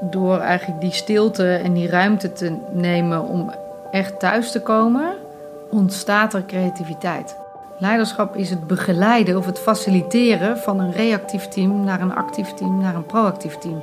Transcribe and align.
door 0.00 0.38
eigenlijk 0.38 0.80
die 0.80 0.92
stilte 0.92 1.54
en 1.54 1.72
die 1.72 1.88
ruimte 1.88 2.32
te 2.32 2.56
nemen 2.70 3.22
om 3.22 3.52
echt 3.90 4.18
thuis 4.18 4.52
te 4.52 4.60
komen, 4.60 5.14
ontstaat 5.70 6.34
er 6.34 6.44
creativiteit. 6.46 7.36
Leiderschap 7.78 8.36
is 8.36 8.50
het 8.50 8.66
begeleiden 8.66 9.36
of 9.36 9.46
het 9.46 9.58
faciliteren 9.58 10.58
van 10.58 10.80
een 10.80 10.92
reactief 10.92 11.48
team 11.48 11.84
naar 11.84 12.00
een 12.00 12.14
actief 12.14 12.54
team 12.54 12.80
naar 12.80 12.94
een 12.94 13.06
proactief 13.06 13.58
team. 13.58 13.82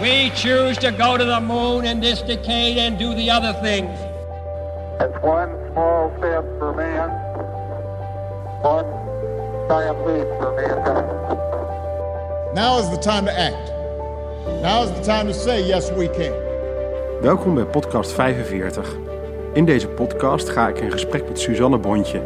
We 0.00 0.30
choose 0.34 0.80
to 0.80 1.04
go 1.04 1.16
to 1.16 1.24
the 1.24 1.40
moon 1.40 1.84
in 1.84 2.00
this 2.00 2.24
decade 2.24 2.88
and 2.88 2.98
do 2.98 3.14
the 3.14 3.32
other 3.36 3.54
things. 3.62 4.00
It's 4.98 5.18
one 5.22 5.48
small 5.70 6.10
step 6.18 6.44
for 6.58 6.74
man, 6.74 7.10
one 8.62 8.86
giant 9.68 10.06
leap 10.06 10.26
for 10.40 10.52
mankind. 10.54 11.06
Now 12.54 12.78
is 12.78 12.88
the 12.90 12.98
time 12.98 13.24
to 13.26 13.32
act. 13.32 13.75
Now 14.46 14.82
is 14.84 14.90
the 14.90 15.00
time 15.00 15.26
to 15.26 15.32
say 15.32 15.66
yes 15.66 15.90
we 15.90 16.10
can. 16.10 16.32
Welkom 17.20 17.54
bij 17.54 17.64
podcast 17.64 18.12
45. 18.12 18.96
In 19.52 19.64
deze 19.64 19.88
podcast 19.88 20.48
ga 20.48 20.68
ik 20.68 20.78
in 20.78 20.90
gesprek 20.90 21.28
met 21.28 21.40
Suzanne 21.40 21.78
Bontje. 21.78 22.22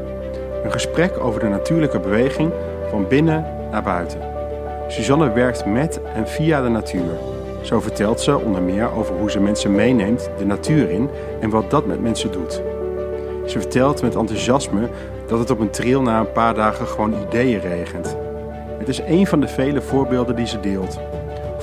Een 0.64 0.72
gesprek 0.72 1.18
over 1.18 1.40
de 1.40 1.48
natuurlijke 1.48 2.00
beweging 2.00 2.52
van 2.90 3.08
binnen 3.08 3.46
naar 3.70 3.82
buiten. 3.82 4.20
Suzanne 4.88 5.32
werkt 5.32 5.64
met 5.64 6.00
en 6.14 6.28
via 6.28 6.62
de 6.62 6.68
natuur. 6.68 7.18
Zo 7.62 7.80
vertelt 7.80 8.20
ze 8.20 8.38
onder 8.38 8.62
meer 8.62 8.92
over 8.92 9.14
hoe 9.14 9.30
ze 9.30 9.40
mensen 9.40 9.74
meeneemt 9.74 10.30
de 10.38 10.46
natuur 10.46 10.90
in 10.90 11.10
en 11.40 11.50
wat 11.50 11.70
dat 11.70 11.86
met 11.86 12.00
mensen 12.02 12.32
doet. 12.32 12.62
Ze 13.46 13.60
vertelt 13.60 14.02
met 14.02 14.14
enthousiasme 14.14 14.88
dat 15.26 15.38
het 15.38 15.50
op 15.50 15.60
een 15.60 15.70
trail 15.70 16.02
na 16.02 16.20
een 16.20 16.32
paar 16.32 16.54
dagen 16.54 16.86
gewoon 16.86 17.14
ideeën 17.28 17.60
regent. 17.60 18.16
Het 18.78 18.88
is 18.88 19.00
een 19.06 19.26
van 19.26 19.40
de 19.40 19.48
vele 19.48 19.80
voorbeelden 19.80 20.36
die 20.36 20.46
ze 20.46 20.60
deelt. 20.60 20.98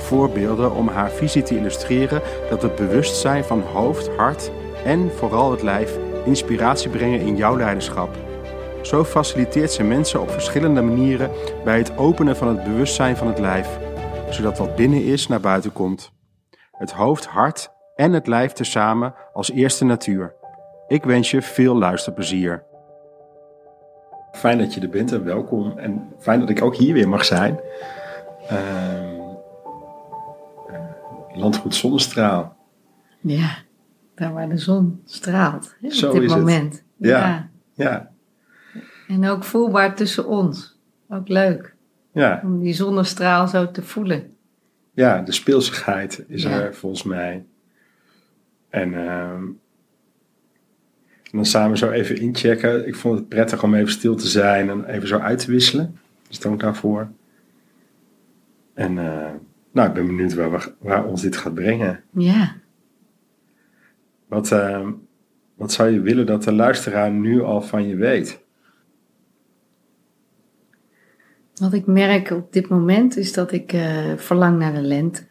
Voorbeelden 0.08 0.74
om 0.74 0.88
haar 0.88 1.10
visie 1.10 1.42
te 1.42 1.56
illustreren 1.56 2.22
dat 2.50 2.62
het 2.62 2.76
bewustzijn 2.76 3.44
van 3.44 3.60
hoofd, 3.60 4.08
hart 4.16 4.50
en 4.84 5.10
vooral 5.16 5.50
het 5.50 5.62
lijf 5.62 5.98
inspiratie 6.24 6.90
brengen 6.90 7.20
in 7.20 7.36
jouw 7.36 7.56
leiderschap. 7.56 8.16
Zo 8.82 9.04
faciliteert 9.04 9.72
ze 9.72 9.82
mensen 9.82 10.20
op 10.20 10.30
verschillende 10.30 10.82
manieren 10.82 11.30
bij 11.64 11.78
het 11.78 11.96
openen 11.96 12.36
van 12.36 12.48
het 12.48 12.64
bewustzijn 12.64 13.16
van 13.16 13.26
het 13.26 13.38
lijf, 13.38 13.78
zodat 14.30 14.58
wat 14.58 14.76
binnen 14.76 15.04
is 15.04 15.26
naar 15.26 15.40
buiten 15.40 15.72
komt. 15.72 16.12
Het 16.72 16.92
hoofd, 16.92 17.26
hart 17.26 17.70
en 17.94 18.12
het 18.12 18.26
lijf 18.26 18.52
tezamen 18.52 19.14
als 19.32 19.50
eerste 19.50 19.84
natuur. 19.84 20.34
Ik 20.86 21.04
wens 21.04 21.30
je 21.30 21.42
veel 21.42 21.76
luisterplezier. 21.76 22.64
Fijn 24.32 24.58
dat 24.58 24.74
je 24.74 24.80
er 24.80 24.88
bent 24.88 25.12
en 25.12 25.24
welkom. 25.24 25.78
En 25.78 26.12
fijn 26.18 26.40
dat 26.40 26.48
ik 26.48 26.62
ook 26.62 26.76
hier 26.76 26.94
weer 26.94 27.08
mag 27.08 27.24
zijn. 27.24 27.60
Uh, 28.52 29.17
landgoed 31.38 31.74
Zonnestraal. 31.74 32.56
Ja, 33.20 33.56
daar 34.14 34.32
waar 34.32 34.48
de 34.48 34.58
zon 34.58 35.00
straalt 35.04 35.76
hè, 35.80 35.90
Zo 35.90 36.10
op 36.12 36.20
dit 36.20 36.28
moment. 36.30 36.82
Ja. 36.96 37.50
Ja, 37.74 38.10
En 39.08 39.26
ook 39.28 39.44
voelbaar 39.44 39.94
tussen 39.94 40.26
ons. 40.26 40.78
Ook 41.08 41.28
leuk 41.28 41.74
ja, 42.12 42.40
om 42.44 42.60
die 42.60 42.72
zonnestraal 42.72 43.48
zo 43.48 43.70
te 43.70 43.82
voelen. 43.82 44.36
ja 44.92 45.22
de 45.22 45.32
speelsigheid 45.32 46.24
is 46.28 46.42
Ja. 46.42 46.50
er 46.50 46.74
volgens 46.74 47.02
mij. 47.02 47.44
En, 48.68 48.94
ehm, 48.94 49.42
en 51.22 51.36
dan 51.36 51.44
samen 51.46 51.78
zo 51.78 51.90
even 51.90 52.16
inchecken. 52.16 52.86
Ik 52.86 52.94
vond 52.96 53.18
het 53.18 53.28
prettig 53.28 53.62
om 53.62 53.74
even 53.74 53.92
stil 53.92 54.14
te 54.16 54.26
zijn 54.28 54.68
en 54.70 54.84
even 54.84 55.08
zo 55.08 55.18
uit 55.18 55.38
te 55.38 55.50
wisselen. 55.50 55.98
Dus 56.28 56.38
dank 56.40 56.60
daarvoor. 56.60 57.08
En 58.74 58.98
eh, 58.98 59.30
nou, 59.72 59.88
ik 59.88 59.94
ben 59.94 60.06
benieuwd 60.06 60.34
waar, 60.34 60.50
we- 60.50 60.72
waar 60.78 61.04
ons 61.06 61.22
dit 61.22 61.36
gaat 61.36 61.54
brengen. 61.54 62.02
Ja. 62.12 62.56
Wat, 64.28 64.52
ehm, 64.52 64.92
wat 65.54 65.72
zou 65.72 65.90
je 65.90 66.00
willen 66.00 66.26
dat 66.26 66.42
de 66.42 66.52
luisteraar 66.52 67.10
nu 67.10 67.42
al 67.42 67.62
van 67.62 67.88
je 67.88 67.96
weet? 67.96 68.40
Wat 71.54 71.72
ik 71.72 71.86
merk 71.86 72.30
op 72.30 72.52
dit 72.52 72.68
moment 72.68 73.16
is 73.16 73.32
dat 73.32 73.52
ik 73.52 73.72
eh, 73.72 74.12
verlang 74.16 74.58
naar 74.58 74.72
de 74.74 74.80
lente. 74.80 75.22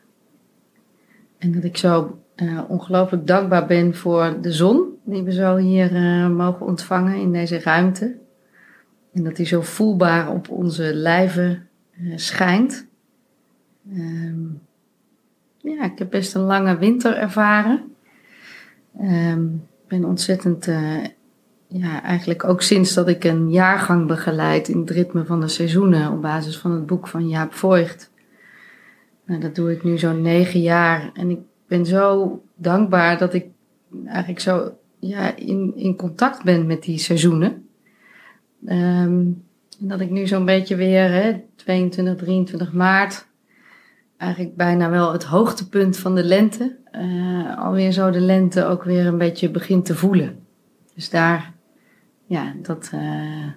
En 1.37 1.51
dat 1.51 1.63
ik 1.63 1.77
zo 1.77 2.21
eh, 2.35 2.61
ongelooflijk 2.67 3.27
dankbaar 3.27 3.65
ben 3.67 3.95
voor 3.95 4.37
de 4.41 4.51
zon 4.51 4.97
die 5.03 5.23
we 5.23 5.31
zo 5.31 5.55
hier 5.55 5.95
eh, 5.95 6.29
mogen 6.29 6.65
ontvangen 6.65 7.15
in 7.15 7.31
deze 7.31 7.59
ruimte. 7.59 8.17
En 9.13 9.23
dat 9.23 9.35
die 9.35 9.45
zo 9.45 9.61
voelbaar 9.61 10.31
op 10.31 10.49
onze 10.49 10.93
lijven 10.93 11.67
schijnt. 12.15 12.87
Ehm, 13.93 14.45
ja, 15.57 15.83
ik 15.83 15.99
heb 15.99 16.09
best 16.09 16.35
een 16.35 16.41
lange 16.41 16.77
winter 16.77 17.17
ervaren. 17.17 17.95
Ehm, 18.99 19.45
Ik 19.83 19.93
ben 19.93 20.05
ontzettend 20.05 20.67
eh, 20.67 21.03
ja, 21.67 22.03
eigenlijk 22.03 22.43
ook 22.43 22.61
sinds 22.61 22.93
dat 22.93 23.07
ik 23.07 23.23
een 23.23 23.51
jaargang 23.51 24.07
begeleid 24.07 24.67
in 24.67 24.79
het 24.79 24.89
ritme 24.89 25.25
van 25.25 25.39
de 25.39 25.47
seizoenen 25.47 26.11
op 26.11 26.21
basis 26.21 26.57
van 26.57 26.71
het 26.71 26.85
boek 26.85 27.07
van 27.07 27.27
Jaap 27.27 27.53
Voigt. 27.53 28.11
Nou, 29.25 29.39
dat 29.39 29.55
doe 29.55 29.71
ik 29.71 29.83
nu 29.83 29.97
zo'n 29.97 30.21
negen 30.21 30.61
jaar 30.61 31.09
en 31.13 31.29
ik 31.29 31.39
ben 31.67 31.85
zo 31.85 32.41
dankbaar 32.55 33.17
dat 33.17 33.33
ik 33.33 33.45
eigenlijk 34.05 34.39
zo 34.39 34.71
ja, 34.99 35.35
in, 35.35 35.73
in 35.75 35.95
contact 35.95 36.43
ben 36.43 36.65
met 36.65 36.83
die 36.83 36.97
seizoenen. 36.97 37.67
En 38.65 39.43
dat 39.79 39.99
ik 39.99 40.09
nu 40.09 40.27
zo'n 40.27 40.45
beetje 40.45 40.75
weer, 40.75 41.11
hè, 41.11 41.41
22, 41.55 42.15
23 42.15 42.73
maart, 42.73 43.27
eigenlijk 44.17 44.55
bijna 44.55 44.89
wel 44.89 45.11
het 45.11 45.23
hoogtepunt 45.23 45.97
van 45.97 46.15
de 46.15 46.23
lente, 46.23 46.75
eh, 46.91 47.57
alweer 47.57 47.91
zo 47.91 48.11
de 48.11 48.19
lente 48.19 48.65
ook 48.65 48.83
weer 48.83 49.05
een 49.05 49.17
beetje 49.17 49.51
begint 49.51 49.85
te 49.85 49.95
voelen. 49.95 50.39
Dus 50.95 51.09
daar, 51.09 51.53
ja, 52.25 52.53
dat, 52.61 52.89
eh, 52.93 53.47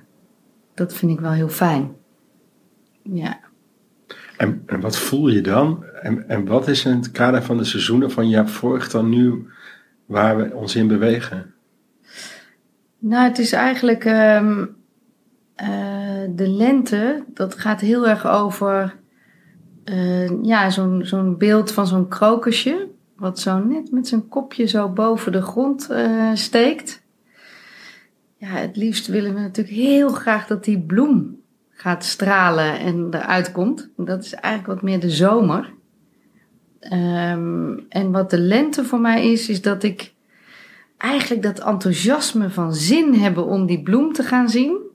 dat 0.74 0.94
vind 0.94 1.12
ik 1.12 1.20
wel 1.20 1.32
heel 1.32 1.48
fijn. 1.48 1.92
Ja. 3.02 3.38
En, 4.36 4.62
en 4.66 4.80
wat 4.80 4.98
voel 4.98 5.28
je 5.28 5.40
dan? 5.40 5.84
En, 6.02 6.28
en 6.28 6.46
wat 6.46 6.68
is 6.68 6.84
in 6.84 6.96
het 6.96 7.10
kader 7.10 7.42
van 7.42 7.56
de 7.56 7.64
seizoenen 7.64 8.10
van 8.10 8.28
Jaap 8.28 8.48
Voigt 8.48 8.92
dan 8.92 9.08
nu 9.08 9.46
waar 10.06 10.36
we 10.36 10.54
ons 10.54 10.76
in 10.76 10.88
bewegen? 10.88 11.54
Nou, 12.98 13.28
het 13.28 13.38
is 13.38 13.52
eigenlijk 13.52 14.04
ehm, 14.04 14.66
eh, 15.54 15.68
de 16.28 16.48
lente, 16.48 17.24
dat 17.34 17.58
gaat 17.58 17.80
heel 17.80 18.08
erg 18.08 18.26
over 18.26 18.99
eh, 19.84 20.42
ja, 20.42 20.70
zo'n 20.70 21.00
zo'n 21.04 21.36
beeld 21.36 21.72
van 21.72 21.86
zo'n 21.86 22.08
krokusje, 22.08 22.88
wat 23.16 23.38
zo 23.38 23.58
net 23.58 23.90
met 23.90 24.08
zijn 24.08 24.28
kopje 24.28 24.66
zo 24.66 24.88
boven 24.88 25.32
de 25.32 25.42
grond 25.42 25.90
eh, 25.90 26.30
steekt. 26.34 27.02
Ja, 28.36 28.48
het 28.48 28.76
liefst 28.76 29.06
willen 29.06 29.34
we 29.34 29.40
natuurlijk 29.40 29.76
heel 29.76 30.08
graag 30.08 30.46
dat 30.46 30.64
die 30.64 30.78
bloem 30.78 31.40
gaat 31.70 32.04
stralen 32.04 32.78
en 32.78 33.08
eruit 33.10 33.52
komt. 33.52 33.88
Dat 33.96 34.24
is 34.24 34.34
eigenlijk 34.34 34.74
wat 34.74 34.90
meer 34.90 35.00
de 35.00 35.10
zomer. 35.10 35.72
Ehm, 36.80 37.78
en 37.88 38.10
wat 38.10 38.30
de 38.30 38.38
lente 38.38 38.84
voor 38.84 39.00
mij 39.00 39.32
is, 39.32 39.48
is 39.48 39.62
dat 39.62 39.82
ik 39.82 40.12
eigenlijk 40.96 41.42
dat 41.42 41.58
enthousiasme 41.58 42.50
van 42.50 42.74
zin 42.74 43.14
hebben 43.14 43.46
om 43.46 43.66
die 43.66 43.82
bloem 43.82 44.12
te 44.12 44.22
gaan 44.22 44.48
zien. 44.48 44.89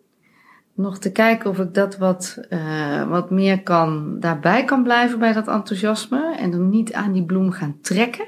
Nog 0.75 0.99
te 0.99 1.11
kijken 1.11 1.49
of 1.49 1.59
ik 1.59 1.73
dat 1.73 1.97
wat, 1.97 2.39
eh, 2.49 3.09
wat 3.09 3.29
meer 3.31 3.63
kan, 3.63 4.19
daarbij 4.19 4.65
kan 4.65 4.83
blijven 4.83 5.19
bij 5.19 5.33
dat 5.33 5.47
enthousiasme. 5.47 6.35
En 6.35 6.51
dan 6.51 6.69
niet 6.69 6.93
aan 6.93 7.11
die 7.11 7.23
bloem 7.23 7.51
gaan 7.51 7.77
trekken. 7.81 8.27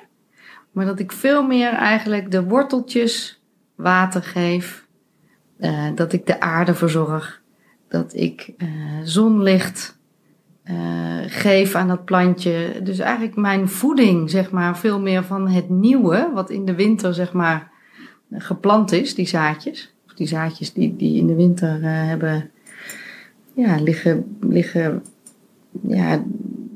Maar 0.71 0.85
dat 0.85 0.99
ik 0.99 1.11
veel 1.11 1.43
meer 1.43 1.73
eigenlijk 1.73 2.31
de 2.31 2.43
worteltjes 2.43 3.41
water 3.75 4.23
geef. 4.23 4.85
eh, 5.57 5.85
dat 5.95 6.13
ik 6.13 6.25
de 6.25 6.39
aarde 6.39 6.73
verzorg. 6.73 7.41
Dat 7.89 8.13
ik 8.13 8.53
eh, 8.57 8.67
zonlicht 9.03 9.95
geef 11.27 11.75
aan 11.75 11.87
dat 11.87 12.05
plantje. 12.05 12.79
Dus 12.83 12.99
eigenlijk 12.99 13.35
mijn 13.35 13.69
voeding, 13.69 14.29
zeg 14.29 14.51
maar, 14.51 14.77
veel 14.77 14.99
meer 14.99 15.23
van 15.23 15.47
het 15.47 15.69
nieuwe, 15.69 16.31
wat 16.33 16.49
in 16.49 16.65
de 16.65 16.75
winter, 16.75 17.13
zeg 17.13 17.33
maar, 17.33 17.71
geplant 18.31 18.91
is, 18.91 19.15
die 19.15 19.27
zaadjes. 19.27 19.96
Die 20.17 20.27
zaadjes 20.27 20.73
die, 20.73 20.95
die 20.95 21.17
in 21.17 21.27
de 21.27 21.35
winter 21.35 21.83
eh, 21.83 22.07
hebben, 22.07 22.51
ja, 23.53 23.81
liggen, 23.81 24.37
liggen, 24.41 25.03
ja, 25.81 26.23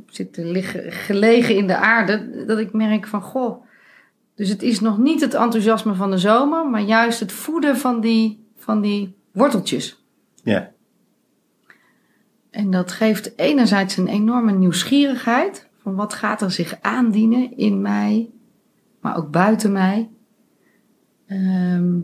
zitten 0.08 0.52
liggen, 0.52 0.92
gelegen 0.92 1.56
in 1.56 1.68
de 1.68 1.76
aarde. 1.76 2.46
Dat 2.46 2.60
ik 2.60 2.74
merk 2.74 3.08
van, 3.08 3.22
goh, 3.22 3.64
dus 4.36 4.50
het 4.50 4.62
is 4.62 4.80
nog 4.80 4.98
niet 4.98 5.22
het 5.22 5.34
enthousiasme 5.34 5.94
van 5.94 6.12
de 6.12 6.18
zomer, 6.18 6.70
maar 6.70 6.82
juist 6.82 7.20
het 7.20 7.32
voeden 7.32 7.78
van 7.78 8.02
die, 8.02 8.46
van 8.56 8.82
die 8.82 9.16
worteltjes. 9.32 10.04
Ja, 10.44 10.72
En 12.50 12.72
dat 12.72 12.92
geeft 12.92 13.34
enerzijds 13.38 13.98
een 13.98 14.08
enorme 14.08 14.52
nieuwsgierigheid 14.52 15.70
van 15.78 15.96
wat 15.96 16.14
gaat 16.14 16.42
er 16.42 16.52
zich 16.52 16.78
aandienen 16.82 17.58
in 17.58 17.82
mij, 17.82 18.30
maar 19.00 19.18
ook 19.18 19.32
buiten 19.32 19.72
mij. 19.72 20.10
Ehm, 21.28 22.00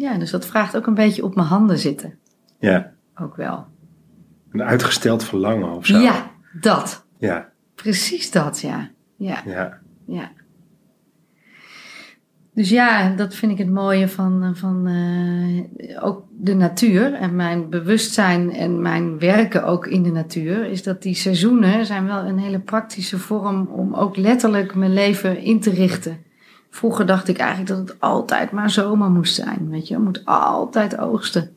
ja, 0.00 0.18
dus 0.18 0.30
dat 0.30 0.46
vraagt 0.46 0.76
ook 0.76 0.86
een 0.86 0.94
beetje 0.94 1.24
op 1.24 1.34
mijn 1.34 1.48
handen 1.48 1.78
zitten. 1.78 2.18
ja. 2.58 2.94
Ook 3.20 3.36
wel. 3.36 3.66
Een 4.50 4.62
uitgesteld 4.62 5.24
verlangen 5.24 5.70
of 5.72 5.86
zo. 5.86 5.98
Ja, 5.98 6.30
dat. 6.60 7.06
Ja, 7.18 7.48
Precies 7.74 8.30
dat, 8.30 8.60
ja. 8.60 8.90
Ja, 9.16 9.42
Ja. 9.46 9.80
ja. 10.06 10.30
Dus 12.54 12.68
ja, 12.68 13.14
dat 13.14 13.34
vind 13.34 13.52
ik 13.52 13.58
het 13.58 13.70
mooie 13.70 14.08
van, 14.08 14.56
van 14.56 14.86
eh, 14.86 16.04
ook 16.04 16.24
de 16.38 16.54
natuur 16.54 17.14
en 17.14 17.36
mijn 17.36 17.70
bewustzijn 17.70 18.52
en 18.52 18.82
mijn 18.82 19.18
werken 19.18 19.64
ook 19.64 19.86
in 19.86 20.02
de 20.02 20.10
natuur. 20.10 20.64
Is 20.64 20.82
dat 20.82 21.02
die 21.02 21.14
seizoenen 21.14 21.86
zijn 21.86 22.06
wel 22.06 22.24
een 22.24 22.38
hele 22.38 22.60
praktische 22.60 23.18
vorm 23.18 23.66
om 23.66 23.94
ook 23.94 24.16
letterlijk 24.16 24.74
mijn 24.74 24.92
leven 24.92 25.38
in 25.38 25.60
te 25.60 25.70
richten. 25.70 26.18
Vroeger 26.76 27.06
dacht 27.06 27.28
ik 27.28 27.38
eigenlijk 27.38 27.68
dat 27.68 27.88
het 27.88 28.00
altijd 28.00 28.50
maar 28.50 28.70
zomer 28.70 29.10
moest 29.10 29.34
zijn. 29.34 29.68
Weet 29.70 29.88
je, 29.88 29.94
je 29.94 30.00
moet 30.00 30.24
altijd 30.24 30.98
oogsten. 30.98 31.56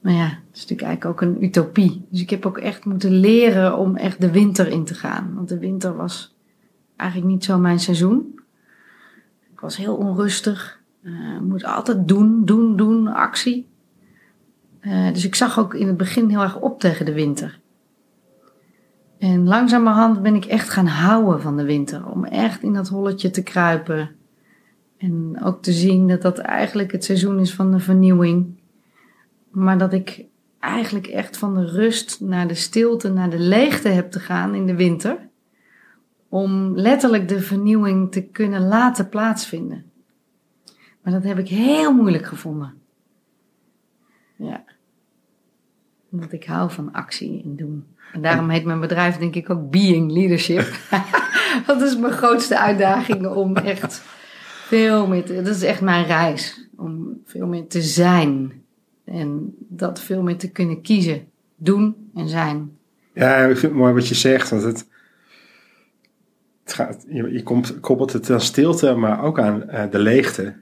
Maar 0.00 0.12
ja, 0.12 0.28
dat 0.28 0.54
is 0.54 0.60
natuurlijk 0.60 0.88
eigenlijk 0.88 1.04
ook 1.04 1.28
een 1.28 1.44
utopie. 1.44 2.06
Dus 2.10 2.20
ik 2.20 2.30
heb 2.30 2.46
ook 2.46 2.58
echt 2.58 2.84
moeten 2.84 3.12
leren 3.12 3.76
om 3.76 3.96
echt 3.96 4.20
de 4.20 4.30
winter 4.30 4.68
in 4.68 4.84
te 4.84 4.94
gaan. 4.94 5.34
Want 5.34 5.48
de 5.48 5.58
winter 5.58 5.96
was 5.96 6.36
eigenlijk 6.96 7.30
niet 7.30 7.44
zo 7.44 7.58
mijn 7.58 7.80
seizoen. 7.80 8.40
Ik 9.52 9.60
was 9.60 9.76
heel 9.76 9.96
onrustig. 9.96 10.80
Eh 11.02 11.38
moet 11.40 11.64
altijd 11.64 12.08
doen, 12.08 12.44
doen, 12.44 12.76
doen, 12.76 13.06
actie. 13.06 13.68
Eh, 14.80 15.12
dus 15.12 15.24
ik 15.24 15.34
zag 15.34 15.58
ook 15.58 15.74
in 15.74 15.86
het 15.86 15.96
begin 15.96 16.28
heel 16.28 16.42
erg 16.42 16.60
op 16.60 16.80
tegen 16.80 17.06
de 17.06 17.12
winter. 17.12 17.60
En 19.18 19.44
langzamerhand 19.44 20.22
ben 20.22 20.34
ik 20.34 20.44
echt 20.44 20.68
gaan 20.68 20.86
houden 20.86 21.40
van 21.42 21.56
de 21.56 21.64
winter. 21.64 22.10
Om 22.10 22.24
echt 22.24 22.62
in 22.62 22.72
dat 22.72 22.88
holletje 22.88 23.30
te 23.30 23.42
kruipen. 23.42 24.10
En 24.96 25.40
ook 25.42 25.62
te 25.62 25.72
zien 25.72 26.08
dat 26.08 26.22
dat 26.22 26.38
eigenlijk 26.38 26.92
het 26.92 27.04
seizoen 27.04 27.38
is 27.38 27.54
van 27.54 27.70
de 27.70 27.78
vernieuwing. 27.78 28.60
Maar 29.50 29.78
dat 29.78 29.92
ik 29.92 30.24
eigenlijk 30.58 31.06
echt 31.06 31.36
van 31.36 31.54
de 31.54 31.64
rust 31.64 32.20
naar 32.20 32.48
de 32.48 32.54
stilte, 32.54 33.12
naar 33.12 33.30
de 33.30 33.38
leegte 33.38 33.88
heb 33.88 34.10
te 34.10 34.20
gaan 34.20 34.54
in 34.54 34.66
de 34.66 34.74
winter. 34.74 35.28
Om 36.28 36.76
letterlijk 36.76 37.28
de 37.28 37.40
vernieuwing 37.40 38.12
te 38.12 38.22
kunnen 38.22 38.68
laten 38.68 39.08
plaatsvinden. 39.08 39.84
Maar 41.02 41.12
dat 41.12 41.22
heb 41.22 41.38
ik 41.38 41.48
heel 41.48 41.92
moeilijk 41.92 42.26
gevonden. 42.26 42.74
Ja. 44.36 44.64
Omdat 46.10 46.32
ik 46.32 46.44
hou 46.44 46.70
van 46.70 46.92
actie 46.92 47.42
en 47.42 47.56
doen. 47.56 47.86
En 48.12 48.22
daarom 48.22 48.48
heet 48.48 48.64
mijn 48.64 48.80
bedrijf 48.80 49.16
denk 49.16 49.34
ik 49.34 49.50
ook 49.50 49.70
Being 49.70 50.12
Leadership. 50.12 50.78
dat 51.66 51.82
is 51.82 51.96
mijn 51.96 52.12
grootste 52.12 52.58
uitdaging 52.58 53.26
om 53.26 53.56
echt 53.56 54.02
veel 54.66 55.06
meer 55.06 55.24
te... 55.24 55.42
Dat 55.42 55.54
is 55.54 55.62
echt 55.62 55.80
mijn 55.80 56.06
reis. 56.06 56.68
Om 56.76 57.20
veel 57.24 57.46
meer 57.46 57.66
te 57.66 57.82
zijn. 57.82 58.62
En 59.04 59.54
dat 59.58 60.00
veel 60.00 60.22
meer 60.22 60.36
te 60.36 60.50
kunnen 60.50 60.82
kiezen. 60.82 61.26
Doen 61.56 62.10
en 62.14 62.28
zijn. 62.28 62.76
Ja, 63.12 63.36
ik 63.36 63.58
vind 63.58 63.72
het 63.72 63.80
mooi 63.80 63.94
wat 63.94 64.08
je 64.08 64.14
zegt. 64.14 64.50
Want 64.50 64.62
het, 64.62 64.86
het 66.64 66.72
gaat, 66.72 67.04
je, 67.08 67.32
je 67.32 67.42
komt, 67.42 67.80
koppelt 67.80 68.12
het 68.12 68.30
aan 68.30 68.40
stilte, 68.40 68.94
maar 68.94 69.22
ook 69.22 69.38
aan 69.38 69.68
eh, 69.68 69.90
de 69.90 69.98
leegte. 69.98 70.54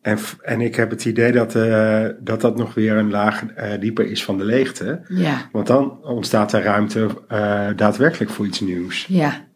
En, 0.00 0.18
en 0.42 0.60
ik 0.60 0.74
heb 0.76 0.90
het 0.90 1.04
idee 1.04 1.32
dat, 1.32 1.54
eh, 1.54 2.06
dat 2.20 2.40
dat 2.40 2.56
nog 2.56 2.74
weer 2.74 2.96
een 2.96 3.10
laag 3.10 3.46
eh, 3.46 3.80
dieper 3.80 4.10
is 4.10 4.24
van 4.24 4.38
de 4.38 4.44
leegte. 4.44 5.00
Ja, 5.08 5.48
Want 5.52 5.66
dan 5.66 6.04
ontstaat 6.04 6.52
er 6.52 6.62
ruimte 6.62 7.08
eh, 7.28 7.68
daadwerkelijk 7.76 8.30
voor 8.30 8.46
iets 8.46 8.60
nieuws. 8.60 9.06
ja, 9.08 9.46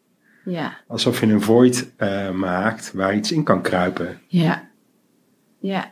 ja, 0.45 0.77
Alsof 0.87 1.21
je 1.21 1.27
een 1.27 1.41
void 1.43 1.93
maakt 2.35 2.93
waar 2.95 3.15
iets 3.15 3.33
in 3.33 3.45
kan 3.45 3.63
kruipen. 3.63 4.19
ja, 4.27 4.69
ja. 5.59 5.91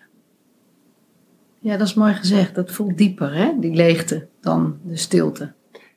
Ja, 1.62 1.76
dat 1.76 1.87
is 1.87 1.94
mooi 1.94 2.14
gezegd. 2.14 2.55
Dat 2.55 2.70
voelt 2.70 2.99
dieper, 2.99 3.35
hè? 3.35 3.53
Die 3.58 3.75
leegte 3.75 4.29
dan 4.41 4.79
de 4.82 4.96
stilte. 4.96 5.53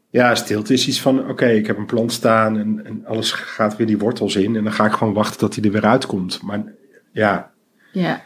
Ja, 0.10 0.36
stilte 0.36 0.74
is 0.74 0.88
iets 0.88 1.02
van, 1.02 1.30
oké, 1.30 1.46
ik 1.46 1.68
heb 1.68 1.78
een 1.78 1.86
plant 1.86 2.12
staan 2.12 2.58
en, 2.58 2.86
en 2.86 3.06
alles 3.06 3.32
gaat 3.32 3.78
weer 3.78 3.88
die 3.88 3.98
wortels 3.98 4.36
in. 4.36 4.56
En 4.56 4.64
dan 4.64 4.74
ga 4.74 4.86
ik 4.86 4.92
gewoon 4.92 5.14
wachten 5.14 5.40
tot 5.40 5.56
hij 5.56 5.64
er 5.64 5.72
weer 5.72 5.86
uitkomt. 5.86 6.42
Maar 6.42 6.64
ja, 7.12 7.52
Ja, 7.92 8.22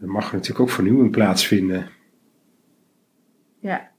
er 0.00 0.08
mag 0.08 0.32
natuurlijk 0.32 0.60
ook 0.60 0.70
vernieuwing 0.70 1.10
plaatsvinden. 1.10 1.88
ja. 3.60 3.94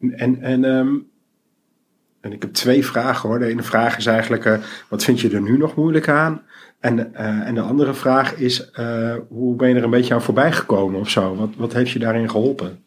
En, 0.00 0.40
en, 0.40 0.64
ehm, 0.64 0.96
en 2.20 2.32
ik 2.32 2.42
heb 2.42 2.52
twee 2.52 2.84
vragen 2.84 3.28
hoor. 3.28 3.38
De 3.38 3.46
ene 3.46 3.62
vraag 3.62 3.96
is 3.96 4.06
eigenlijk, 4.06 4.44
eh, 4.44 4.58
wat 4.88 5.04
vind 5.04 5.20
je 5.20 5.30
er 5.30 5.42
nu 5.42 5.56
nog 5.56 5.74
moeilijk 5.74 6.08
aan? 6.08 6.42
En, 6.80 7.14
eh, 7.14 7.46
en 7.46 7.54
de 7.54 7.60
andere 7.60 7.94
vraag 7.94 8.34
is, 8.34 8.70
eh, 8.70 9.16
hoe 9.28 9.56
ben 9.56 9.68
je 9.68 9.74
er 9.74 9.84
een 9.84 9.90
beetje 9.90 10.14
aan 10.14 10.22
voorbij 10.22 10.52
gekomen 10.52 11.00
of 11.00 11.08
zo? 11.08 11.36
Wat, 11.36 11.50
wat 11.56 11.72
heeft 11.72 11.90
je 11.90 11.98
daarin 11.98 12.30
geholpen? 12.30 12.82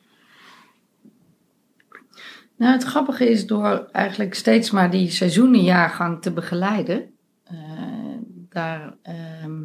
Nou, 2.55 2.73
het 2.73 2.83
grappige 2.83 3.29
is 3.29 3.47
door 3.47 3.87
eigenlijk 3.91 4.33
steeds 4.33 4.71
maar 4.71 4.91
die 4.91 5.09
seizoenenjaargang 5.09 6.21
te 6.21 6.31
begeleiden. 6.31 7.09
daar 8.49 8.95
ehm, 9.01 9.61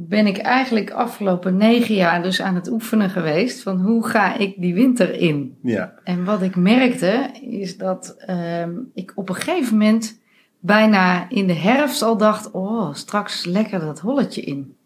ben 0.00 0.26
ik 0.26 0.38
eigenlijk 0.38 0.90
afgelopen 0.90 1.56
negen 1.56 1.94
jaar 1.94 2.22
dus 2.22 2.42
aan 2.42 2.54
het 2.54 2.70
oefenen 2.70 3.10
geweest 3.10 3.62
van 3.62 3.80
hoe 3.80 4.06
ga 4.06 4.36
ik 4.36 4.54
die 4.56 4.74
winter 4.74 5.14
in? 5.14 5.58
Ja, 5.62 5.94
En 6.04 6.24
wat 6.24 6.42
ik 6.42 6.56
merkte 6.56 7.30
is 7.40 7.76
dat 7.76 8.14
ehm, 8.18 8.70
ik 8.94 9.12
op 9.14 9.28
een 9.28 9.34
gegeven 9.34 9.72
moment 9.78 10.20
bijna 10.58 11.28
in 11.28 11.46
de 11.46 11.54
herfst 11.54 12.02
al 12.02 12.16
dacht: 12.16 12.50
oh, 12.50 12.94
straks 12.94 13.44
lekker 13.44 13.80
dat 13.80 14.00
holletje 14.00 14.40
in. 14.40 14.76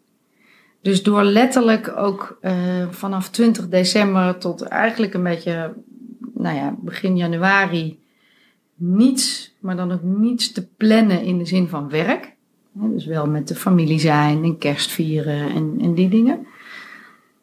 Dus 0.81 1.03
door 1.03 1.23
letterlijk 1.23 1.93
ook 1.97 2.37
eh, 2.41 2.53
vanaf 2.89 3.29
20 3.29 3.69
december 3.69 4.37
tot 4.37 4.61
eigenlijk 4.61 5.13
een 5.13 5.23
beetje, 5.23 5.73
nou 6.33 6.55
ja, 6.55 6.75
begin 6.79 7.17
januari 7.17 7.99
niets, 8.75 9.55
maar 9.59 9.75
dan 9.75 9.91
ook 9.91 10.03
niets 10.03 10.51
te 10.51 10.67
plannen 10.67 11.23
in 11.23 11.37
de 11.37 11.45
zin 11.45 11.67
van 11.67 11.89
werk. 11.89 12.32
Dus 12.73 13.05
wel 13.05 13.27
met 13.27 13.47
de 13.47 13.55
familie 13.55 13.99
zijn 13.99 14.43
en 14.43 14.57
kerst 14.57 14.91
vieren 14.91 15.49
en, 15.49 15.77
en 15.81 15.93
die 15.93 16.09
dingen. 16.09 16.47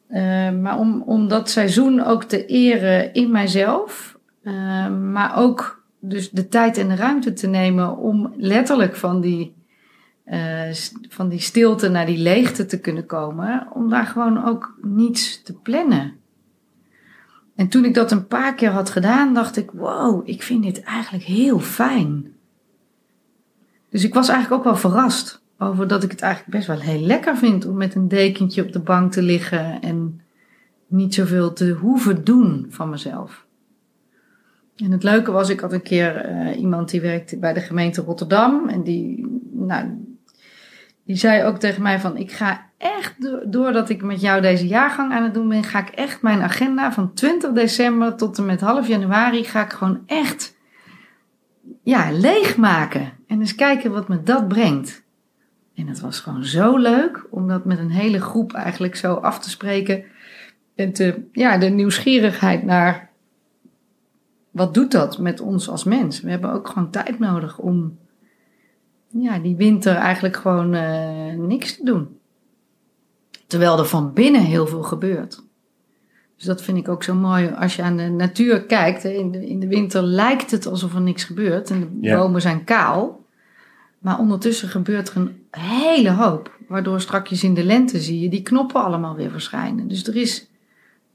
Eh, 0.08 0.52
maar 0.52 0.78
om, 0.78 1.02
om 1.02 1.28
dat 1.28 1.50
seizoen 1.50 2.04
ook 2.04 2.24
te 2.24 2.46
eren 2.46 3.14
in 3.14 3.30
mijzelf. 3.30 4.18
eh, 4.42 4.88
maar 4.88 5.36
ook 5.36 5.82
dus 6.00 6.30
de 6.30 6.48
tijd 6.48 6.78
en 6.78 6.88
de 6.88 6.94
ruimte 6.94 7.32
te 7.32 7.46
nemen 7.46 7.96
om 7.96 8.32
letterlijk 8.36 8.96
van 8.96 9.20
die, 9.20 9.54
eh, 10.24 10.72
van 11.08 11.28
die 11.28 11.40
stilte 11.40 11.88
naar 11.88 12.06
die 12.06 12.18
leegte 12.18 12.66
te 12.66 12.80
kunnen 12.80 13.06
komen. 13.06 13.68
Om 13.72 13.88
daar 13.88 14.06
gewoon 14.06 14.44
ook 14.44 14.78
niets 14.82 15.42
te 15.42 15.52
plannen. 15.52 16.14
En 17.56 17.68
toen 17.68 17.84
ik 17.84 17.94
dat 17.94 18.12
een 18.12 18.26
paar 18.26 18.54
keer 18.54 18.70
had 18.70 18.90
gedaan, 18.90 19.34
dacht 19.34 19.56
ik: 19.56 19.70
wow, 19.70 20.28
ik 20.28 20.42
vind 20.42 20.62
dit 20.62 20.82
eigenlijk 20.82 21.24
heel 21.24 21.58
fijn. 21.58 22.32
Dus 23.90 24.04
ik 24.04 24.14
was 24.14 24.28
eigenlijk 24.28 24.58
ook 24.58 24.72
wel 24.72 24.90
verrast 24.90 25.42
over 25.58 25.88
dat 25.88 26.02
ik 26.02 26.10
het 26.10 26.20
eigenlijk 26.20 26.52
best 26.56 26.66
wel 26.66 26.78
heel 26.80 27.00
lekker 27.00 27.36
vind 27.36 27.66
om 27.66 27.76
met 27.76 27.94
een 27.94 28.08
dekentje 28.08 28.62
op 28.62 28.72
de 28.72 28.78
bank 28.80 29.12
te 29.12 29.22
liggen 29.22 29.80
en 29.82 30.20
niet 30.86 31.14
zoveel 31.14 31.52
te 31.52 31.70
hoeven 31.70 32.24
doen 32.24 32.66
van 32.68 32.90
mezelf. 32.90 33.46
En 34.76 34.90
het 34.90 35.02
leuke 35.02 35.30
was, 35.30 35.48
ik 35.48 35.60
had 35.60 35.72
een 35.72 35.82
keer 35.82 36.16
eh, 36.16 36.60
iemand 36.60 36.90
die 36.90 37.00
werkte 37.00 37.38
bij 37.38 37.52
de 37.52 37.60
gemeente 37.60 38.02
Rotterdam 38.02 38.68
en 38.68 38.82
die, 38.82 39.26
nou, 39.52 39.84
die 41.04 41.16
zei 41.16 41.44
ook 41.44 41.58
tegen 41.58 41.82
mij 41.82 42.00
van, 42.00 42.16
ik 42.16 42.32
ga 42.32 42.66
echt, 42.78 43.22
do- 43.22 43.42
doordat 43.46 43.88
ik 43.88 44.02
met 44.02 44.20
jou 44.20 44.40
deze 44.40 44.66
jaargang 44.66 45.12
aan 45.12 45.22
het 45.22 45.34
doen 45.34 45.48
ben, 45.48 45.64
ga 45.64 45.78
ik 45.78 45.88
echt 45.88 46.22
mijn 46.22 46.42
agenda 46.42 46.92
van 46.92 47.14
20 47.14 47.52
december 47.52 48.16
tot 48.16 48.38
en 48.38 48.46
met 48.46 48.60
half 48.60 48.88
januari, 48.88 49.44
ga 49.44 49.64
ik 49.64 49.72
gewoon 49.72 50.00
echt, 50.06 50.56
ja, 51.82 52.12
leegmaken. 52.12 53.12
En 53.26 53.40
eens 53.40 53.54
kijken 53.54 53.90
wat 53.90 54.08
me 54.08 54.22
dat 54.22 54.48
brengt. 54.48 55.02
En 55.74 55.86
het 55.86 56.00
was 56.00 56.20
gewoon 56.20 56.44
zo 56.44 56.76
leuk 56.76 57.26
om 57.30 57.48
dat 57.48 57.64
met 57.64 57.78
een 57.78 57.90
hele 57.90 58.20
groep 58.20 58.52
eigenlijk 58.52 58.96
zo 58.96 59.14
af 59.14 59.40
te 59.40 59.50
spreken. 59.50 60.04
En 60.74 60.92
te, 60.92 61.28
ja, 61.32 61.58
de 61.58 61.68
nieuwsgierigheid 61.68 62.64
naar 62.64 63.10
wat 64.50 64.74
doet 64.74 64.92
dat 64.92 65.18
met 65.18 65.40
ons 65.40 65.68
als 65.68 65.84
mens? 65.84 66.20
We 66.20 66.30
hebben 66.30 66.52
ook 66.52 66.68
gewoon 66.68 66.90
tijd 66.90 67.18
nodig 67.18 67.58
om 67.58 67.98
ja, 69.08 69.38
die 69.38 69.56
winter 69.56 69.94
eigenlijk 69.94 70.36
gewoon 70.36 70.74
eh, 70.74 71.34
niks 71.34 71.76
te 71.76 71.84
doen. 71.84 72.18
Terwijl 73.46 73.78
er 73.78 73.84
van 73.84 74.12
binnen 74.12 74.42
heel 74.44 74.66
veel 74.66 74.82
gebeurt. 74.82 75.42
Dus 76.40 76.48
dat 76.48 76.62
vind 76.62 76.78
ik 76.78 76.88
ook 76.88 77.02
zo 77.02 77.14
mooi. 77.14 77.48
Als 77.58 77.76
je 77.76 77.82
aan 77.82 77.96
de 77.96 78.08
natuur 78.08 78.62
kijkt, 78.62 79.04
in, 79.04 79.30
de, 79.30 79.46
in 79.48 79.60
de 79.60 79.66
winter 79.66 80.02
lijkt 80.02 80.50
het 80.50 80.66
alsof 80.66 80.94
er 80.94 81.00
niks 81.00 81.24
gebeurt. 81.24 81.70
En 81.70 81.80
de 81.80 81.86
Ja. 82.08 82.16
bomen 82.18 82.40
zijn 82.40 82.64
kaal. 82.64 83.24
Maar 83.98 84.18
ondertussen 84.18 84.68
gebeurt 84.68 85.08
er 85.08 85.16
een 85.16 85.42
hele 85.50 86.10
hoop. 86.10 86.58
Waardoor 86.68 87.00
strakjes 87.00 87.44
in 87.44 87.54
de 87.54 87.64
lente 87.64 87.98
zie 88.00 88.20
je 88.20 88.28
die 88.28 88.42
knoppen 88.42 88.82
allemaal 88.84 89.14
weer 89.16 89.30
verschijnen. 89.30 89.88
Dus 89.88 90.06
er 90.06 90.16
is, 90.16 90.50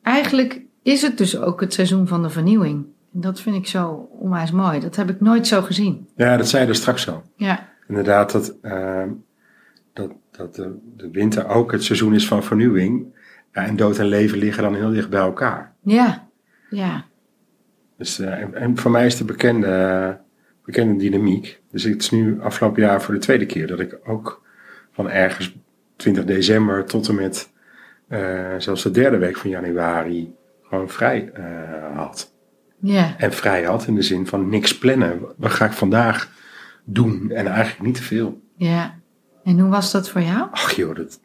eigenlijk 0.01 0.61
is 0.83 1.01
het 1.01 1.17
dus 1.17 1.37
ook 1.39 1.61
het 1.61 1.73
seizoen 1.73 2.07
van 2.07 2.21
de 2.21 2.29
vernieuwing. 2.29 2.85
En 3.13 3.21
dat 3.21 3.39
vind 3.41 3.55
ik 3.55 3.67
zo 3.67 4.09
onwijs 4.19 4.51
mooi. 4.51 4.79
Dat 4.79 4.95
heb 4.95 5.09
ik 5.09 5.19
nooit 5.21 5.47
zo 5.47 5.61
gezien. 5.61 6.07
ja 6.15 6.37
dat 6.37 6.49
zei 6.49 6.63
je 6.63 6.69
er 6.69 6.75
straks 6.75 7.09
al. 7.09 7.23
Ja, 7.35 7.69
Inderdaad, 7.87 8.31
dat, 8.31 8.55
ehm, 8.61 9.09
dat, 9.93 10.11
dat 10.31 10.55
de, 10.55 10.77
de 10.97 11.09
winter 11.11 11.47
ook 11.47 11.71
het 11.71 11.83
seizoen 11.83 12.13
is 12.13 12.27
van 12.27 12.43
vernieuwing. 12.43 13.05
Ja, 13.55 13.65
en 13.65 13.75
dood 13.75 13.99
en 13.99 14.05
leven 14.05 14.37
liggen 14.37 14.63
dan 14.63 14.75
heel 14.75 14.91
dicht 14.91 15.09
bij 15.09 15.19
elkaar. 15.19 15.73
ja, 15.81 16.27
ja, 16.69 17.05
Dus, 17.97 18.19
eh, 18.19 18.41
en, 18.41 18.55
en 18.55 18.77
voor 18.77 18.91
mij 18.91 19.05
is 19.05 19.17
de 19.17 19.25
bekende 19.25 19.67
eh, 19.67 20.09
bekende 20.65 20.95
dynamiek. 20.95 21.61
Dus 21.71 21.83
het 21.83 22.01
is 22.01 22.09
nu 22.09 22.41
afgelopen 22.41 22.81
jaar 22.81 23.01
voor 23.01 23.13
de 23.13 23.19
tweede 23.19 23.45
keer 23.45 23.67
dat 23.67 23.79
ik 23.79 23.97
ook 24.05 24.45
van 24.91 25.09
ergens 25.09 25.55
20 25.95 26.25
december 26.25 26.85
tot 26.85 27.07
en 27.07 27.15
met 27.15 27.51
eh, 28.07 28.55
zelfs 28.57 28.83
de 28.83 28.91
derde 28.91 29.17
week 29.17 29.37
van 29.37 29.49
januari 29.49 30.35
gewoon 30.63 30.89
vrij 30.89 31.31
had. 31.93 32.33
Ja. 32.79 33.15
En 33.17 33.33
vrij 33.33 33.63
had 33.63 33.87
in 33.87 33.95
de 33.95 34.01
zin 34.01 34.27
van 34.27 34.49
niks 34.49 34.77
plannen. 34.77 35.19
Wat 35.37 35.51
ga 35.51 35.65
ik 35.65 35.71
vandaag 35.71 36.31
doen? 36.83 37.31
En 37.31 37.47
eigenlijk 37.47 37.85
niet 37.85 37.95
te 37.95 38.03
veel. 38.03 38.41
Ja. 38.57 38.99
En 39.43 39.59
hoe 39.59 39.69
was 39.69 39.91
dat 39.91 40.09
voor 40.09 40.21
jou? 40.21 40.47
Ach 40.51 40.71
joh, 40.71 40.95
dat, 40.95 41.19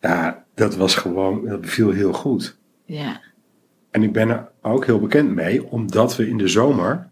ja, 0.00 0.44
dat 0.60 0.76
was 0.76 0.94
gewoon, 0.94 1.46
dat 1.46 1.60
beviel 1.60 1.90
heel 1.90 2.12
goed. 2.12 2.58
Ja. 2.84 3.20
En 3.90 4.02
ik 4.02 4.12
ben 4.12 4.28
er 4.28 4.48
ook 4.62 4.86
heel 4.86 5.00
bekend 5.00 5.34
mee, 5.34 5.66
omdat 5.66 6.16
we 6.16 6.28
in 6.28 6.38
de 6.38 6.48
zomer, 6.48 7.08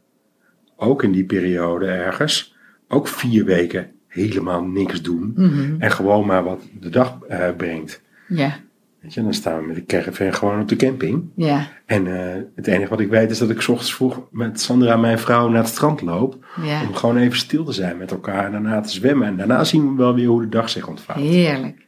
ook 0.77 1.03
in 1.03 1.13
die 1.13 1.25
periode 1.25 1.87
ergens, 1.87 2.57
ook 2.89 3.09
vier 3.09 3.45
weken 3.45 3.91
helemaal 4.07 4.63
niks 4.63 5.03
doen. 5.03 5.35
En 5.79 5.91
gewoon 5.91 6.27
maar 6.27 6.45
wat 6.45 6.63
de 6.81 6.89
dag 6.89 7.19
eh, 7.29 7.49
brengt. 7.57 8.03
Ja. 8.29 8.57
Weet 9.01 9.15
je, 9.15 9.23
dan 9.23 9.35
staan 9.35 9.61
we 9.61 9.67
met 9.67 9.77
de 9.77 9.85
caravan 9.85 10.35
gewoon 10.35 10.61
op 10.61 10.69
de 10.69 10.77
camping. 10.77 11.25
Ja. 11.35 11.69
En 11.87 12.07
eh, 12.07 12.43
het 12.55 12.67
enige 12.67 12.91
wat 12.91 13.01
ik 13.01 13.09
weet 13.09 13.31
is 13.31 13.39
dat 13.39 13.51
ik 13.51 13.61
's 13.61 13.69
ochtends 13.69 13.95
vroeg 13.95 14.21
met 14.31 14.61
Sandra, 14.61 14.97
mijn 14.97 15.19
vrouw, 15.19 15.49
naar 15.49 15.63
het 15.63 15.69
strand 15.69 16.01
loop. 16.01 16.47
Ja. 16.63 16.83
Om 16.83 16.95
gewoon 16.95 17.17
even 17.17 17.39
stil 17.39 17.65
te 17.65 17.73
zijn 17.73 17.97
met 17.97 18.11
elkaar 18.11 18.45
en 18.45 18.53
daarna 18.53 18.81
te 18.81 18.91
zwemmen. 18.91 19.27
En 19.27 19.37
daarna 19.37 19.65
zien 19.65 19.89
we 19.91 19.97
wel 19.97 20.15
weer 20.15 20.27
hoe 20.27 20.41
de 20.41 20.49
dag 20.49 20.71
zich 20.71 20.89
ontvouwt. 20.89 21.21
Heerlijk. 21.21 21.87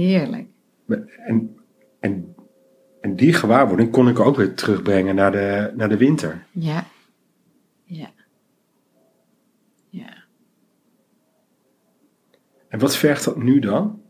Heerlijk. 0.00 0.48
En, 1.26 1.56
en, 2.00 2.34
en 3.00 3.16
die 3.16 3.32
gewaarwording 3.32 3.90
kon 3.90 4.08
ik 4.08 4.20
ook 4.20 4.36
weer 4.36 4.54
terugbrengen 4.54 5.14
naar 5.14 5.32
de, 5.32 5.72
naar 5.76 5.88
de 5.88 5.96
winter. 5.96 6.46
Ja. 6.50 6.84
Ja. 7.84 8.10
Ja. 9.88 10.24
En 12.68 12.78
wat 12.78 12.96
vergt 12.96 13.24
dat 13.24 13.36
nu 13.36 13.58
dan? 13.58 14.02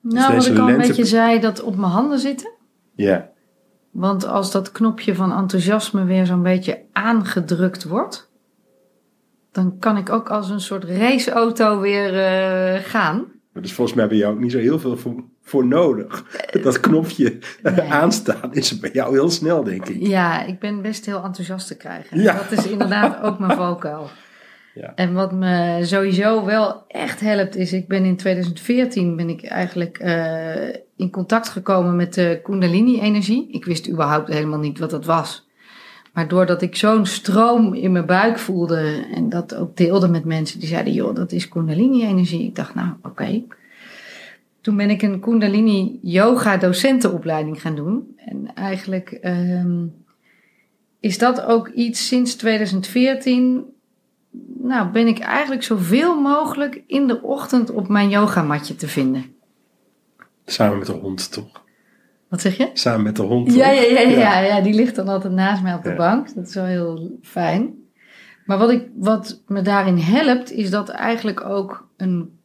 Nou, 0.00 0.34
wat 0.34 0.46
ik 0.46 0.58
al 0.58 0.68
een 0.68 0.76
lente- 0.76 0.86
beetje 0.86 1.04
zei, 1.04 1.40
dat 1.40 1.62
op 1.62 1.76
mijn 1.76 1.92
handen 1.92 2.18
zitten. 2.18 2.52
Ja, 2.94 3.30
Want 3.90 4.24
als 4.24 4.50
dat 4.50 4.72
knopje 4.72 5.14
van 5.14 5.32
enthousiasme 5.32 6.04
weer 6.04 6.26
zo'n 6.26 6.42
beetje 6.42 6.82
aangedrukt 6.92 7.84
wordt, 7.84 8.31
dan 9.52 9.78
kan 9.78 9.96
ik 9.96 10.10
ook 10.10 10.30
als 10.30 10.50
een 10.50 10.60
soort 10.60 10.84
raceauto 10.84 11.80
weer 11.80 12.18
eh, 12.18 12.80
gaan. 12.82 13.24
dus 13.52 13.72
volgens 13.72 13.96
mij 13.96 14.08
bij 14.08 14.16
jou 14.16 14.34
ook 14.34 14.40
niet 14.40 14.52
zo 14.52 14.58
heel 14.58 14.78
veel 14.78 14.96
voor, 14.96 15.24
voor 15.42 15.66
nodig. 15.66 16.24
Dat 16.62 16.80
knopje 16.80 17.38
Nee. 17.62 17.82
aanstaan 18.02 18.54
is 18.54 18.78
bij 18.78 18.90
jou 18.92 19.12
heel 19.12 19.30
snel, 19.30 19.64
denk 19.64 19.88
ik. 19.88 20.06
Ja, 20.06 20.44
ik 20.44 20.58
ben 20.58 20.82
best 20.82 21.06
heel 21.06 21.22
enthousiast 21.24 21.66
te 21.66 21.76
krijgen. 21.76 22.20
Ja. 22.20 22.32
Dat 22.32 22.58
is 22.58 22.66
inderdaad 22.66 23.22
ook 23.22 23.38
mijn 23.38 23.56
valkuil. 23.62 24.08
Ja. 24.74 24.92
En 24.94 25.12
wat 25.12 25.32
me 25.32 25.80
sowieso 25.82 26.44
wel 26.44 26.84
echt 26.88 27.20
helpt 27.20 27.56
is, 27.56 27.72
ik 27.72 27.88
ben 27.88 28.04
in 28.04 28.16
2014 28.16 29.16
ben 29.16 29.28
ik 29.28 29.44
eigenlijk 29.44 29.98
eh, 29.98 30.68
in 30.96 31.10
contact 31.10 31.48
gekomen 31.48 31.96
met 31.96 32.14
de 32.14 32.40
Kundalini-energie. 32.42 33.48
Ik 33.50 33.64
wist 33.64 33.88
überhaupt 33.88 34.28
helemaal 34.28 34.58
niet 34.58 34.78
wat 34.78 34.90
dat 34.90 35.04
was. 35.04 35.48
Maar 36.12 36.28
doordat 36.28 36.62
ik 36.62 36.76
zo'n 36.76 37.06
stroom 37.06 37.74
in 37.74 37.92
mijn 37.92 38.06
buik 38.06 38.38
voelde 38.38 39.06
en 39.14 39.28
dat 39.28 39.54
ook 39.54 39.76
deelde 39.76 40.08
met 40.08 40.24
mensen 40.24 40.58
die 40.58 40.68
zeiden, 40.68 40.92
joh, 40.92 41.14
dat 41.14 41.32
is 41.32 41.48
Kundalini-energie. 41.48 42.46
Ik 42.46 42.54
dacht, 42.54 42.74
nou, 42.74 42.88
oké. 43.02 43.42
Toen 44.60 44.76
ben 44.76 44.90
ik 44.90 45.02
een 45.02 45.20
Kundalini 45.20 45.98
yoga 46.02 46.56
docentenopleiding 46.56 47.60
gaan 47.60 47.74
doen. 47.74 48.16
En 48.16 48.54
eigenlijk 48.54 49.10
ehm, 49.10 49.86
is 51.00 51.18
dat 51.18 51.42
ook 51.42 51.68
iets 51.68 52.06
sinds 52.06 52.34
2014. 52.34 53.64
Nou, 54.58 54.88
ben 54.88 55.06
ik 55.06 55.18
eigenlijk 55.18 55.62
zoveel 55.62 56.20
mogelijk 56.20 56.82
in 56.86 57.06
de 57.06 57.22
ochtend 57.22 57.70
op 57.70 57.88
mijn 57.88 58.08
yogamatje 58.08 58.74
te 58.74 58.88
vinden. 58.88 59.34
Samen 60.44 60.78
met 60.78 60.86
de 60.86 60.92
hond, 60.92 61.32
toch? 61.32 61.62
Wat 62.32 62.40
zeg 62.40 62.56
je? 62.56 62.70
Samen 62.72 63.02
met 63.02 63.16
de 63.16 63.22
hond. 63.22 63.54
Ja, 63.54 63.68
toch? 63.68 63.74
ja, 63.90 64.00
ja, 64.00 64.08
ja, 64.08 64.40
ja, 64.40 64.60
die 64.60 64.74
ligt 64.74 64.96
dan 64.96 65.08
altijd 65.08 65.32
naast 65.32 65.62
mij 65.62 65.74
op 65.74 65.82
de 65.82 65.88
Ja. 65.88 65.96
bank. 65.96 66.34
Dat 66.34 66.48
is 66.48 66.54
wel 66.54 66.64
heel 66.64 67.18
fijn. 67.22 67.74
Maar 68.44 68.58
wat, 68.58 68.70
ik, 68.70 68.88
wat 68.94 69.42
me 69.46 69.62
daarin 69.62 69.96
helpt, 69.96 70.50
is 70.52 70.70
dat 70.70 70.88
eigenlijk 70.88 71.44
ook 71.44 71.88
een 71.96 72.38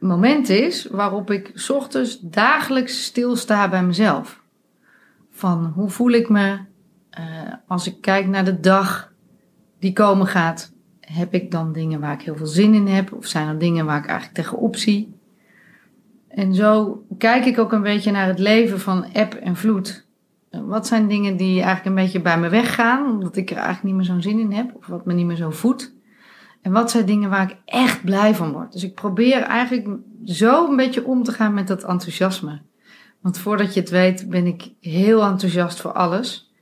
moment 0.00 0.48
is 0.48 0.86
waarop 0.90 1.30
ik 1.30 1.52
ochtends 1.68 2.20
dagelijks 2.20 3.04
stilsta 3.04 3.68
bij 3.68 3.82
mezelf. 3.84 4.42
Van 5.30 5.72
hoe 5.74 5.90
voel 5.90 6.10
ik 6.10 6.28
me 6.28 6.58
eh, 7.10 7.22
als 7.66 7.86
ik 7.86 8.00
kijk 8.00 8.26
naar 8.26 8.44
de 8.44 8.60
dag 8.60 9.12
die 9.78 9.92
komen 9.92 10.26
gaat. 10.26 10.72
Heb 11.00 11.34
ik 11.34 11.50
dan 11.50 11.72
dingen 11.72 12.00
waar 12.00 12.12
ik 12.12 12.22
heel 12.22 12.36
veel 12.36 12.46
zin 12.46 12.74
in 12.74 12.86
heb? 12.86 13.12
Of 13.12 13.26
zijn 13.26 13.48
er 13.48 13.58
dingen 13.58 13.86
waar 13.86 13.98
ik 13.98 14.06
eigenlijk 14.06 14.38
tegenop 14.38 14.76
zie? 14.76 15.14
En 16.34 16.54
zo 16.54 17.02
kijk 17.18 17.44
ik 17.44 17.58
ook 17.58 17.72
een 17.72 17.82
beetje 17.82 18.10
naar 18.10 18.26
het 18.26 18.38
leven 18.38 18.80
van 18.80 19.04
eb 19.04 19.34
en 19.34 19.56
vloed. 19.56 20.06
Wat 20.50 20.86
zijn 20.86 21.08
dingen 21.08 21.36
die 21.36 21.62
eigenlijk 21.62 21.84
een 21.84 22.04
beetje 22.04 22.20
bij 22.20 22.38
me 22.38 22.48
weggaan, 22.48 23.10
omdat 23.10 23.36
ik 23.36 23.50
er 23.50 23.56
eigenlijk 23.56 23.84
niet 23.84 23.94
meer 23.94 24.04
zo'n 24.04 24.22
zin 24.22 24.38
in 24.38 24.52
heb, 24.52 24.74
of 24.74 24.86
wat 24.86 25.04
me 25.04 25.12
niet 25.12 25.26
meer 25.26 25.36
zo 25.36 25.50
voedt? 25.50 25.94
En 26.62 26.72
wat 26.72 26.90
zijn 26.90 27.06
dingen 27.06 27.30
waar 27.30 27.50
ik 27.50 27.56
echt 27.64 28.04
blij 28.04 28.34
van 28.34 28.52
word? 28.52 28.72
Dus 28.72 28.84
ik 28.84 28.94
probeer 28.94 29.42
eigenlijk 29.42 29.88
zo 30.24 30.68
een 30.68 30.76
beetje 30.76 31.04
om 31.04 31.22
te 31.22 31.32
gaan 31.32 31.54
met 31.54 31.66
dat 31.66 31.84
enthousiasme. 31.84 32.60
Want 33.20 33.38
voordat 33.38 33.74
je 33.74 33.80
het 33.80 33.90
weet, 33.90 34.28
ben 34.28 34.46
ik 34.46 34.72
heel 34.80 35.22
enthousiast 35.22 35.80
voor 35.80 35.92
alles. 35.92 36.52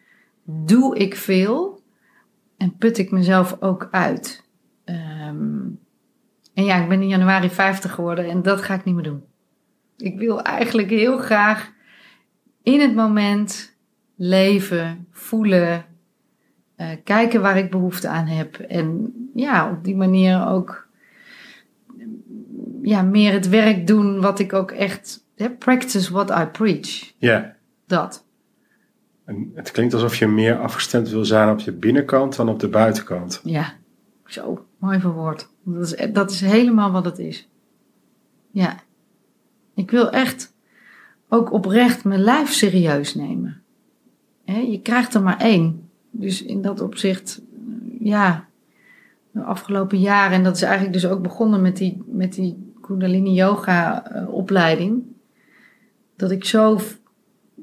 Doe 0.45 0.97
ik 0.97 1.17
veel 1.17 1.83
en 2.57 2.76
put 2.76 2.99
ik 2.99 3.11
mezelf 3.11 3.57
ook 3.61 3.88
uit. 3.91 4.49
Ehm, 4.85 5.61
en 6.55 6.64
ja, 6.64 6.83
ik 6.83 6.88
ben 6.88 7.02
in 7.02 7.09
januari 7.09 7.50
50 7.50 7.95
geworden 7.95 8.29
en 8.31 8.43
dat 8.43 8.62
ga 8.62 8.75
ik 8.75 8.85
niet 8.85 8.95
meer 8.95 9.05
doen. 9.05 9.31
Ik 9.97 10.19
wil 10.19 10.43
eigenlijk 10.43 10.91
heel 10.91 11.19
graag 11.19 11.73
in 12.63 12.81
het 12.81 12.95
moment 12.95 13.77
leven, 14.17 15.07
voelen, 15.11 15.85
eh, 16.77 16.89
kijken 17.05 17.41
waar 17.41 17.59
ik 17.59 17.71
behoefte 17.71 18.09
aan 18.09 18.27
heb. 18.27 18.57
En 18.57 19.13
ja, 19.35 19.71
op 19.71 19.85
die 19.85 19.97
manier 19.97 20.47
ook 20.47 20.89
ja, 22.83 23.03
meer 23.03 23.33
het 23.33 23.49
werk 23.49 23.87
doen 23.87 24.21
wat 24.21 24.39
ik 24.39 24.53
ook 24.53 24.71
echt... 24.71 25.25
hè, 25.37 25.51
practice 25.51 26.13
what 26.13 26.31
I 26.31 26.45
preach. 26.45 27.13
Ja. 27.19 27.57
Dat. 27.87 28.25
En 29.25 29.53
het 29.55 29.71
klinkt 29.71 29.95
alsof 29.95 30.17
je 30.17 30.27
meer 30.27 30.59
afgestemd 30.59 31.09
wil 31.09 31.25
zijn 31.25 31.49
op 31.51 31.59
je 31.59 31.73
binnenkant 31.73 32.37
dan 32.37 32.49
op 32.49 32.61
de 32.61 32.69
buitenkant. 32.69 33.41
Ja, 33.45 33.75
zo. 34.27 34.67
Mooi 34.79 35.01
verwoord. 35.01 35.49
Dat 35.65 35.93
is, 35.93 36.13
dat 36.13 36.31
is 36.31 36.41
helemaal 36.41 36.93
wat 36.93 37.05
het 37.05 37.19
is. 37.19 37.49
Ja. 38.51 38.77
Ik 39.75 39.91
wil 39.91 40.11
echt 40.11 40.55
ook 41.29 41.52
oprecht 41.52 42.05
mijn 42.05 42.21
lijf 42.21 42.52
serieus 42.52 43.14
nemen. 43.14 43.62
Je 44.45 44.81
krijgt 44.83 45.14
er 45.14 45.23
maar 45.23 45.41
één. 45.41 45.88
Dus 46.11 46.43
in 46.43 46.62
dat 46.62 46.81
opzicht, 46.81 47.43
ja, 47.99 48.47
de 49.31 49.43
afgelopen 49.43 50.00
jaren, 50.00 50.37
en 50.37 50.43
dat 50.43 50.57
is 50.57 50.62
eigenlijk 50.62 50.93
dus 50.93 51.07
ook 51.07 51.23
begonnen 51.23 51.62
met 51.62 51.76
die, 51.76 52.02
met 52.07 52.33
die 52.33 52.73
Kundalini 52.81 53.33
Yoga 53.33 54.07
eh, 54.07 54.35
opleiding, 54.35 55.02
dat 56.17 56.31
ik 56.31 56.45
zo, 56.45 56.81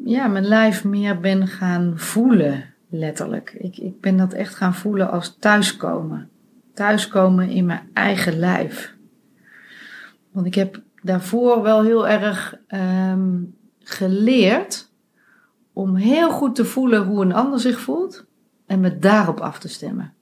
ja, 0.06 0.28
mijn 0.28 0.46
lijf 0.46 0.84
meer 0.84 1.20
ben 1.20 1.48
gaan 1.48 1.94
voelen, 1.96 2.66
letterlijk. 2.90 3.56
Ik, 3.58 3.78
ik 3.78 4.02
ben 4.02 4.18
dat 4.18 4.34
echt 4.34 4.56
gaan 4.56 4.76
voelen 4.76 5.12
als 5.12 5.38
thuiskomen. 5.40 6.30
Thuiskomen 6.74 7.50
in 7.50 7.66
mijn 7.66 7.90
eigen 7.94 8.40
lijf. 8.40 8.96
Want 10.32 10.46
ik 10.46 10.56
heb 10.56 10.82
daarvoor 11.02 11.62
wel 11.62 11.84
heel 11.84 12.08
erg 12.08 12.56
ehm, 12.68 13.42
geleerd 13.80 14.92
om 15.74 15.96
heel 15.96 16.32
goed 16.32 16.56
te 16.56 16.66
voelen 16.66 17.06
hoe 17.06 17.22
een 17.22 17.34
ander 17.34 17.60
zich 17.60 17.80
voelt 17.80 18.26
en 18.66 18.80
me 18.80 18.98
daarop 19.00 19.40
af 19.40 19.60
te 19.60 19.68
stemmen. 19.68 20.14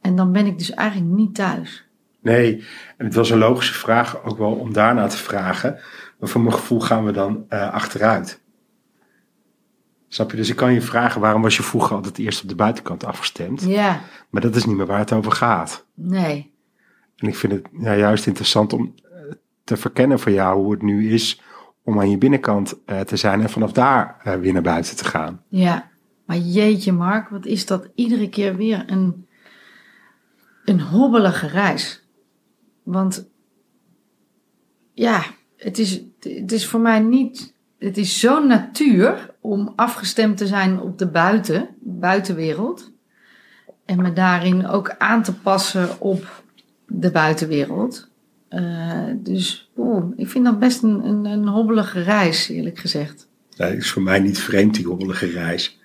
En 0.00 0.16
dan 0.16 0.32
ben 0.32 0.46
ik 0.46 0.58
dus 0.58 0.70
eigenlijk 0.70 1.10
niet 1.16 1.34
thuis. 1.34 1.88
Nee, 2.20 2.64
en 2.96 3.04
het 3.04 3.14
was 3.14 3.30
een 3.30 3.38
logische 3.38 3.74
vraag 3.74 4.24
ook 4.24 4.38
wel 4.38 4.52
om 4.52 4.72
daarna 4.72 5.06
te 5.06 5.16
vragen. 5.16 5.78
Maar 6.18 6.28
voor 6.28 6.40
mijn 6.40 6.54
gevoel 6.54 6.80
gaan 6.80 7.04
we 7.04 7.12
dan 7.12 7.44
eh, 7.48 7.72
achteruit. 7.72 8.40
Snap 10.08 10.30
je? 10.30 10.36
Dus 10.36 10.48
ik 10.50 10.56
kan 10.56 10.72
je 10.72 10.80
vragen, 10.80 11.20
waarom 11.20 11.42
was 11.42 11.56
je 11.56 11.62
vroeger 11.62 11.96
altijd 11.96 12.18
eerst 12.18 12.42
op 12.42 12.48
de 12.48 12.54
buitenkant 12.54 13.04
afgestemd? 13.04 13.62
Ja, 13.62 14.00
Maar 14.30 14.42
dat 14.42 14.56
is 14.56 14.64
niet 14.64 14.76
meer 14.76 14.86
waar 14.86 14.98
het 14.98 15.12
over 15.12 15.32
gaat. 15.32 15.86
nee. 15.94 16.54
En 17.16 17.28
ik 17.28 17.36
vind 17.36 17.52
het 17.52 17.66
ja, 17.80 17.96
juist 17.96 18.26
interessant 18.26 18.72
om 18.72 18.94
te 19.66 19.76
verkennen 19.76 20.18
voor 20.18 20.32
jou 20.32 20.62
hoe 20.62 20.72
het 20.72 20.82
nu 20.82 21.12
is 21.12 21.42
om 21.82 22.00
aan 22.00 22.10
je 22.10 22.18
binnenkant 22.18 22.84
eh, 22.84 23.00
te 23.00 23.16
zijn 23.16 23.40
en 23.40 23.50
vanaf 23.50 23.72
daar 23.72 24.20
eh, 24.22 24.34
weer 24.34 24.52
naar 24.52 24.62
buiten 24.62 24.96
te 24.96 25.04
gaan. 25.04 25.42
Ja, 25.48 25.90
maar 26.26 26.36
jeetje 26.36 26.92
Mark, 26.92 27.28
wat 27.28 27.46
is 27.46 27.66
dat 27.66 27.88
iedere 27.94 28.28
keer 28.28 28.56
weer 28.56 28.84
een, 28.86 29.26
een 30.64 30.80
hobbelige 30.80 31.46
reis. 31.46 32.08
Want 32.82 33.28
ja, 34.92 35.22
het 35.56 35.78
is, 35.78 36.02
het 36.20 36.52
is 36.52 36.66
voor 36.66 36.80
mij 36.80 37.00
niet 37.00 37.54
het 37.78 37.96
is 37.96 38.20
zo'n 38.20 38.46
natuur 38.46 39.34
om 39.40 39.72
afgestemd 39.76 40.36
te 40.36 40.46
zijn 40.46 40.80
op 40.80 40.98
de 40.98 41.06
buiten, 41.06 41.68
buitenwereld. 41.80 42.92
En 43.84 44.02
me 44.02 44.12
daarin 44.12 44.66
ook 44.66 44.94
aan 44.98 45.22
te 45.22 45.34
passen 45.34 46.00
op 46.00 46.42
de 46.86 47.10
buitenwereld. 47.10 48.08
Eh, 48.56 49.08
dus 49.16 49.70
oeh, 49.76 50.04
ik 50.16 50.28
vind 50.28 50.44
dat 50.44 50.58
best 50.58 50.82
een, 50.82 51.04
een, 51.04 51.24
een 51.24 51.48
hobbelige 51.48 52.02
reis, 52.02 52.48
eerlijk 52.48 52.78
gezegd. 52.78 53.28
Dat 53.56 53.72
is 53.72 53.90
voor 53.90 54.02
mij 54.02 54.20
niet 54.20 54.38
vreemd, 54.38 54.74
die 54.74 54.86
hobbelige 54.86 55.26
reis. 55.26 55.80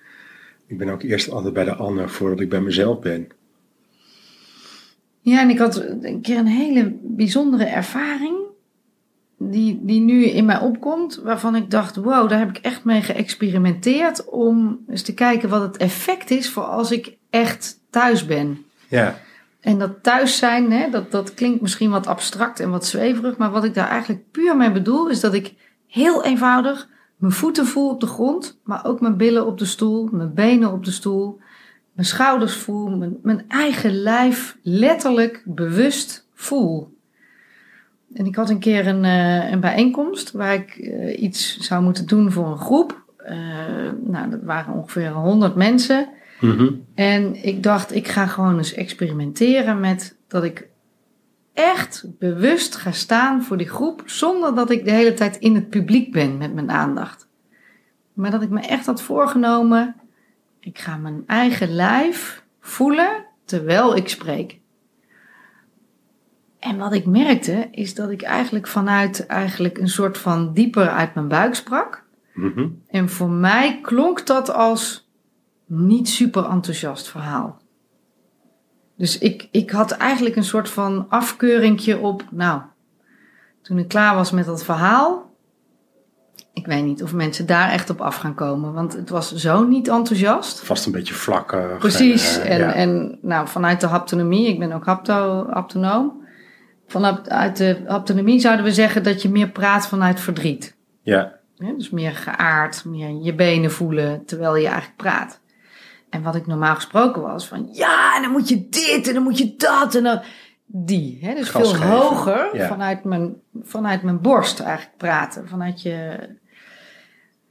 Ik 0.66 0.78
ben 0.78 0.88
ook 0.88 1.02
eerst 1.02 1.30
altijd 1.30 1.54
bij 1.54 1.64
de 1.64 1.74
ander 1.74 2.10
voordat 2.10 2.40
ik 2.40 2.48
bij 2.48 2.60
mezelf 2.60 3.00
ben. 3.00 3.28
Ja, 5.20 5.40
en 5.40 5.50
ik 5.50 5.58
had 5.58 5.84
een 6.00 6.20
keer 6.20 6.38
een 6.38 6.46
hele 6.46 6.96
bijzondere 7.02 7.64
ervaring. 7.64 8.36
Die, 9.38 9.80
die 9.82 10.00
nu 10.00 10.24
in 10.24 10.44
mij 10.44 10.58
opkomt. 10.58 11.20
Waarvan 11.22 11.56
ik 11.56 11.70
dacht, 11.70 11.96
wow, 11.96 12.28
daar 12.28 12.38
heb 12.38 12.56
ik 12.56 12.64
echt 12.64 12.84
mee 12.84 13.02
geëxperimenteerd. 13.02 14.24
Om 14.24 14.84
eens 14.88 15.02
te 15.02 15.14
kijken 15.14 15.48
wat 15.48 15.62
het 15.62 15.76
effect 15.76 16.30
is 16.30 16.50
voor 16.50 16.62
als 16.62 16.90
ik 16.90 17.16
echt 17.30 17.80
thuis 17.90 18.26
ben. 18.26 18.64
Ja, 18.88 19.20
En 19.62 19.78
dat 19.78 20.02
thuis 20.02 20.36
zijn, 20.36 20.72
hè, 20.72 20.90
dat, 20.90 21.10
dat 21.10 21.34
klinkt 21.34 21.60
misschien 21.60 21.90
wat 21.90 22.06
abstract 22.06 22.60
en 22.60 22.70
wat 22.70 22.86
zweverig. 22.86 23.36
Maar 23.36 23.50
wat 23.50 23.64
ik 23.64 23.74
daar 23.74 23.88
eigenlijk 23.88 24.30
puur 24.30 24.56
mee 24.56 24.72
bedoel, 24.72 25.08
is 25.08 25.20
dat 25.20 25.34
ik 25.34 25.54
heel 25.86 26.24
eenvoudig 26.24 26.88
mijn 27.16 27.32
voeten 27.32 27.66
voel 27.66 27.90
op 27.90 28.00
de 28.00 28.06
grond. 28.06 28.60
Maar 28.64 28.84
ook 28.84 29.00
mijn 29.00 29.16
billen 29.16 29.46
op 29.46 29.58
de 29.58 29.64
stoel, 29.64 30.08
mijn 30.12 30.34
benen 30.34 30.72
op 30.72 30.84
de 30.84 30.90
stoel. 30.90 31.40
Mijn 31.92 32.06
schouders 32.06 32.54
voel, 32.54 32.96
mijn, 32.96 33.16
mijn 33.22 33.44
eigen 33.48 33.94
lijf 33.94 34.56
letterlijk 34.62 35.42
bewust 35.44 36.28
voel. 36.34 36.96
En 38.14 38.26
ik 38.26 38.36
had 38.36 38.50
een 38.50 38.58
keer 38.58 38.86
een, 38.86 39.04
eh, 39.04 39.50
een 39.50 39.60
bijeenkomst 39.60 40.32
waar 40.32 40.54
ik 40.54 40.76
eh, 40.76 41.22
iets 41.22 41.58
zou 41.58 41.82
moeten 41.82 42.06
doen 42.06 42.32
voor 42.32 42.46
een 42.46 42.58
groep. 42.58 43.02
Eh, 43.16 43.36
nou, 44.04 44.30
dat 44.30 44.42
waren 44.42 44.74
ongeveer 44.74 45.10
100 45.10 45.54
mensen. 45.54 46.08
Mhm. 46.42 46.70
En 46.94 47.44
ik 47.44 47.62
dacht, 47.62 47.94
ik 47.94 48.08
ga 48.08 48.26
gewoon 48.26 48.56
eens 48.56 48.74
experimenteren 48.74 49.80
met 49.80 50.16
dat 50.28 50.44
ik 50.44 50.68
echt 51.52 52.04
bewust 52.18 52.76
ga 52.76 52.92
staan 52.92 53.42
voor 53.42 53.56
die 53.56 53.68
groep, 53.68 54.02
zonder 54.06 54.54
dat 54.54 54.70
ik 54.70 54.84
de 54.84 54.90
hele 54.90 55.14
tijd 55.14 55.36
in 55.36 55.54
het 55.54 55.68
publiek 55.68 56.12
ben 56.12 56.36
met 56.36 56.54
mijn 56.54 56.70
aandacht. 56.70 57.28
Maar 58.12 58.30
dat 58.30 58.42
ik 58.42 58.50
me 58.50 58.60
echt 58.60 58.86
had 58.86 59.02
voorgenomen, 59.02 59.94
ik 60.60 60.78
ga 60.78 60.96
mijn 60.96 61.22
eigen 61.26 61.74
lijf 61.74 62.44
voelen 62.60 63.24
terwijl 63.44 63.96
ik 63.96 64.08
spreek. 64.08 64.60
En 66.58 66.76
wat 66.76 66.92
ik 66.92 67.06
merkte, 67.06 67.68
is 67.70 67.94
dat 67.94 68.10
ik 68.10 68.22
eigenlijk 68.22 68.66
vanuit 68.66 69.26
eigenlijk 69.26 69.78
een 69.78 69.88
soort 69.88 70.18
van 70.18 70.52
dieper 70.52 70.88
uit 70.88 71.14
mijn 71.14 71.28
buik 71.28 71.54
sprak. 71.54 72.04
Mhm. 72.34 72.68
En 72.88 73.08
voor 73.08 73.30
mij 73.30 73.78
klonk 73.82 74.26
dat 74.26 74.52
als 74.52 75.01
niet 75.74 76.08
super 76.08 76.44
enthousiast 76.44 77.08
verhaal. 77.08 77.60
Dus 78.96 79.18
ik, 79.18 79.48
ik 79.50 79.70
had 79.70 79.90
eigenlijk 79.90 80.36
een 80.36 80.44
soort 80.44 80.68
van 80.68 81.06
afkeuringje 81.08 81.98
op, 81.98 82.24
nou, 82.30 82.60
toen 83.62 83.78
ik 83.78 83.88
klaar 83.88 84.14
was 84.14 84.30
met 84.30 84.44
dat 84.44 84.64
verhaal. 84.64 85.30
Ik 86.52 86.66
weet 86.66 86.84
niet 86.84 87.02
of 87.02 87.12
mensen 87.12 87.46
daar 87.46 87.70
echt 87.70 87.90
op 87.90 88.00
af 88.00 88.16
gaan 88.16 88.34
komen, 88.34 88.72
want 88.72 88.92
het 88.92 89.08
was 89.08 89.34
zo 89.34 89.64
niet 89.66 89.88
enthousiast. 89.88 90.60
Vast 90.60 90.86
een 90.86 90.92
beetje 90.92 91.14
vlakkig. 91.14 91.78
Precies. 91.78 92.38
En, 92.38 92.46
En, 92.46 92.60
eh, 92.60 92.66
ja. 92.66 92.74
en 92.74 93.18
nou, 93.22 93.48
vanuit 93.48 93.80
de 93.80 93.86
haptonomie, 93.86 94.48
ik 94.48 94.58
ben 94.58 94.72
ook 94.72 94.84
hapto, 94.84 95.46
haptonoom. 95.50 96.20
Vanuit 96.86 97.56
de 97.56 97.82
haptonomie 97.86 98.40
zouden 98.40 98.64
we 98.64 98.72
zeggen 98.72 99.02
dat 99.02 99.22
je 99.22 99.28
meer 99.30 99.48
praat 99.50 99.86
vanuit 99.86 100.20
verdriet. 100.20 100.76
ja, 101.02 101.40
Hè, 101.56 101.76
Dus 101.76 101.90
meer 101.90 102.12
geaard, 102.12 102.84
meer 102.84 103.22
je 103.22 103.34
benen 103.34 103.70
voelen 103.70 104.24
terwijl 104.24 104.56
je 104.56 104.66
eigenlijk 104.66 104.96
praat. 104.96 105.40
En 106.12 106.22
wat 106.22 106.34
ik 106.34 106.46
normaal 106.46 106.74
gesproken 106.74 107.22
was 107.22 107.48
van 107.48 107.68
ja, 107.72 108.16
en 108.16 108.22
dan 108.22 108.30
moet 108.30 108.48
je 108.48 108.68
dit 108.68 109.08
en 109.08 109.14
dan 109.14 109.22
moet 109.22 109.38
je 109.38 109.54
dat 109.56 109.94
en 109.94 110.02
dan 110.02 110.22
die. 110.66 111.18
Hè? 111.20 111.34
Dus 111.34 111.48
Gas 111.48 111.70
veel 111.70 111.80
geven, 111.80 111.96
hoger 111.96 112.56
ja. 112.56 112.68
vanuit, 112.68 113.04
mijn, 113.04 113.34
vanuit 113.62 114.02
mijn 114.02 114.20
borst 114.20 114.60
eigenlijk 114.60 114.96
praten. 114.96 115.48
Vanuit 115.48 115.82
je. 115.82 116.18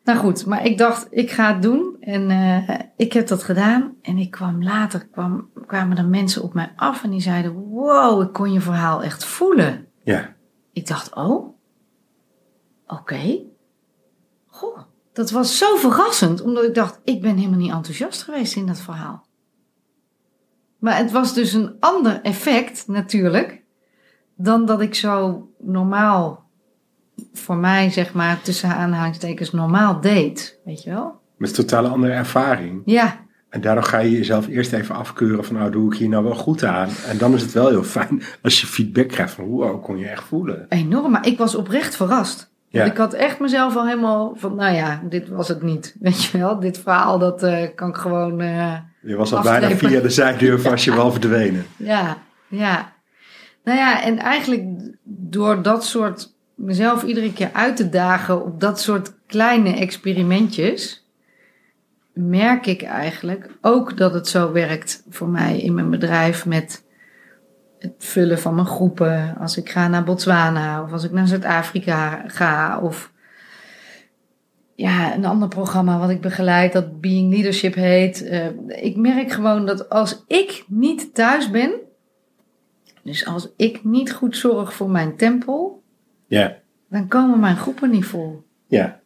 Nou 0.03 0.19
goed, 0.19 0.45
maar 0.45 0.65
ik 0.65 0.77
dacht, 0.77 1.07
ik 1.09 1.31
ga 1.31 1.53
het 1.53 1.61
doen. 1.61 1.97
En 1.99 2.29
eh, 2.29 2.79
ik 2.97 3.13
heb 3.13 3.27
dat 3.27 3.43
gedaan. 3.43 3.95
En 4.01 4.17
ik 4.17 4.31
kwam 4.31 4.63
later, 4.63 5.07
kwam, 5.11 5.49
kwamen 5.65 5.97
er 5.97 6.05
mensen 6.05 6.43
op 6.43 6.53
mij 6.53 6.73
af 6.75 7.03
en 7.03 7.09
die 7.09 7.21
zeiden: 7.21 7.53
Wow, 7.53 8.21
ik 8.21 8.33
kon 8.33 8.53
je 8.53 8.61
verhaal 8.61 9.03
echt 9.03 9.25
voelen. 9.25 9.87
ja. 10.03 10.33
Ik 10.73 10.87
dacht, 10.87 11.15
oh, 11.15 11.55
oké. 12.87 13.39
Goh, 14.47 14.79
dat 15.13 15.31
was 15.31 15.57
zo 15.57 15.75
verrassend, 15.75 16.41
omdat 16.41 16.63
ik 16.63 16.73
dacht, 16.75 16.99
ik 17.03 17.21
ben 17.21 17.37
helemaal 17.37 17.59
niet 17.59 17.71
enthousiast 17.71 18.23
geweest 18.23 18.55
in 18.55 18.65
dat 18.65 18.79
verhaal. 18.79 19.25
Maar 20.79 20.97
het 20.97 21.11
was 21.11 21.33
dus 21.33 21.53
een 21.53 21.75
ander 21.79 22.21
effect 22.21 22.87
natuurlijk, 22.87 23.61
dan 24.35 24.65
dat 24.65 24.81
ik 24.81 24.95
zo 24.95 25.47
normaal, 25.59 26.49
voor 27.33 27.57
mij 27.57 27.89
zeg 27.89 28.13
maar, 28.13 28.41
tussen 28.41 28.69
aanhalingstekens 28.69 29.51
normaal 29.51 30.01
deed. 30.01 30.59
Weet 30.65 30.83
je 30.83 30.89
wel? 30.89 31.19
Met 31.37 31.49
een 31.49 31.55
totale 31.55 31.87
andere 31.87 32.13
ervaring. 32.13 32.81
Ja, 32.85 33.19
En 33.49 33.61
daardoor 33.61 33.83
ga 33.83 33.97
je 33.97 34.11
jezelf 34.11 34.47
eerst 34.47 34.73
even 34.73 34.95
afkeuren 34.95 35.45
van, 35.45 35.55
nou 35.55 35.71
doe 35.71 35.93
ik 35.93 35.99
hier 35.99 36.09
nou 36.09 36.23
wel 36.23 36.35
goed 36.35 36.63
aan. 36.63 36.89
En 37.07 37.17
dan 37.17 37.33
is 37.33 37.41
het 37.41 37.51
wel 37.51 37.67
heel 37.69 37.83
fijn 37.83 38.21
als 38.41 38.61
je 38.61 38.67
feedback 38.67 39.07
krijgt 39.07 39.33
van, 39.33 39.45
wow, 39.45 39.83
kon 39.83 39.97
je 39.97 40.07
echt 40.07 40.23
voelen. 40.23 40.65
enorm. 40.69 41.11
Maar 41.11 41.27
ik 41.27 41.37
was 41.37 41.55
oprecht 41.55 41.95
verrast. 41.95 42.50
Ja. 42.73 42.83
Ik 42.83 42.97
had 42.97 43.13
echt 43.13 43.39
mezelf 43.39 43.75
al 43.75 43.85
helemaal 43.87 44.33
van, 44.35 44.55
nou 44.55 44.75
ja, 44.75 45.01
dit 45.09 45.29
was 45.29 45.47
het 45.47 45.61
niet. 45.61 45.95
Weet 45.99 46.23
je 46.23 46.37
wel, 46.37 46.59
dit 46.59 46.77
verhaal, 46.79 47.19
dat 47.19 47.43
eh, 47.43 47.67
kan 47.75 47.89
ik 47.89 47.95
gewoon... 47.95 48.39
eh, 48.41 48.73
Je 49.01 49.15
was 49.15 49.31
al 49.31 49.37
Afstrepen. 49.37 49.67
bijna 49.69 49.87
via 49.87 49.99
de 50.01 50.09
zijdeur 50.09 50.61
was 50.69 50.83
je 50.83 50.95
wel 50.95 51.11
verdwenen. 51.11 51.65
Ja, 51.77 52.17
ja. 52.47 52.93
Nou 53.63 53.77
ja, 53.77 54.03
en 54.03 54.17
eigenlijk 54.17 54.63
door 55.03 55.61
dat 55.61 55.85
soort 55.85 56.33
mezelf 56.55 57.03
iedere 57.03 57.33
keer 57.33 57.49
uit 57.53 57.75
te 57.75 57.89
dagen 57.89 58.45
op 58.45 58.59
dat 58.59 58.79
soort 58.81 59.13
kleine 59.27 59.75
experimentjes, 59.75 61.05
merk 62.13 62.65
ik 62.65 62.81
eigenlijk 62.81 63.49
ook 63.61 63.97
dat 63.97 64.13
het 64.13 64.27
zo 64.27 64.51
werkt 64.51 65.03
voor 65.09 65.29
mij 65.29 65.59
in 65.59 65.73
mijn 65.73 65.89
bedrijf 65.89 66.45
met 66.45 66.83
het 67.81 67.93
vullen 67.97 68.39
van 68.39 68.55
mijn 68.55 68.67
groepen. 68.67 69.35
Als 69.39 69.57
ik 69.57 69.69
ga 69.69 69.87
naar 69.87 70.03
Botswana 70.03 70.83
of 70.83 70.91
als 70.91 71.03
ik 71.03 71.11
naar 71.11 71.27
Zuid-Afrika 71.27 72.23
ga 72.27 72.79
of 72.79 73.11
ja, 74.75 75.15
een 75.15 75.25
ander 75.25 75.47
programma 75.47 75.99
wat 75.99 76.09
ik 76.09 76.21
begeleid 76.21 76.73
dat 76.73 77.01
Being 77.01 77.33
Leadership 77.33 77.73
heet. 77.73 78.23
Eh, 78.27 78.45
ik 78.67 78.95
merk 78.95 79.31
gewoon 79.31 79.65
dat 79.65 79.89
als 79.89 80.23
ik 80.27 80.63
niet 80.67 81.13
thuis 81.13 81.49
ben, 81.49 81.71
dus 83.03 83.25
als 83.25 83.49
ik 83.55 83.83
niet 83.83 84.13
goed 84.13 84.37
zorg 84.37 84.73
voor 84.73 84.89
mijn 84.89 85.15
tempel, 85.15 85.83
Ja, 86.27 86.57
dan 86.89 87.07
komen 87.07 87.39
mijn 87.39 87.57
groepen 87.57 87.89
niet 87.89 88.05
vol. 88.05 88.43
ja, 88.67 88.99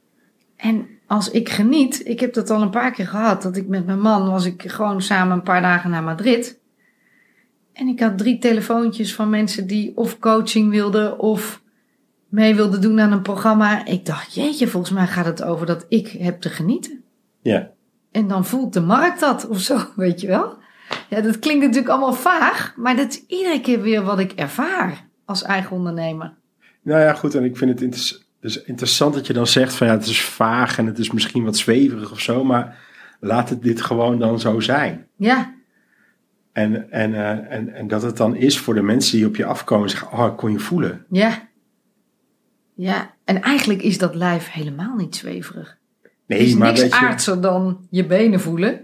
En 0.56 0.88
als 1.08 1.32
ik 1.32 1.50
geniet, 1.50 2.08
ik 2.08 2.20
heb 2.20 2.34
dat 2.34 2.50
al 2.50 2.62
een 2.62 2.70
paar 2.70 2.92
keer 2.92 3.08
gehad, 3.08 3.42
dat 3.42 3.56
ik 3.56 3.68
met 3.68 3.86
mijn 3.86 4.02
man 4.02 4.30
was 4.30 4.46
ik 4.46 4.72
gewoon 4.72 5.02
samen 5.02 5.34
een 5.38 5.44
paar 5.44 5.62
dagen 5.62 5.90
naar 5.90 6.04
Madrid. 6.04 6.60
En 7.76 7.88
ik 7.88 8.00
had 8.00 8.18
drie 8.18 8.38
telefoontjes 8.38 9.16
van 9.16 9.30
mensen 9.30 9.68
die 9.68 9.98
of 9.98 10.20
coaching 10.20 10.70
wilden 10.72 11.20
of 11.20 11.62
mee 12.30 12.56
wilden 12.56 12.82
doen 12.82 13.00
aan 13.00 13.12
een 13.12 13.22
programma. 13.22 13.86
Ik 13.86 14.06
dacht, 14.06 14.34
jeetje, 14.34 14.68
volgens 14.68 14.92
mij 14.92 15.08
gaat 15.08 15.26
het 15.26 15.44
over 15.44 15.66
dat 15.66 15.86
ik 15.90 16.08
heb 16.08 16.42
te 16.42 16.50
genieten. 16.50 17.04
ja. 17.42 17.74
En 18.12 18.28
dan 18.28 18.46
voelt 18.46 18.74
de 18.74 18.82
markt 18.82 19.20
dat 19.20 19.48
of 19.48 19.60
zo, 19.60 19.80
weet 19.96 20.22
je 20.22 20.28
wel. 20.28 20.58
Ja, 21.10 21.22
dat 21.22 21.40
klinkt 21.40 21.62
natuurlijk 21.62 21.90
allemaal 21.90 22.14
vaag, 22.14 22.74
maar 22.78 22.96
dat 22.96 23.08
is 23.10 23.24
iedere 23.28 23.62
keer 23.62 23.82
weer 23.82 24.02
wat 24.04 24.20
ik 24.20 24.32
ervaar 24.32 25.08
als 25.26 25.44
eigen 25.44 25.76
ondernemer. 25.76 26.34
Nou 26.82 27.02
ja, 27.02 27.14
goed. 27.14 27.36
En 27.36 27.44
ik 27.44 27.58
vind 27.58 27.72
het 27.72 27.82
inter- 27.82 28.18
dus 28.40 28.64
interessant 28.64 29.14
dat 29.14 29.28
je 29.28 29.34
dan 29.34 29.48
zegt 29.48 29.74
van 29.74 29.88
ja, 29.88 29.94
het 29.94 30.06
is 30.06 30.22
vaag 30.22 30.78
en 30.78 30.86
het 30.86 31.00
is 31.00 31.12
misschien 31.12 31.44
wat 31.44 31.58
zweverig 31.58 32.12
of 32.12 32.20
zo. 32.20 32.44
Maar 32.44 32.78
laat 33.20 33.50
het 33.50 33.62
dit 33.64 33.82
gewoon 33.82 34.20
dan 34.20 34.40
zo 34.40 34.60
zijn. 34.60 35.08
Ja, 35.16 35.54
En, 36.56 36.92
en, 36.92 37.14
eh, 37.14 37.56
en, 37.56 37.74
en 37.74 37.88
dat 37.88 38.02
het 38.02 38.18
dan 38.18 38.36
is 38.36 38.60
voor 38.60 38.74
de 38.74 38.82
mensen 38.82 39.18
die 39.18 39.28
op 39.28 39.36
je 39.36 39.46
afkomen 39.46 39.84
en 39.84 39.90
zeggen, 39.90 40.12
oh, 40.12 40.26
ik 40.26 40.38
kon 40.38 40.52
je 40.52 40.60
voelen. 40.60 41.06
ja. 41.10 41.48
Ja, 42.78 43.14
en 43.26 43.42
eigenlijk 43.42 43.82
is 43.82 43.98
dat 43.98 44.16
lijf 44.16 44.52
helemaal 44.52 44.96
niet 44.96 45.16
zweverig. 45.16 45.78
Nee, 46.28 46.40
er 46.40 46.46
is 46.46 46.56
maar 46.56 46.74
niks 46.74 46.92
aardser 46.92 47.42
dan 47.42 47.88
je 47.90 48.06
benen 48.06 48.40
voelen, 48.40 48.82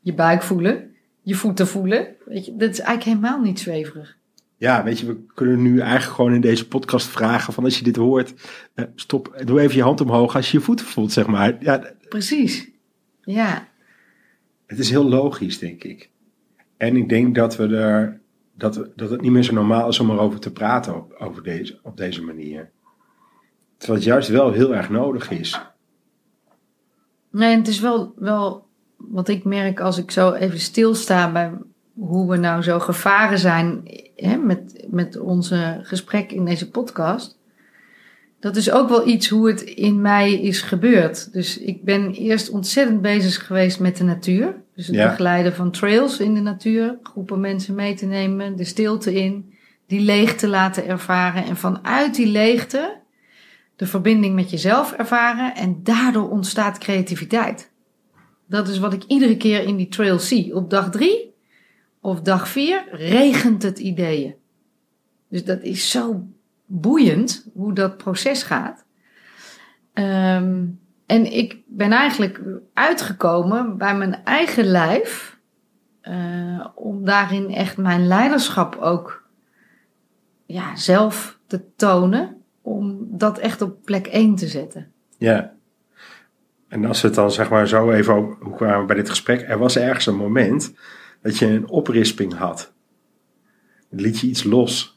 je 0.00 0.14
buik 0.14 0.42
voelen, 0.42 0.94
je 1.22 1.34
voeten 1.34 1.66
voelen. 1.66 2.06
Weet 2.24 2.46
je, 2.46 2.56
dat 2.56 2.70
is 2.70 2.80
eigenlijk 2.80 3.18
helemaal 3.18 3.40
niet 3.40 3.60
zweverig. 3.60 4.16
ja, 4.56 4.84
weet 4.84 4.98
je, 4.98 5.06
we 5.06 5.24
kunnen 5.34 5.62
nu 5.62 5.80
eigenlijk 5.80 6.14
gewoon 6.14 6.34
in 6.34 6.40
deze 6.40 6.68
podcast 6.68 7.06
vragen 7.06 7.52
van 7.52 7.64
als 7.64 7.78
je 7.78 7.84
dit 7.84 7.96
hoort, 7.96 8.34
eh, 8.74 8.84
stop, 8.94 9.42
doe 9.44 9.60
even 9.60 9.76
je 9.76 9.82
hand 9.82 10.00
omhoog 10.00 10.36
als 10.36 10.50
je 10.50 10.58
je 10.58 10.64
voeten 10.64 10.86
voelt, 10.86 11.12
zeg 11.12 11.26
maar. 11.26 11.56
Ja, 11.60 11.92
Precies. 12.08 12.68
Ja, 13.20 13.68
Het 14.66 14.78
is 14.78 14.90
heel 14.90 15.08
logisch, 15.08 15.58
denk 15.58 15.84
ik. 15.84 16.10
En 16.76 16.96
ik 16.96 17.08
denk 17.08 17.34
dat 17.34 17.56
we 17.56 17.76
er 17.76 18.20
dat, 18.56 18.88
dat 18.96 19.10
het 19.10 19.20
niet 19.20 19.32
meer 19.32 19.42
zo 19.42 19.52
normaal 19.52 19.88
is 19.88 20.00
om 20.00 20.10
erover 20.10 20.40
te 20.40 20.52
praten 20.52 20.96
op, 20.96 21.12
over 21.18 21.42
deze, 21.42 21.78
op 21.82 21.96
deze 21.96 22.22
manier. 22.22 22.70
Terwijl 23.76 23.98
het 23.98 24.08
juist 24.08 24.28
wel 24.28 24.52
heel 24.52 24.74
erg 24.74 24.90
nodig 24.90 25.30
is. 25.30 25.60
Nee, 27.30 27.56
het 27.56 27.68
is 27.68 27.80
wel, 27.80 28.12
wel 28.16 28.66
wat 28.96 29.28
ik 29.28 29.44
merk 29.44 29.80
als 29.80 29.98
ik 29.98 30.10
zo 30.10 30.32
even 30.32 30.60
stilsta 30.60 31.32
bij 31.32 31.52
hoe 31.94 32.30
we 32.30 32.36
nou 32.36 32.62
zo 32.62 32.78
gevaren 32.78 33.38
zijn 33.38 33.82
hè, 34.14 34.36
met, 34.36 34.86
met 34.90 35.18
onze 35.18 35.80
gesprek 35.82 36.32
in 36.32 36.44
deze 36.44 36.70
podcast. 36.70 37.35
Dat 38.46 38.56
is 38.56 38.70
ook 38.70 38.88
wel 38.88 39.08
iets 39.08 39.28
hoe 39.28 39.48
het 39.48 39.60
in 39.60 40.00
mij 40.00 40.32
is 40.32 40.60
gebeurd. 40.60 41.32
Dus 41.32 41.58
ik 41.58 41.84
ben 41.84 42.12
eerst 42.12 42.50
ontzettend 42.50 43.02
bezig 43.02 43.46
geweest 43.46 43.80
met 43.80 43.96
de 43.96 44.04
natuur. 44.04 44.54
Dus 44.74 44.86
het 44.86 44.96
Ja. 44.96 45.08
begeleiden 45.08 45.54
van 45.54 45.70
trails 45.70 46.18
in 46.18 46.34
de 46.34 46.40
natuur. 46.40 46.98
Groepen 47.02 47.40
mensen 47.40 47.74
mee 47.74 47.94
te 47.94 48.06
nemen, 48.06 48.56
de 48.56 48.64
stilte 48.64 49.14
in. 49.14 49.54
Die 49.86 50.00
leegte 50.00 50.48
laten 50.48 50.86
ervaren. 50.86 51.44
En 51.44 51.56
vanuit 51.56 52.14
die 52.14 52.26
leegte 52.26 52.96
de 53.76 53.86
verbinding 53.86 54.34
met 54.34 54.50
jezelf 54.50 54.92
ervaren. 54.92 55.54
En 55.54 55.80
daardoor 55.82 56.30
ontstaat 56.30 56.78
creativiteit. 56.78 57.70
Dat 58.48 58.68
is 58.68 58.78
wat 58.78 58.92
ik 58.92 59.02
iedere 59.06 59.36
keer 59.36 59.62
in 59.62 59.76
die 59.76 59.88
trail 59.88 60.18
zie. 60.18 60.54
Op 60.54 60.70
dag 60.70 60.90
drie 60.90 61.34
of 62.00 62.20
dag 62.20 62.48
vier 62.48 62.84
regent 62.90 63.62
het 63.62 63.78
ideeën. 63.78 64.34
Dus 65.28 65.44
dat 65.44 65.62
is 65.62 65.90
zo 65.90 66.26
boeiend 66.66 67.48
hoe 67.54 67.72
dat 67.72 67.96
proces 67.96 68.42
gaat. 68.42 68.84
Ehm, 69.92 70.64
en 71.06 71.32
ik 71.32 71.56
ben 71.66 71.92
eigenlijk 71.92 72.40
uitgekomen 72.74 73.76
bij 73.78 73.96
mijn 73.96 74.24
eigen 74.24 74.64
lijf. 74.64 75.34
eh, 76.00 76.66
om 76.74 77.04
daarin 77.04 77.54
echt 77.54 77.76
mijn 77.76 78.06
leiderschap 78.06 78.76
ook 78.76 79.28
ja, 80.46 80.76
zelf 80.76 81.38
te 81.46 81.60
tonen. 81.76 82.42
Om 82.62 83.06
dat 83.10 83.38
echt 83.38 83.62
op 83.62 83.84
plek 83.84 84.06
1 84.06 84.34
te 84.34 84.46
zetten. 84.46 84.92
Ja. 85.18 85.52
En 86.68 86.84
als 86.84 87.02
het 87.02 87.14
dan 87.14 87.30
zeg 87.30 87.50
maar 87.50 87.68
zo 87.68 87.90
even 87.90 88.14
hoe 88.40 88.54
kwamen 88.56 88.80
we 88.80 88.86
bij 88.86 88.96
dit 88.96 89.08
gesprek? 89.08 89.48
Er 89.48 89.58
was 89.58 89.76
ergens 89.76 90.06
een 90.06 90.16
moment 90.16 90.74
dat 91.22 91.38
je 91.38 91.46
een 91.46 91.68
oprisping 91.68 92.34
had. 92.34 92.72
Liet 93.88 94.18
je 94.18 94.26
iets 94.26 94.44
los. 94.44 94.95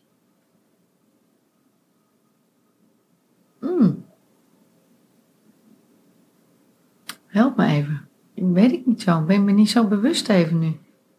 Hmm. 3.60 4.06
Help 7.28 7.58
me 7.58 7.66
even. 7.66 8.08
Ik 8.34 8.44
weet 8.54 8.72
ik 8.72 8.86
niet 8.86 9.02
zo. 9.02 9.22
Ben 9.22 9.44
me 9.44 9.52
niet 9.52 9.70
zo 9.70 9.88
bewust 9.88 10.30
even 10.30 10.60
nu. 10.60 10.72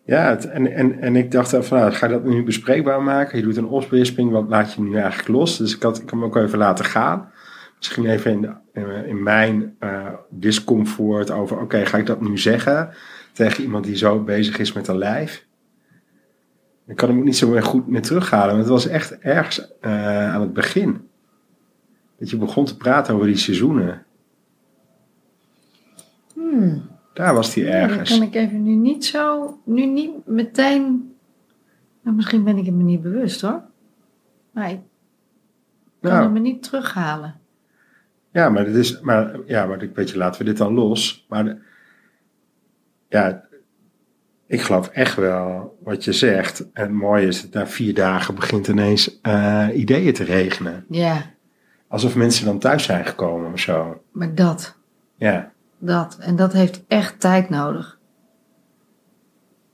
Ja, 0.04 0.28
het, 0.28 0.44
en, 0.48 0.72
en, 0.72 1.00
en 1.00 1.16
ik 1.16 1.30
dacht 1.30 1.56
van, 1.66 1.78
nou, 1.78 1.92
ga 1.92 2.06
je 2.06 2.12
dat 2.12 2.24
nu 2.24 2.42
bespreekbaar 2.44 3.02
maken? 3.02 3.38
Je 3.38 3.44
doet 3.44 3.56
een 3.56 3.66
oprisping, 3.66 4.30
wat 4.30 4.48
laat 4.48 4.72
je 4.72 4.80
nu 4.80 4.96
eigenlijk 4.96 5.28
los? 5.28 5.56
Dus 5.56 5.76
ik 5.76 5.82
had 5.82 6.00
ik 6.02 6.10
hem 6.10 6.24
ook 6.24 6.36
even 6.36 6.58
laten 6.58 6.84
gaan. 6.84 7.30
Misschien 7.76 8.06
even 8.06 8.30
in, 8.30 8.40
de- 8.40 9.04
in, 9.06 9.22
mijn 9.22 9.76
eh, 9.78 10.06
discomfort 10.30 11.30
over, 11.30 11.60
oké, 11.60 11.86
ga 11.86 11.98
ik 11.98 12.06
dat 12.06 12.20
nu 12.20 12.38
zeggen 12.38 12.90
tegen 13.32 13.62
iemand 13.62 13.84
die 13.84 13.96
zo 13.96 14.22
bezig 14.22 14.58
is 14.58 14.72
met 14.72 14.88
een 14.88 14.98
lijf? 14.98 15.46
Ik 16.86 16.96
kan 16.96 17.08
hem 17.08 17.18
ook 17.18 17.24
niet 17.24 17.36
zo 17.36 17.60
goed 17.60 17.86
meer 17.86 18.02
terughalen, 18.02 18.48
want 18.48 18.58
het 18.58 18.68
was 18.68 18.86
echt 18.86 19.18
ergens 19.18 19.72
eh, 19.80 20.34
aan 20.34 20.40
het 20.40 20.52
begin. 20.52 21.08
Dat 22.20 22.30
je 22.30 22.36
begon 22.36 22.64
te 22.64 22.76
praten 22.76 23.14
over 23.14 23.26
die 23.26 23.36
seizoenen. 23.36 24.04
Hmm. 26.34 26.88
Daar 27.14 27.34
was 27.34 27.54
die 27.54 27.64
Ja, 27.64 27.80
dat 27.80 27.90
ergens. 27.90 28.10
kan 28.18 28.22
ik 28.28 28.34
even 28.34 28.62
nu 28.62 28.74
niet 28.74 29.04
zo, 29.04 29.58
nu 29.64 29.86
niet 29.86 30.26
meteen. 30.26 31.14
Nou, 32.02 32.16
misschien 32.16 32.44
ben 32.44 32.56
ik 32.56 32.64
het 32.66 32.74
me 32.74 32.82
niet 32.82 33.02
bewust 33.02 33.40
hoor. 33.40 33.62
Maar 34.50 34.70
ik 34.70 34.80
kan 36.00 36.10
Nou. 36.10 36.22
het 36.22 36.32
me 36.32 36.38
niet 36.38 36.62
terughalen. 36.62 37.34
Ja, 38.32 38.48
maar 38.48 38.64
dit 38.64 38.74
is, 38.74 39.00
maar 39.00 39.36
ja, 39.46 39.66
maar 39.66 39.82
ik 39.82 39.94
weet 39.94 40.10
je, 40.10 40.16
laten 40.16 40.38
we 40.40 40.46
dit 40.46 40.56
dan 40.56 40.74
los. 40.74 41.26
Maar 41.28 41.56
ja, 43.08 43.44
ik 44.46 44.60
geloof 44.60 44.88
echt 44.88 45.16
wel 45.16 45.78
wat 45.82 46.04
je 46.04 46.12
zegt. 46.12 46.72
En 46.72 46.82
het 46.82 46.92
mooie 46.92 47.26
is 47.26 47.42
dat 47.42 47.52
na 47.52 47.66
vier 47.66 47.94
dagen 47.94 48.34
begint 48.34 48.68
ineens 48.68 49.20
eh, 49.20 49.68
ideeën 49.74 50.12
te 50.14 50.24
regenen. 50.24 50.84
Ja, 50.88 51.30
Alsof 51.90 52.16
mensen 52.16 52.46
dan 52.46 52.58
thuis 52.58 52.84
zijn 52.84 53.04
gekomen 53.04 53.52
of 53.52 53.60
zo. 53.60 54.02
maar 54.12 54.34
dat, 54.34 54.76
Ja, 55.16 55.52
dat. 55.78 56.18
En 56.20 56.36
dat 56.36 56.52
heeft 56.52 56.84
echt 56.88 57.20
tijd 57.20 57.48
nodig. 57.48 57.98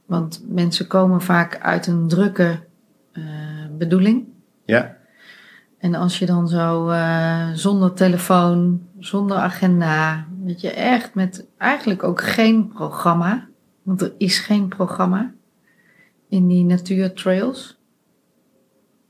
Want 0.06 0.42
mensen 0.48 0.86
komen 0.86 1.20
vaak 1.20 1.58
uit 1.60 1.86
een 1.86 2.08
drukke 2.08 2.60
eh, 3.12 3.22
bedoeling. 3.78 4.26
ja, 4.64 4.96
En 5.78 5.94
als 5.94 6.18
je 6.18 6.26
dan 6.26 6.48
zo 6.48 6.88
eh, 6.88 7.50
zonder 7.52 7.92
telefoon, 7.92 8.86
zonder 8.98 9.36
agenda, 9.36 10.26
weet 10.42 10.60
je, 10.60 10.70
echt 10.70 11.14
met 11.14 11.46
eigenlijk 11.58 12.02
ook 12.02 12.20
geen 12.20 12.68
programma, 12.68 13.48
want 13.82 14.00
er 14.00 14.12
is 14.18 14.38
geen 14.38 14.68
programma 14.68 15.32
in 16.28 16.46
die 16.46 16.64
natuurtrails. 16.64 17.80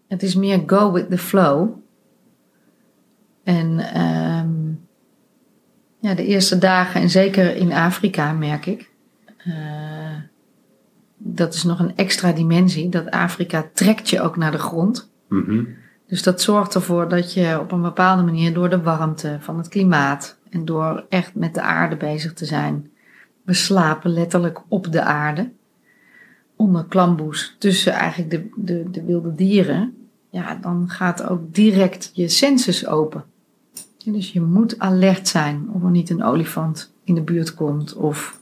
Het 0.09 0.23
is 0.23 0.35
meer 0.35 0.63
go 0.67 0.93
with 0.93 1.11
the 1.11 1.19
flow. 1.19 1.85
En 3.47 3.79
ehm, 3.79 4.73
ja, 6.01 6.15
de 6.15 6.27
eerste 6.27 6.59
dagen, 6.59 7.01
en 7.01 7.11
zeker 7.11 7.57
in 7.57 7.73
Afrika 7.73 8.33
merk 8.33 8.67
ik, 8.67 8.91
eh, 9.37 10.17
dat 11.17 11.55
is 11.55 11.63
nog 11.63 11.79
een 11.79 11.97
extra 11.97 12.33
dimensie, 12.33 12.89
dat 12.89 13.11
Afrika 13.11 13.69
trekt 13.73 14.11
je 14.11 14.21
ook 14.21 14.37
naar 14.37 14.51
de 14.51 14.59
grond. 14.59 15.11
mhm, 15.29 15.65
Dus 16.07 16.23
dat 16.23 16.43
zorgt 16.43 16.75
ervoor 16.75 17.09
dat 17.09 17.33
je 17.33 17.61
op 17.61 17.73
een 17.73 17.83
bepaalde 17.83 18.23
manier 18.23 18.55
door 18.55 18.69
de 18.69 18.83
warmte 18.83 19.37
van 19.41 19.59
het 19.59 19.69
klimaat 19.69 20.39
en 20.51 20.65
door 20.65 21.07
echt 21.09 21.35
met 21.35 21.55
de 21.55 21.63
aarde 21.63 21.97
bezig 21.97 22.33
te 22.33 22.45
zijn. 22.45 22.91
We 23.43 23.55
slapen 23.55 24.11
letterlijk 24.11 24.61
op 24.69 24.93
de 24.93 25.03
aarde. 25.03 25.51
Onder 26.57 26.85
klamboes 26.85 27.57
tussen 27.59 27.93
eigenlijk 27.93 28.31
de, 28.31 28.49
de, 28.57 28.91
de 28.91 29.05
wilde 29.05 29.35
dieren. 29.35 29.95
Ja, 30.31 30.55
dan 30.55 30.89
gaat 30.89 31.29
ook 31.29 31.55
direct 31.55 32.11
je 32.13 32.29
sensus 32.29 32.87
open. 32.87 33.25
Dus 34.13 34.33
je 34.33 34.41
moet 34.41 34.79
alert 34.79 35.29
zijn 35.29 35.69
of 35.73 35.83
er 35.83 35.91
niet 35.91 36.11
een 36.11 36.23
olifant 36.23 36.93
in 37.05 37.15
de 37.15 37.23
buurt 37.23 37.55
komt. 37.55 37.95
Of... 37.95 38.41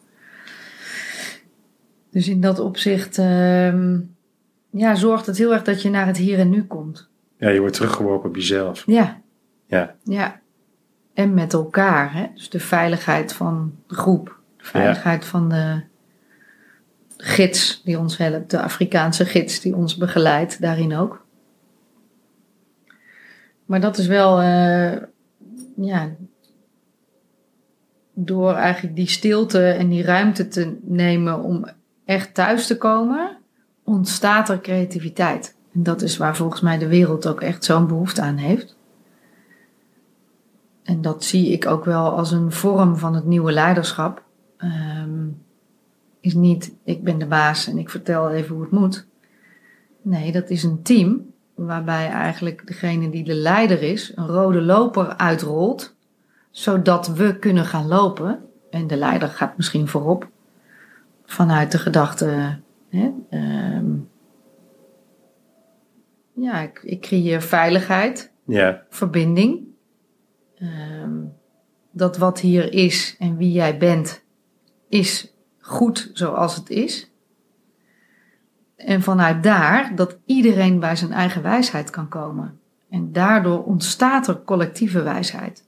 Dus 2.10 2.28
in 2.28 2.40
dat 2.40 2.58
opzicht 2.58 3.18
ehm, 3.18 4.00
ja, 4.70 4.94
zorgt 4.94 5.26
het 5.26 5.38
heel 5.38 5.52
erg 5.52 5.62
dat 5.62 5.82
je 5.82 5.90
naar 5.90 6.06
het 6.06 6.16
hier 6.16 6.38
en 6.38 6.50
nu 6.50 6.64
komt. 6.64 7.08
ja, 7.38 7.48
je 7.48 7.60
wordt 7.60 7.74
teruggeworpen 7.74 8.28
op 8.28 8.36
jezelf. 8.36 8.82
Ja, 8.86 9.20
Ja, 9.66 9.94
ja. 10.04 10.40
En 11.14 11.34
met 11.34 11.52
elkaar. 11.52 12.14
Hè? 12.14 12.26
Dus 12.34 12.50
de 12.50 12.60
veiligheid 12.60 13.32
van 13.32 13.74
de 13.86 13.94
groep. 13.94 14.38
De 14.56 14.64
veiligheid 14.64 15.24
van 15.24 15.48
de 15.48 15.82
gids 17.16 17.82
die 17.84 17.98
ons 17.98 18.16
helpt. 18.16 18.50
De 18.50 18.62
Afrikaanse 18.62 19.24
gids 19.24 19.60
die 19.60 19.76
ons 19.76 19.96
begeleidt. 19.96 20.60
Daarin 20.60 20.96
ook. 20.96 21.26
Maar 23.64 23.80
dat 23.80 23.98
is 23.98 24.06
wel... 24.06 24.40
eh, 24.40 25.02
ja... 25.76 26.16
Door 28.16 28.52
eigenlijk 28.52 28.96
die 28.96 29.08
stilte 29.08 29.68
en 29.68 29.88
die 29.88 30.02
ruimte 30.02 30.48
te 30.48 30.76
nemen 30.82 31.42
om 31.42 31.66
echt 32.04 32.34
thuis 32.34 32.66
te 32.66 32.76
komen... 32.76 33.38
ontstaat 33.84 34.48
er 34.48 34.60
creativiteit. 34.60 35.56
En 35.74 35.82
dat 35.82 36.02
is 36.02 36.16
waar 36.16 36.36
volgens 36.36 36.60
mij 36.60 36.78
de 36.78 36.88
wereld 36.88 37.26
ook 37.26 37.40
echt 37.40 37.64
zo'n 37.64 37.86
behoefte 37.86 38.22
aan 38.22 38.36
heeft. 38.36 38.76
En 40.82 41.02
dat 41.02 41.24
zie 41.24 41.52
ik 41.52 41.66
ook 41.66 41.84
wel 41.84 42.16
als 42.16 42.32
een 42.32 42.52
vorm 42.52 42.96
van 42.96 43.14
het 43.14 43.24
nieuwe 43.24 43.52
leiderschap. 43.52 44.22
Ehm, 44.56 45.28
is 46.20 46.34
niet, 46.34 46.74
ik 46.84 47.04
ben 47.04 47.18
de 47.18 47.26
baas 47.26 47.66
en 47.66 47.78
ik 47.78 47.90
vertel 47.90 48.30
even 48.30 48.54
hoe 48.54 48.64
het 48.64 48.72
moet. 48.72 49.06
Nee, 50.02 50.32
dat 50.32 50.50
is 50.50 50.62
een 50.62 50.82
team 50.82 51.33
waarbij 51.54 52.08
eigenlijk 52.08 52.66
degene 52.66 53.10
die 53.10 53.24
de 53.24 53.34
leider 53.34 53.82
is, 53.82 54.12
een 54.14 54.26
rode 54.26 54.62
loper 54.62 55.16
uitrolt, 55.16 55.96
zodat 56.50 57.08
we 57.08 57.38
kunnen 57.38 57.64
gaan 57.64 57.86
lopen. 57.86 58.44
En 58.70 58.86
de 58.86 58.96
leider 58.96 59.28
gaat 59.28 59.56
misschien 59.56 59.88
voorop 59.88 60.28
vanuit 61.24 61.72
de 61.72 61.78
gedachte, 61.78 62.58
hè, 62.88 63.10
ehm, 63.30 63.86
ja, 66.32 66.60
ik, 66.60 66.80
ik 66.82 67.00
creëer 67.00 67.42
veiligheid 67.42 68.32
ja, 68.44 68.82
verbinding. 68.88 69.66
Ehm, 70.54 71.22
dat 71.90 72.16
wat 72.16 72.40
hier 72.40 72.72
is 72.72 73.16
en 73.18 73.36
wie 73.36 73.52
jij 73.52 73.78
bent, 73.78 74.24
is 74.88 75.34
goed 75.58 76.10
zoals 76.12 76.56
het 76.56 76.70
is. 76.70 77.10
En 78.84 79.02
vanuit 79.02 79.42
daar 79.42 79.92
dat 79.94 80.18
iedereen 80.26 80.80
bij 80.80 80.96
zijn 80.96 81.12
eigen 81.12 81.42
wijsheid 81.42 81.90
kan 81.90 82.08
komen. 82.08 82.58
En 82.90 83.12
daardoor 83.12 83.64
ontstaat 83.64 84.28
er 84.28 84.42
collectieve 84.44 85.02
wijsheid. 85.02 85.64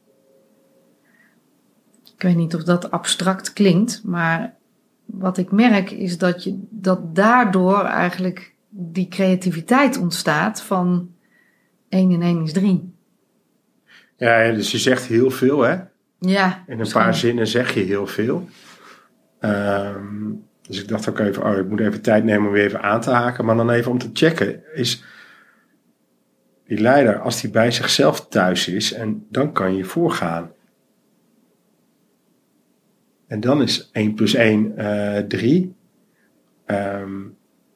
Ik 2.14 2.22
weet 2.22 2.37
niet 2.37 2.55
of 2.55 2.62
dat 2.62 2.90
abstract 2.90 3.52
klinkt, 3.52 4.02
maar 4.05 4.55
wat 5.05 5.38
ik 5.38 5.50
merk 5.50 5.90
is 5.90 6.18
dat, 6.18 6.44
je, 6.44 6.66
dat 6.70 7.14
daardoor 7.14 7.85
eigenlijk 7.85 8.55
die 8.68 9.09
creativiteit 9.09 9.98
ontstaat 9.98 10.62
van 10.62 11.11
1 11.88 12.12
en 12.12 12.22
1 12.22 12.42
is 12.42 12.52
3. 12.52 12.94
ja, 14.16 14.52
dus 14.52 14.70
je 14.70 14.79
zegt 14.79 15.05
heel 15.05 15.31
veel, 15.31 15.61
hè? 15.61 15.76
Ja. 16.18 16.64
In 16.66 16.81
een 16.81 16.92
paar 16.92 17.14
zinnen 17.14 17.46
zeg 17.46 17.74
je 17.74 17.81
heel 17.81 18.07
veel. 18.07 18.48
Ehm, 19.40 20.33
dus 20.66 20.83
ik 20.83 20.88
dacht 20.88 21.09
ook 21.09 21.18
even, 21.18 21.44
oh, 21.44 21.59
ik 21.59 21.68
moet 21.68 21.81
even 21.81 22.00
tijd 22.00 22.24
nemen 22.24 22.46
om 22.46 22.52
weer 22.52 22.64
even 22.64 22.83
aan 22.83 23.00
te 23.00 23.11
haken. 23.11 23.44
Maar 23.44 23.57
dan 23.57 23.70
even 23.70 23.90
om 23.90 23.98
te 23.98 24.11
checken, 24.12 24.62
is 24.74 25.05
die 26.64 26.81
leider, 26.81 27.20
als 27.20 27.40
die 27.40 27.50
bij 27.50 27.70
zichzelf 27.70 28.29
thuis 28.29 28.68
is, 28.68 28.92
en 28.92 29.26
dan 29.31 29.52
kan 29.52 29.76
je 29.76 29.85
voorgaan. 29.85 30.50
En 33.26 33.40
dan 33.40 33.62
is 33.62 33.90
1 33.92 34.14
plus 34.14 34.35
1 34.35 34.76
eh 34.76 35.18
3. 35.18 35.74
Ehm, 36.64 37.22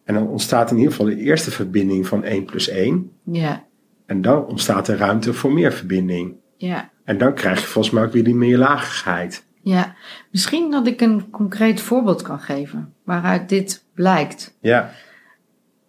en 0.05 0.15
dan 0.15 0.29
ontstaat 0.29 0.71
in 0.71 0.77
ieder 0.77 0.93
geval 0.93 1.07
de 1.07 1.17
eerste 1.17 1.51
verbinding 1.51 2.07
van 2.07 2.25
1 2.25 2.45
plus 2.45 2.69
1. 2.69 3.13
Ja. 3.25 3.65
En 4.07 4.23
dan 4.23 4.47
ontstaat 4.47 4.89
er 4.89 4.97
ruimte 4.97 5.35
voor 5.35 5.53
meer 5.53 5.73
verbinding. 5.73 6.35
Ja. 6.57 6.91
En 7.05 7.19
dan 7.19 7.35
krijg 7.35 7.61
je 7.61 7.67
volgens 7.67 7.95
mij 7.95 8.05
ook 8.05 8.13
weer 8.13 8.25
die 8.25 8.35
meerlagigheid. 8.35 9.47
Ja. 9.63 9.95
Misschien 10.31 10.71
dat 10.71 10.87
ik 10.87 11.01
een 11.01 11.31
concreet 11.31 11.81
voorbeeld 11.81 12.23
kan 12.23 12.41
geven 12.41 12.95
waaruit 13.05 13.49
dit 13.49 13.85
blijkt. 13.95 14.57
Ja, 14.61 14.91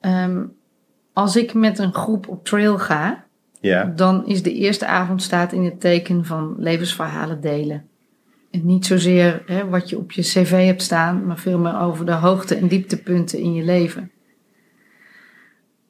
Ehm, 0.01 0.43
als 1.13 1.35
ik 1.35 1.53
met 1.53 1.79
een 1.79 1.93
groep 1.93 2.27
op 2.27 2.45
trail 2.45 2.77
ga, 2.77 3.25
ja, 3.59 3.85
dan 3.95 4.25
is 4.25 4.43
de 4.43 4.53
eerste 4.53 4.85
avond 4.85 5.21
staat 5.21 5.53
in 5.53 5.63
het 5.63 5.79
teken 5.79 6.25
van 6.25 6.55
levensverhalen 6.57 7.41
delen. 7.41 7.87
En 8.51 8.65
niet 8.65 8.85
zozeer 8.85 9.43
hè, 9.45 9.69
wat 9.69 9.89
je 9.89 9.97
op 9.97 10.11
je 10.11 10.21
cv 10.21 10.65
hebt 10.65 10.81
staan, 10.81 11.25
maar 11.25 11.37
veel 11.37 11.59
meer 11.59 11.79
over 11.79 12.05
de 12.05 12.11
hoogte- 12.11 12.55
en 12.55 12.67
dieptepunten 12.67 13.39
in 13.39 13.53
je 13.53 13.63
leven. 13.63 14.11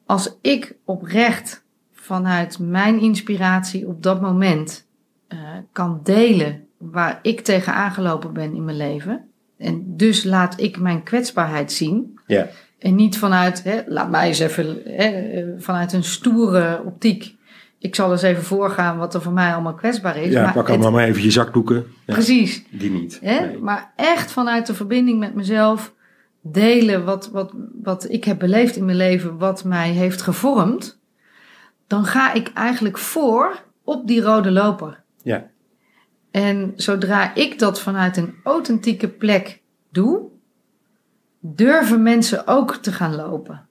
Als 0.05 0.37
ik 0.41 0.75
oprecht 0.85 1.63
vanuit 1.93 2.59
mijn 2.59 2.99
inspiratie 2.99 3.87
op 3.87 4.03
dat 4.03 4.21
moment 4.21 4.87
eh, 5.27 5.39
kan 5.71 5.99
delen 6.03 6.67
waar 6.81 7.19
ik 7.21 7.41
tegen 7.41 7.73
aangelopen 7.73 8.33
ben 8.33 8.55
in 8.55 8.65
mijn 8.65 8.77
leven, 8.77 9.29
en 9.57 9.83
dus 9.97 10.23
laat 10.23 10.59
ik 10.59 10.79
mijn 10.79 11.03
kwetsbaarheid 11.03 11.71
zien, 11.71 12.19
ja, 12.27 12.49
en 12.81 12.95
niet 12.95 13.17
vanuit, 13.17 13.63
hè, 13.63 13.81
laat 13.85 14.09
mij 14.09 14.27
eens 14.27 14.39
even, 14.39 14.81
hè, 14.85 15.43
vanuit 15.57 15.93
een 15.93 16.03
stoere 16.03 16.81
optiek. 16.85 17.35
Ik 17.79 17.95
zal 17.95 18.11
eens 18.11 18.21
even 18.21 18.43
voorgaan 18.43 18.97
wat 18.97 19.13
er 19.13 19.21
voor 19.21 19.31
mij 19.31 19.53
allemaal 19.53 19.73
kwetsbaar 19.73 20.17
is. 20.17 20.31
ja 20.33 20.43
maar 20.43 20.53
pak 20.53 20.69
allemaal 20.69 20.91
maar 20.91 21.07
even 21.07 21.21
je 21.23 21.31
zakdoeken. 21.31 21.85
Ja, 22.05 22.13
Precies. 22.13 22.63
Die 22.69 22.91
niet. 22.91 23.19
Hè? 23.21 23.39
Nee. 23.39 23.57
Maar 23.57 23.91
echt 23.95 24.31
vanuit 24.31 24.67
de 24.67 24.73
verbinding 24.73 25.19
met 25.19 25.35
mezelf 25.35 25.93
delen 26.41 27.05
wat, 27.05 27.29
wat, 27.31 27.51
wat 27.81 28.09
ik 28.09 28.23
heb 28.23 28.39
beleefd 28.39 28.75
in 28.75 28.85
mijn 28.85 28.97
leven, 28.97 29.37
wat 29.37 29.63
mij 29.63 29.89
heeft 29.89 30.21
gevormd. 30.21 30.99
Dan 31.87 32.05
ga 32.05 32.33
ik 32.33 32.51
eigenlijk 32.53 32.97
voor 32.97 33.63
op 33.83 34.07
die 34.07 34.21
rode 34.21 34.51
loper. 34.51 35.03
Ja, 35.23 35.49
En 36.31 36.73
zodra 36.75 37.35
ik 37.35 37.59
dat 37.59 37.81
vanuit 37.81 38.17
een 38.17 38.35
authentieke 38.43 39.09
plek 39.09 39.61
doe, 39.89 40.21
durven 41.39 42.03
mensen 42.03 42.47
ook 42.47 42.75
te 42.75 42.91
gaan 42.91 43.15
lopen. 43.15 43.67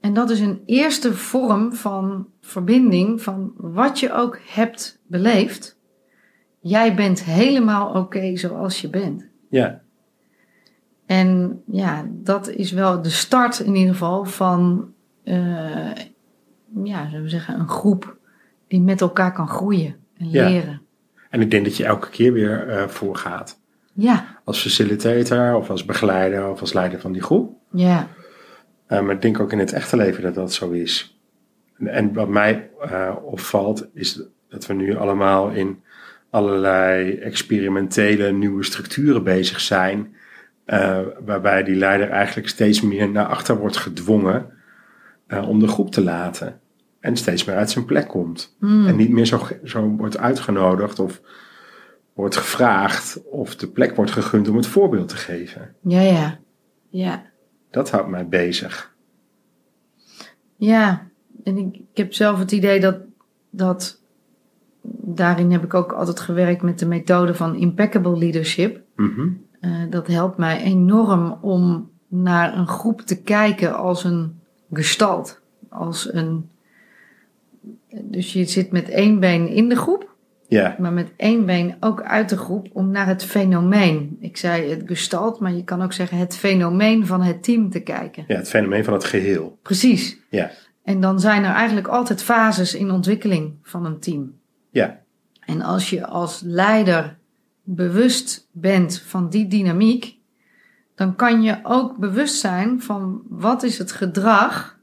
En 0.00 0.14
dat 0.14 0.30
is 0.30 0.40
een 0.40 0.62
eerste 0.66 1.14
vorm 1.14 1.72
van 1.74 2.28
verbinding 2.40 3.22
van 3.22 3.52
wat 3.56 4.00
je 4.00 4.12
ook 4.12 4.38
hebt 4.46 5.00
beleefd. 5.06 5.78
Jij 6.60 6.94
bent 6.94 7.24
helemaal 7.24 7.94
oké 7.94 8.36
zoals 8.36 8.80
je 8.80 8.90
bent. 8.90 9.26
ja, 9.50 9.80
En 11.06 11.62
ja, 11.66 12.06
dat 12.08 12.48
is 12.48 12.72
wel 12.72 13.02
de 13.02 13.10
start 13.10 13.58
in 13.58 13.74
ieder 13.74 13.92
geval 13.92 14.24
van, 14.24 14.92
eh, 15.22 15.92
ja, 16.84 17.08
zullen 17.08 17.22
we 17.22 17.28
zeggen, 17.28 17.58
een 17.58 17.68
groep 17.68 18.16
die 18.68 18.80
met 18.80 19.00
elkaar 19.00 19.32
kan 19.32 19.48
groeien 19.48 19.99
en 20.20 20.30
Ja. 20.30 20.48
leren. 20.48 20.82
En 21.30 21.40
ik 21.40 21.50
denk 21.50 21.64
dat 21.64 21.76
je 21.76 21.84
elke 21.84 22.10
keer 22.10 22.32
weer 22.32 22.68
eh 22.68 22.88
voorgaat. 22.88 23.58
Ja, 23.92 24.24
Als 24.44 24.60
facilitator 24.62 25.54
of 25.54 25.70
als 25.70 25.84
begeleider 25.84 26.48
of 26.50 26.60
als 26.60 26.72
leider 26.72 27.00
van 27.00 27.12
die 27.12 27.22
groep. 27.22 27.52
ja, 27.72 28.08
Eh, 28.86 29.00
maar 29.00 29.14
ik 29.14 29.22
denk 29.22 29.40
ook 29.40 29.52
in 29.52 29.58
het 29.58 29.72
echte 29.72 29.96
leven 29.96 30.22
dat 30.22 30.34
dat 30.34 30.52
zo 30.52 30.70
is. 30.70 31.18
En, 31.78 31.86
en 31.86 32.12
wat 32.12 32.28
mij 32.28 32.70
eh, 32.80 33.16
opvalt 33.22 33.86
is 33.94 34.22
dat 34.48 34.66
we 34.66 34.74
nu 34.74 34.96
allemaal 34.96 35.48
in 35.50 35.82
allerlei 36.30 37.14
experimentele 37.14 38.32
nieuwe 38.32 38.64
structuren 38.64 39.22
bezig 39.24 39.60
zijn. 39.60 40.14
waarbij 41.24 41.62
die 41.62 41.74
leider 41.76 42.08
eigenlijk 42.10 42.48
steeds 42.48 42.80
meer 42.80 43.08
naar 43.10 43.26
achter 43.26 43.56
wordt 43.56 43.76
gedwongen 43.76 44.46
om 45.46 45.58
de 45.58 45.68
groep 45.68 45.90
te 45.92 46.02
laten. 46.02 46.60
En 47.00 47.16
steeds 47.16 47.44
meer 47.44 47.56
uit 47.56 47.70
zijn 47.70 47.84
plek 47.84 48.08
komt. 48.08 48.56
En 48.60 48.96
niet 48.96 49.10
meer 49.10 49.26
zo, 49.64 49.96
wordt 49.96 50.18
uitgenodigd 50.18 50.98
of 50.98 51.20
wordt 52.12 52.36
gevraagd 52.36 53.20
of 53.30 53.56
de 53.56 53.68
plek 53.68 53.96
wordt 53.96 54.10
gegund 54.10 54.48
om 54.48 54.56
het 54.56 54.66
voorbeeld 54.66 55.08
te 55.08 55.16
geven. 55.16 55.74
ja, 55.82 56.00
ja, 56.00 56.38
ja. 56.88 57.28
Dat 57.70 57.90
houdt 57.90 58.08
mij 58.08 58.28
bezig. 58.28 58.94
Ja, 60.56 61.06
en 61.44 61.56
ik, 61.58 61.74
ik 61.74 61.96
heb 61.96 62.12
zelf 62.12 62.38
het 62.38 62.52
idee 62.52 62.80
dat, 62.80 62.96
dat 63.50 64.00
daarin 65.02 65.52
heb 65.52 65.64
ik 65.64 65.74
ook 65.74 65.92
altijd 65.92 66.20
gewerkt 66.20 66.62
met 66.62 66.78
de 66.78 66.86
methode 66.86 67.34
van 67.34 67.54
impeccable 67.54 68.18
leadership. 68.18 68.80
Mhm. 68.96 69.28
Eh, 69.60 69.70
dat 69.90 70.06
helpt 70.06 70.36
mij 70.36 70.62
enorm 70.62 71.38
om 71.40 71.90
naar 72.08 72.56
een 72.56 72.68
groep 72.68 73.00
te 73.00 73.22
kijken 73.22 73.76
als 73.76 74.04
een 74.04 74.40
gestalt. 74.72 75.40
Als 75.68 76.12
een, 76.12 76.50
dus 78.02 78.32
je 78.32 78.44
zit 78.44 78.70
met 78.70 78.88
één 78.88 79.20
been 79.20 79.48
in 79.48 79.68
de 79.68 79.76
groep, 79.76 80.08
Ja, 80.48 80.76
maar 80.78 80.92
met 80.92 81.12
één 81.16 81.46
been 81.46 81.76
ook 81.80 82.02
uit 82.02 82.28
de 82.28 82.36
groep 82.36 82.68
om 82.72 82.90
naar 82.90 83.06
het 83.06 83.24
fenomeen. 83.24 84.16
Ik 84.20 84.36
zei 84.36 84.70
het 84.70 84.82
gestalt, 84.86 85.40
maar 85.40 85.52
je 85.52 85.64
kan 85.64 85.82
ook 85.82 85.92
zeggen 85.92 86.18
het 86.18 86.36
fenomeen 86.36 87.06
van 87.06 87.22
het 87.22 87.42
team 87.42 87.70
te 87.70 87.80
kijken. 87.80 88.24
ja, 88.26 88.36
het 88.36 88.48
fenomeen 88.48 88.84
van 88.84 88.92
het 88.92 89.04
geheel. 89.04 89.58
Precies. 89.62 90.18
Ja, 90.30 90.50
En 90.82 91.00
dan 91.00 91.20
zijn 91.20 91.44
er 91.44 91.54
eigenlijk 91.54 91.86
altijd 91.88 92.22
fases 92.22 92.74
in 92.74 92.90
ontwikkeling 92.90 93.54
van 93.62 93.84
een 93.84 93.98
team. 94.00 94.32
ja, 94.70 95.00
En 95.40 95.62
als 95.62 95.90
je 95.90 96.06
als 96.06 96.40
leider 96.44 97.18
bewust 97.62 98.48
bent 98.52 98.98
van 99.06 99.28
die 99.28 99.46
dynamiek, 99.46 100.18
dan 100.94 101.14
kan 101.16 101.42
je 101.42 101.58
ook 101.62 101.96
bewust 101.96 102.34
zijn 102.40 102.80
van 102.82 103.22
wat 103.28 103.62
is 103.62 103.78
het 103.78 103.92
gedrag 103.92 104.78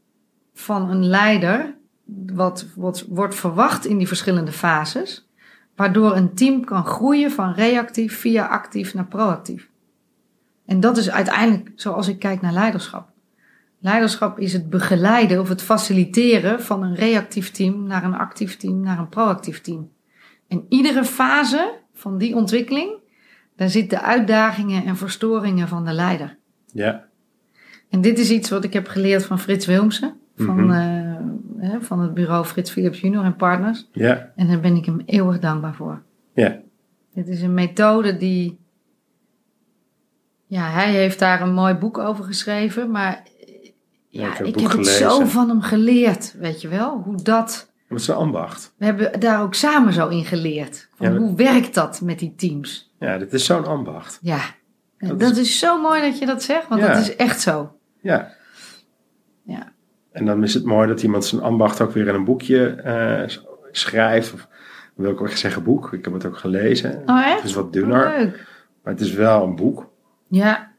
van 0.53 0.89
een 0.89 1.05
leider, 1.05 1.76
wat, 2.33 2.65
wat 2.75 3.05
wordt 3.09 3.35
verwacht 3.35 3.85
in 3.85 3.97
die 3.97 4.07
verschillende 4.07 4.51
fases, 4.51 5.27
waardoor 5.75 6.15
een 6.15 6.33
team 6.33 6.65
kan 6.65 6.85
groeien 6.85 7.31
van 7.31 7.53
reactief 7.53 8.19
via 8.19 8.45
actief 8.45 8.93
naar 8.93 9.05
proactief. 9.05 9.69
En 10.65 10.79
dat 10.79 10.97
is 10.97 11.09
uiteindelijk 11.11 11.71
zoals 11.75 12.07
ik 12.07 12.19
kijk 12.19 12.41
naar 12.41 12.53
leiderschap. 12.53 13.09
Leiderschap 13.79 14.39
is 14.39 14.53
het 14.53 14.69
begeleiden 14.69 15.39
of 15.39 15.49
het 15.49 15.61
faciliteren 15.61 16.61
van 16.61 16.83
een 16.83 16.95
reactief 16.95 17.51
team 17.51 17.83
naar 17.87 18.03
een 18.03 18.15
actief 18.15 18.57
team 18.57 18.79
naar 18.81 18.99
een 18.99 19.09
proactief 19.09 19.61
team. 19.61 19.89
En 20.47 20.65
iedere 20.69 21.03
fase 21.03 21.73
van 21.93 22.17
die 22.17 22.35
ontwikkeling, 22.35 22.91
daar 23.55 23.69
zitten 23.69 24.01
uitdagingen 24.01 24.85
en 24.85 24.97
verstoringen 24.97 25.67
van 25.67 25.85
de 25.85 25.91
leider. 25.91 26.37
ja, 26.73 27.05
En 27.89 28.01
dit 28.01 28.19
is 28.19 28.29
iets 28.31 28.49
wat 28.49 28.63
ik 28.63 28.73
heb 28.73 28.87
geleerd 28.87 29.25
van 29.25 29.39
Frits 29.39 29.65
Wilmsen, 29.65 30.13
van, 30.35 30.65
Mhm. 30.65 30.71
eh, 30.71 31.15
hè, 31.59 31.81
van 31.81 31.99
het 31.99 32.13
bureau 32.13 32.45
Frits 32.45 32.71
Philips 32.71 32.99
Junior 33.01 33.23
en 33.23 33.35
Partners. 33.35 33.87
ja, 33.91 34.31
En 34.35 34.47
daar 34.47 34.59
ben 34.59 34.75
ik 34.75 34.85
hem 34.85 35.01
eeuwig 35.05 35.39
dankbaar 35.39 35.75
voor. 35.75 36.01
ja, 36.33 36.59
Dit 37.13 37.27
is 37.27 37.41
een 37.41 37.53
methode 37.53 38.17
die. 38.17 38.59
Ja, 40.47 40.69
hij 40.69 40.91
heeft 40.91 41.19
daar 41.19 41.41
een 41.41 41.53
mooi 41.53 41.73
boek 41.73 41.97
over 41.97 42.23
geschreven, 42.23 42.91
maar. 42.91 43.23
Ja, 44.09 44.27
ik 44.31 44.37
heb 44.37 44.47
ik 44.47 44.59
het 44.59 44.71
heb 44.71 44.83
zo 44.83 45.25
van 45.25 45.49
hem 45.49 45.61
geleerd, 45.61 46.35
weet 46.39 46.61
je 46.61 46.67
wel? 46.67 47.01
Hoe 47.05 47.15
dat. 47.21 47.71
dat 47.89 47.99
is 47.99 48.07
een 48.07 48.15
ambacht. 48.15 48.73
We 48.77 48.85
hebben 48.85 49.19
daar 49.19 49.41
ook 49.41 49.53
samen 49.53 49.93
zo 49.93 50.07
in 50.07 50.25
geleerd. 50.25 50.89
Van 50.95 51.05
Ja, 51.07 51.11
maar- 51.13 51.21
Hoe 51.21 51.35
werkt 51.35 51.73
dat 51.73 52.01
met 52.01 52.19
die 52.19 52.35
teams? 52.35 52.93
Ja, 52.99 53.17
dit 53.17 53.33
is 53.33 53.45
zo'n 53.45 53.65
ambacht. 53.65 54.19
Ja, 54.21 54.39
Dat 54.97 55.19
dat, 55.19 55.31
is- 55.31 55.37
is... 55.37 55.59
zo 55.59 55.81
mooi 55.81 56.01
dat 56.01 56.19
je 56.19 56.25
dat 56.25 56.43
zegt, 56.43 56.67
want 56.67 56.81
Ja. 56.81 56.87
dat 56.87 56.97
is 57.01 57.15
echt 57.15 57.41
zo. 57.41 57.75
Ja. 58.01 58.31
En 60.17 60.25
dan 60.25 60.43
is 60.43 60.53
het 60.53 60.63
mooi 60.65 60.87
dat 60.87 61.03
iemand 61.03 61.25
zijn 61.25 61.41
ambacht 61.41 61.81
ook 61.81 61.91
weer 61.91 62.07
in 62.07 62.15
een 62.15 62.25
boekje 62.25 62.81
s- 63.27 63.45
schrijft. 63.71 64.33
Of 64.33 64.47
wil 64.95 65.11
ik 65.11 65.21
ook 65.21 65.29
zeggen 65.29 65.63
boek. 65.63 65.93
Ik 65.93 66.03
heb 66.05 66.13
het 66.13 66.25
ook 66.25 66.37
gelezen. 66.37 67.01
Oh, 67.05 67.25
echt? 67.25 67.35
Het 67.35 67.43
is 67.49 67.53
wat 67.55 67.73
dunner, 67.73 68.17
Leuk. 68.17 68.47
maar 68.83 68.93
het 68.93 69.01
is 69.01 69.13
wel 69.13 69.43
een 69.43 69.55
boek. 69.55 69.89
Ja, 70.27 70.71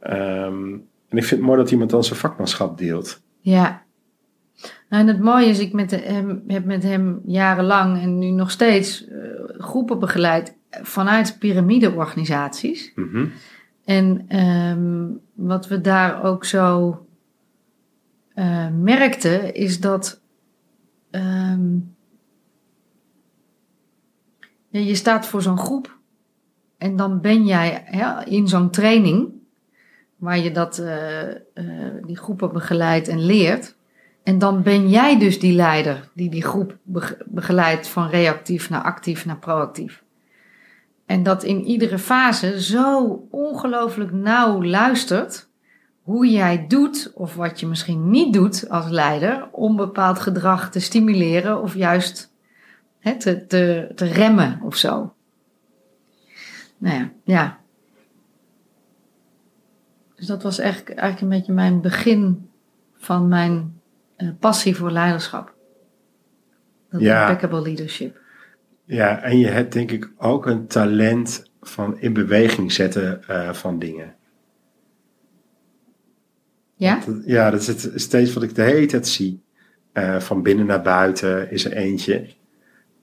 Ehm, 0.00 0.72
en 1.08 1.16
ik 1.18 1.24
vind 1.24 1.30
het 1.30 1.40
mooi 1.40 1.58
dat 1.58 1.70
iemand 1.70 1.90
dan 1.90 2.04
zijn 2.04 2.18
vakmanschap 2.18 2.78
deelt. 2.78 3.20
ja. 3.40 3.84
Nou, 4.88 5.02
en 5.02 5.08
het 5.08 5.20
mooie 5.20 5.46
is, 5.46 5.58
ik 5.58 5.72
met 5.72 5.90
hem, 5.90 6.42
heb 6.46 6.64
met 6.64 6.82
hem 6.82 7.20
jarenlang 7.24 8.00
en 8.02 8.18
nu 8.18 8.30
nog 8.30 8.50
steeds 8.50 9.06
eh, 9.08 9.16
groepen 9.58 9.98
begeleid 9.98 10.56
vanuit 10.70 11.36
piramideorganisaties. 11.38 12.92
Mhm. 12.94 13.26
En 13.84 14.24
ehm, 14.28 15.04
wat 15.34 15.68
we 15.68 15.80
daar 15.80 16.24
ook 16.24 16.44
zo 16.44 16.98
eh, 18.36 18.68
merkten, 18.68 19.54
is 19.54 19.80
dat 19.80 20.20
ehm, 21.10 21.78
je 24.68 24.94
staat 24.94 25.26
voor 25.26 25.42
zo'n 25.42 25.58
groep 25.58 25.98
en 26.78 26.96
dan 26.96 27.20
ben 27.20 27.46
jij 27.46 27.84
in 28.28 28.48
zo'n 28.48 28.70
training 28.70 29.32
waar 30.16 30.38
je 30.38 30.50
dat, 30.50 30.78
eh, 30.78 31.30
eh, 31.30 31.36
die 32.06 32.16
groepen 32.16 32.52
begeleidt 32.52 33.08
en 33.08 33.20
leert. 33.20 33.76
En 34.22 34.38
dan 34.38 34.62
ben 34.62 34.88
jij 34.88 35.18
dus 35.18 35.40
die 35.40 35.54
leider 35.54 36.10
die 36.14 36.30
die 36.30 36.42
groep 36.42 36.78
bege- 36.82 37.24
begeleidt 37.26 37.88
van 37.88 38.08
reactief 38.08 38.70
naar 38.70 38.82
actief 38.82 39.24
naar 39.24 39.38
proactief. 39.38 40.04
En 41.06 41.22
dat 41.22 41.44
in 41.44 41.64
iedere 41.64 41.98
fase 41.98 42.62
zo 42.62 43.26
ongelooflijk 43.30 44.12
nauw 44.12 44.64
luistert 44.64 45.48
hoe 46.06 46.30
jij 46.30 46.66
doet 46.66 47.10
of 47.14 47.34
wat 47.34 47.60
je 47.60 47.66
misschien 47.66 48.10
niet 48.10 48.32
doet 48.32 48.68
als 48.68 48.88
leider 48.88 49.48
om 49.52 49.76
bepaald 49.76 50.18
gedrag 50.18 50.70
te 50.70 50.80
stimuleren 50.80 51.62
of 51.62 51.74
juist 51.74 52.32
te, 53.18 53.46
te 53.94 54.04
remmen 54.04 54.60
of 54.62 54.76
zo. 54.76 55.14
Nou 56.78 56.96
ja, 56.98 57.10
ja. 57.24 57.60
Dus 60.14 60.26
dat 60.26 60.42
was 60.42 60.58
eigenlijk, 60.58 60.98
eigenlijk 60.98 61.20
een 61.20 61.38
beetje 61.38 61.52
mijn 61.52 61.80
begin 61.80 62.48
van 62.96 63.28
mijn 63.28 63.80
eh, 64.16 64.28
passie 64.40 64.76
voor 64.76 64.90
leiderschap. 64.90 65.54
Dat 66.90 67.00
Ja. 67.00 67.20
impeccable 67.20 67.62
leadership. 67.62 68.18
Ja, 68.84 69.22
en 69.22 69.38
je 69.38 69.46
hebt 69.46 69.72
denk 69.72 69.90
ik 69.90 70.10
ook 70.18 70.46
een 70.46 70.66
talent 70.66 71.50
van 71.60 72.00
in 72.00 72.12
beweging 72.12 72.72
zetten 72.72 73.24
eh, 73.28 73.52
van 73.52 73.78
dingen. 73.78 74.15
Ja? 76.76 77.00
Dat- 77.06 77.22
Ja, 77.24 77.50
dat 77.50 77.60
is 77.60 77.66
het, 77.66 77.90
steeds 77.94 78.32
wat 78.32 78.42
ik 78.42 78.54
de 78.54 78.62
hele 78.62 78.86
tijd 78.86 79.08
zie. 79.08 79.44
Eh, 79.92 80.20
van 80.20 80.42
binnen 80.42 80.66
naar 80.66 80.82
buiten 80.82 81.50
is 81.50 81.64
er 81.64 81.72
eentje. 81.72 82.26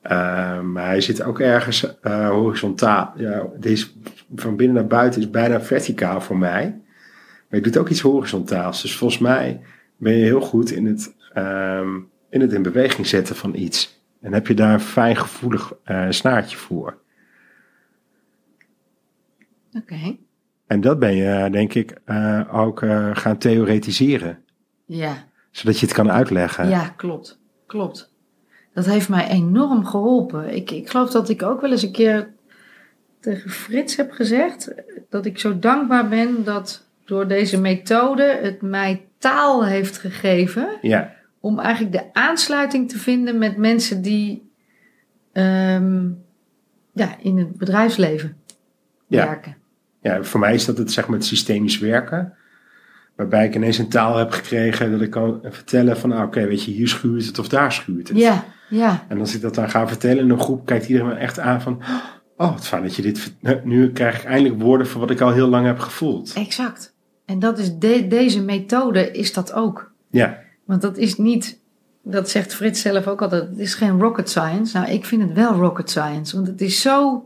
Eh, 0.02 0.62
maar 0.62 0.86
hij 0.86 1.02
zit 1.02 1.24
ook 1.24 1.40
ergens 1.40 2.00
eh, 2.02 2.30
horizontaal. 2.30 3.14
Ja, 3.16 3.48
deze 3.60 3.88
van 4.36 4.56
binnen 4.56 4.76
naar 4.76 4.88
buiten 4.88 5.22
is 5.22 5.30
bijna 5.30 5.62
verticaal 5.62 6.22
voor 6.22 6.38
mij. 6.38 6.82
Maar 7.50 7.60
je 7.60 7.62
doet 7.62 7.78
ook 7.78 7.90
iets 7.90 8.02
horizontaals. 8.02 8.82
Dus 8.82 8.96
volgens 8.98 9.20
mij 9.22 9.62
ben 9.98 10.14
je 10.14 10.24
heel 10.24 10.42
goed 10.42 10.72
in 10.72 10.86
het, 10.86 11.16
ehm, 11.34 11.96
in, 12.30 12.42
het 12.42 12.54
in 12.54 12.62
beweging 12.62 13.08
zetten 13.08 13.36
van 13.36 13.56
iets. 13.56 14.02
En 14.22 14.34
heb 14.34 14.48
je 14.48 14.54
daar 14.54 14.74
een 14.74 14.80
fijn 14.80 15.18
gevoelig 15.18 15.74
snaartje 16.10 16.58
voor. 16.58 16.98
Oké. 19.74 20.18
En 20.68 20.82
dat 20.82 21.00
ben 21.00 21.16
je, 21.16 21.50
denk 21.52 21.74
ik, 21.74 21.98
eh, 22.06 22.42
ook 22.52 22.82
eh, 22.82 23.10
gaan 23.14 23.38
theoretiseren. 23.38 24.44
Ja. 24.86 25.14
Zodat 25.52 25.80
je 25.80 25.86
het 25.86 25.96
kan 25.96 26.12
uitleggen. 26.12 26.70
Ja, 26.70 26.88
klopt. 26.88 27.40
Klopt. 27.66 28.12
Dat 28.74 28.86
heeft 28.86 29.10
mij 29.10 29.30
enorm 29.30 29.86
geholpen. 29.86 30.56
Ik, 30.56 30.72
ik 30.72 30.90
geloof 30.90 31.10
dat 31.12 31.30
ik 31.30 31.44
ook 31.44 31.62
wel 31.62 31.72
eens 31.72 31.84
een 31.84 31.92
keer 31.92 32.34
tegen 33.20 33.50
Frits 33.50 33.96
heb 33.96 34.12
gezegd 34.12 34.74
dat 35.10 35.26
ik 35.26 35.40
zo 35.40 35.60
dankbaar 35.60 36.10
ben 36.10 36.44
dat 36.44 36.88
door 37.06 37.28
deze 37.28 37.62
methode 37.62 38.40
het 38.42 38.62
mij 38.62 39.06
taal 39.18 39.66
heeft 39.66 39.98
gegeven 39.98 40.78
ja. 40.82 41.14
om 41.40 41.60
eigenlijk 41.60 41.96
de 41.96 42.14
aansluiting 42.14 42.90
te 42.90 42.98
vinden 42.98 43.38
met 43.38 43.58
mensen 43.58 44.02
die 44.02 44.52
ehm, 45.32 46.10
ja, 46.94 47.16
in 47.20 47.38
het 47.38 47.58
bedrijfsleven 47.58 48.38
Ja. 49.08 49.26
werken. 49.26 49.56
Ja, 50.04 50.24
voor 50.24 50.40
mij 50.40 50.54
is 50.54 50.66
dat 50.66 50.78
het, 50.78 50.92
zeg 50.92 51.08
maar, 51.08 51.18
het 51.18 51.26
systemisch 51.28 51.80
werken. 51.80 52.34
Waarbij 53.16 53.46
ik 53.46 53.56
ineens 53.56 53.78
een 53.78 53.90
taal 53.90 54.18
heb 54.18 54.32
gekregen 54.32 54.92
dat 54.92 55.02
ik 55.02 55.10
kan 55.10 55.40
vertellen 55.44 55.98
van, 55.98 56.10
nou, 56.10 56.26
oké, 56.26 56.46
weet 56.48 56.64
je, 56.64 56.72
hier 56.72 56.88
schuurt 56.88 57.26
het 57.26 57.40
of 57.40 57.48
daar 57.48 57.72
schuurt 57.72 58.08
het. 58.08 58.18
Ja, 58.18 58.44
ja, 58.70 59.06
En 59.08 59.20
als 59.20 59.36
ik 59.36 59.42
dat 59.42 59.56
dan 59.56 59.70
ga 59.70 59.88
vertellen 59.88 60.24
in 60.24 60.30
een 60.30 60.40
groep, 60.40 60.66
kijkt 60.66 60.88
iedereen 60.88 61.08
me 61.10 61.14
echt 61.16 61.40
aan 61.40 61.62
van, 61.62 61.82
oh, 62.38 62.52
wat 62.52 62.68
fijn 62.68 62.82
dat 62.84 62.96
je 62.96 63.02
dit, 63.02 63.20
vert- 63.20 63.66
nu 63.66 63.92
krijg 63.92 64.18
ik 64.20 64.24
eindelijk 64.26 64.62
woorden 64.62 64.88
voor 64.88 65.02
wat 65.02 65.10
ik 65.10 65.22
al 65.22 65.32
heel 65.32 65.48
lang 65.48 65.66
heb 65.66 65.80
gevoeld. 65.80 66.34
exact. 66.36 66.96
En 67.26 67.40
dat 67.40 67.60
is 67.60 67.78
de- 67.78 68.08
deze 68.08 68.42
methode 68.44 69.12
is 69.12 69.34
dat 69.34 69.54
ook. 69.54 69.92
Ja, 70.10 70.40
Want 70.66 70.82
dat 70.82 70.98
is 70.98 71.18
niet, 71.18 71.60
dat 72.04 72.30
zegt 72.30 72.54
Frits 72.56 72.82
zelf 72.82 73.08
ook 73.08 73.22
altijd, 73.22 73.44
het 73.50 73.60
is 73.60 73.74
geen 73.74 74.00
rocket 74.00 74.30
science. 74.30 74.78
Nou, 74.78 74.92
ik 74.92 75.06
vind 75.06 75.22
het 75.22 75.34
wel 75.34 75.54
rocket 75.54 75.90
science, 75.90 76.36
want 76.36 76.48
het 76.48 76.62
is 76.62 76.82
zo 76.82 77.24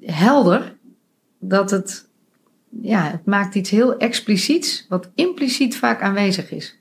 helder 0.00 0.76
dat 1.48 1.70
het, 1.70 2.08
ja, 2.68 3.02
het 3.10 3.24
maakt 3.26 3.54
iets 3.54 3.70
heel 3.70 3.96
expliciets, 3.96 4.86
wat 4.88 5.10
impliciet 5.14 5.76
vaak 5.76 6.02
aanwezig 6.02 6.50
is. 6.52 6.78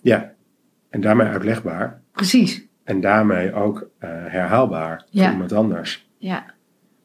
ja. 0.00 0.32
En 0.90 1.00
daarmee 1.00 1.26
uitlegbaar. 1.26 2.00
Precies. 2.12 2.66
En 2.84 3.00
daarmee 3.00 3.52
ook 3.52 3.88
eh, 3.98 4.08
herhaalbaar 4.10 5.04
Ja. 5.10 5.22
voor 5.22 5.32
iemand 5.32 5.52
anders. 5.52 6.08
Ja, 6.18 6.44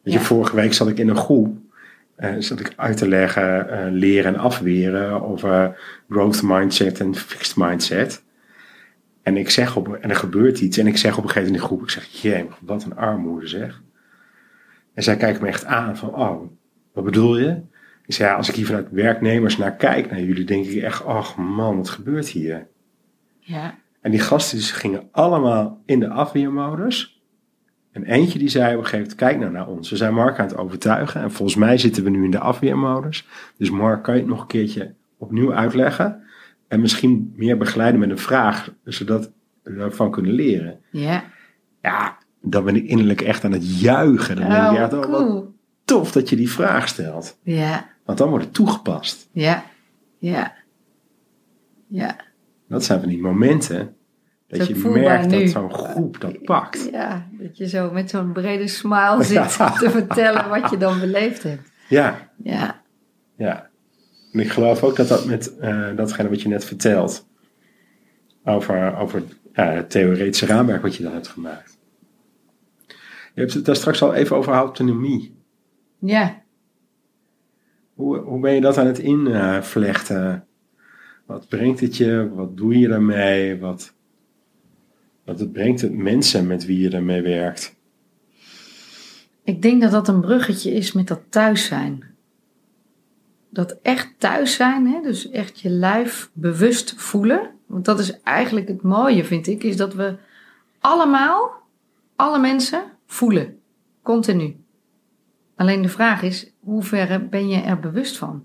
Weet 0.01 0.13
je, 0.13 0.19
Ja. 0.19 0.25
vorige 0.25 0.55
week 0.55 0.73
zat 0.73 0.87
ik 0.87 0.97
in 0.97 1.09
een 1.09 1.15
groep. 1.15 1.57
eh 2.15 2.33
zat 2.39 2.59
ik 2.59 2.73
uit 2.75 2.97
te 2.97 3.07
leggen, 3.07 3.69
eh, 3.69 3.91
leren 3.91 4.33
en 4.33 4.39
afweren 4.39 5.21
over 5.21 5.79
growth 6.09 6.41
mindset 6.43 6.99
en 6.99 7.15
fixed 7.15 7.55
mindset. 7.55 8.23
En 9.21 9.37
ik 9.37 9.49
zeg 9.49 9.75
op, 9.75 9.93
en 9.95 10.09
er 10.09 10.15
gebeurt 10.15 10.59
iets. 10.59 10.77
En 10.77 10.87
ik 10.87 10.97
zeg 10.97 11.17
op 11.17 11.23
een 11.23 11.29
gegeven 11.29 11.51
moment 11.51 11.55
in 11.63 11.69
de 11.69 11.75
groep, 11.75 11.81
ik 11.87 11.89
zeg, 11.89 12.05
jee, 12.21 12.47
wat 12.61 12.83
een 12.83 12.95
armoede 12.95 13.47
zeg. 13.47 13.81
En 14.93 15.03
zij 15.03 15.17
kijken 15.17 15.41
me 15.41 15.47
echt 15.47 15.65
aan 15.65 15.97
van, 15.97 16.15
oh, 16.15 16.51
wat 17.03 17.11
bedoel 17.11 17.37
je? 17.37 17.61
Ik 18.05 18.13
zeg, 18.15 18.27
ja, 18.27 18.35
als 18.35 18.49
ik 18.49 18.55
hier 18.55 18.65
vanuit 18.65 18.87
werknemers 18.91 19.57
naar 19.57 19.75
kijk, 19.75 20.09
naar 20.11 20.21
jullie, 20.21 20.45
denk 20.45 20.65
ik 20.65 20.81
echt, 20.83 21.05
ach 21.05 21.37
man, 21.37 21.77
wat 21.77 21.89
gebeurt 21.89 22.27
hier? 22.27 22.67
ja, 23.39 23.75
En 24.01 24.11
die 24.11 24.19
gasten 24.19 24.59
gingen 24.59 25.07
allemaal 25.11 25.81
in 25.85 25.99
de 25.99 26.09
afweermodus. 26.09 27.21
En 27.91 28.03
eentje 28.03 28.39
die 28.39 28.49
zei 28.49 28.65
op 28.75 28.79
een 28.79 28.85
gegeven 28.85 28.99
moment, 28.99 29.15
kijk 29.15 29.39
nou 29.39 29.51
naar 29.51 29.67
ons. 29.67 29.89
We 29.89 29.95
zijn 29.95 30.13
Mark 30.13 30.39
aan 30.39 30.45
het 30.47 30.57
overtuigen. 30.57 31.21
En 31.21 31.31
volgens 31.31 31.57
mij 31.57 31.77
zitten 31.77 32.03
we 32.03 32.09
nu 32.09 32.23
in 32.23 32.31
de 32.31 32.39
afweermodus. 32.39 33.27
Dus 33.57 33.69
Mark, 33.69 34.03
kan 34.03 34.13
je 34.13 34.19
het 34.19 34.29
nog 34.29 34.41
een 34.41 34.47
keertje 34.47 34.93
opnieuw 35.17 35.53
uitleggen? 35.53 36.21
En 36.67 36.79
misschien 36.81 37.33
meer 37.35 37.57
begeleiden 37.57 37.99
met 37.99 38.09
een 38.09 38.17
vraag, 38.17 38.73
zodat 38.83 39.31
we 39.63 39.73
daarvan 39.75 40.11
kunnen 40.11 40.31
leren. 40.31 40.79
ja. 40.91 41.23
Ja, 41.81 42.17
dan 42.41 42.63
ben 42.63 42.75
ik 42.75 42.83
innerlijk 42.85 43.21
echt 43.21 43.43
aan 43.43 43.51
het 43.51 43.79
juichen. 43.79 44.35
Dan 44.35 44.49
denk 44.49 44.63
ik, 44.63 44.71
ja, 44.77 44.85
Oh, 44.85 44.91
wat 44.91 45.05
cool. 45.05 45.53
Tof 45.89 46.11
dat 46.11 46.29
je 46.29 46.35
die 46.35 46.49
vraag 46.51 46.87
stelt. 46.87 47.37
Ja, 47.43 47.89
Want 48.05 48.17
dan 48.17 48.29
wordt 48.29 48.45
het 48.45 48.53
toegepast. 48.53 49.29
ja, 49.31 49.63
ja, 50.17 50.53
ja. 51.87 52.15
Dat 52.67 52.83
zijn 52.83 52.99
van 52.99 53.09
die 53.09 53.21
momenten 53.21 53.95
dat 54.47 54.65
Zo 54.65 54.73
je 54.73 54.99
merkt 54.99 55.31
dat 55.31 55.49
zo'n 55.49 55.73
groep 55.73 56.21
dat 56.21 56.43
pakt. 56.43 56.89
Ja, 56.91 57.27
dat 57.31 57.57
je 57.57 57.67
zo 57.69 57.91
met 57.91 58.09
zo'n 58.09 58.31
brede 58.31 58.67
smile 58.67 59.23
zit 59.33 59.57
te 59.79 59.89
vertellen 59.89 60.49
wat 60.49 60.69
je 60.69 60.77
dan 60.77 60.99
beleefd 60.99 61.43
hebt. 61.43 61.71
Ja, 61.87 62.29
Ja, 62.43 62.81
Ja, 63.35 63.69
en 64.33 64.39
ik 64.39 64.49
geloof 64.49 64.83
ook 64.83 64.95
dat 64.95 65.07
dat 65.07 65.25
met 65.25 65.57
eh, 65.57 65.95
datgene 65.95 66.29
wat 66.29 66.41
je 66.41 66.47
net 66.47 66.65
vertelt, 66.65 67.27
over, 68.43 68.97
over 68.97 69.23
ja, 69.53 69.65
het 69.65 69.89
theoretische 69.89 70.45
raamwerk 70.45 70.81
wat 70.81 70.95
je 70.95 71.03
dan 71.03 71.13
hebt 71.13 71.27
gemaakt. 71.27 71.77
Je 73.33 73.45
hebt 73.45 73.53
het 73.53 73.65
daar 73.65 73.75
straks 73.75 74.01
al 74.01 74.13
even 74.13 74.35
over 74.35 74.53
autonomie. 74.53 75.38
Ja. 75.99 76.41
Hoe, 77.93 78.17
hoe 78.17 78.39
ben 78.39 78.53
je 78.53 78.61
dat 78.61 78.77
aan 78.77 78.87
het 78.87 78.99
invlechten? 78.99 80.47
Wat 81.25 81.47
brengt 81.47 81.79
het 81.79 81.97
je? 81.97 82.29
Wat 82.33 82.57
doe 82.57 82.79
je 82.79 82.87
daarmee? 82.87 83.59
Wat, 83.59 83.93
wat 85.25 85.39
het 85.39 85.51
brengt 85.51 85.81
het 85.81 85.93
mensen 85.93 86.47
met 86.47 86.65
wie 86.65 86.79
je 86.79 86.89
ermee 86.89 87.21
werkt? 87.21 87.75
Ik 89.43 89.61
denk 89.61 89.81
dat 89.81 89.91
dat 89.91 90.07
een 90.07 90.21
bruggetje 90.21 90.71
is 90.71 90.91
met 90.91 91.07
dat 91.07 91.21
thuis 91.29 91.65
zijn. 91.65 92.03
Dat 93.49 93.79
echt 93.81 94.13
thuis 94.17 94.55
zijn, 94.55 94.87
hè? 94.87 95.01
dus 95.01 95.29
echt 95.29 95.59
je 95.59 95.69
lijf 95.69 96.29
bewust 96.33 96.93
voelen. 96.97 97.49
Want 97.65 97.85
dat 97.85 97.99
is 97.99 98.21
eigenlijk 98.21 98.67
het 98.67 98.81
mooie, 98.81 99.23
vind 99.23 99.47
ik, 99.47 99.63
is 99.63 99.77
dat 99.77 99.93
we 99.93 100.15
allemaal, 100.79 101.51
alle 102.15 102.39
mensen, 102.39 102.83
voelen. 103.05 103.59
Continu. 104.01 104.55
Alleen 105.59 105.81
de 105.81 105.89
vraag 105.89 106.21
is, 106.21 106.51
hoe 106.59 106.83
ver 106.83 107.29
ben 107.29 107.47
je 107.47 107.61
er 107.61 107.79
bewust 107.79 108.17
van? 108.17 108.43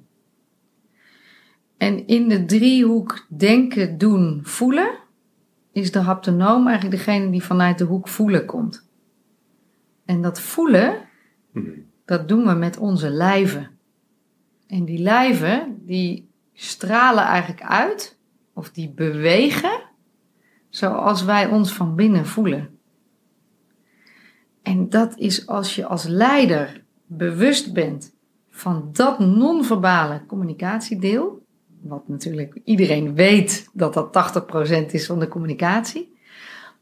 En 1.77 2.07
in 2.07 2.29
de 2.29 2.45
driehoek 2.45 3.27
denken, 3.29 3.99
doen, 3.99 4.41
voelen, 4.43 4.99
is 5.73 5.93
de 5.93 5.99
haptonoom 5.99 6.67
eigenlijk 6.67 6.97
degene 6.97 7.31
die 7.31 7.43
vanuit 7.43 7.79
de 7.79 7.85
hoek 7.85 8.09
voelen 8.09 8.47
komt. 8.47 8.89
En 10.05 10.23
dat 10.23 10.41
voelen, 10.41 11.09
dat 12.05 12.29
doen 12.29 12.47
we 12.47 12.53
met 12.55 12.79
onze 12.79 13.11
lijven. 13.11 13.71
En 14.67 14.85
die 14.85 14.99
lijven, 14.99 15.81
die 15.87 16.29
stralen 16.53 17.25
eigenlijk 17.25 17.63
uit, 17.63 18.19
of 18.53 18.71
die 18.71 18.91
bewegen, 18.91 19.83
zoals 20.69 21.25
wij 21.25 21.47
ons 21.47 21.73
van 21.73 21.95
binnen 21.95 22.27
voelen. 22.27 22.79
En 24.63 24.89
dat 24.89 25.19
is 25.19 25.47
als 25.47 25.75
je 25.75 25.87
als 25.87 26.05
leider 26.05 26.84
bewust 27.07 27.73
bent 27.73 28.15
van 28.51 28.89
dat 28.93 29.19
non-verbale 29.19 30.27
communicatiedeel, 30.27 31.43
wat 31.83 32.09
natuurlijk 32.09 32.61
iedereen 32.65 33.15
weet 33.15 33.69
dat 33.73 33.95
dat 33.95 34.45
80% 34.83 34.87
is 34.87 35.07
van 35.07 35.19
de 35.19 35.29
communicatie. 35.29 36.13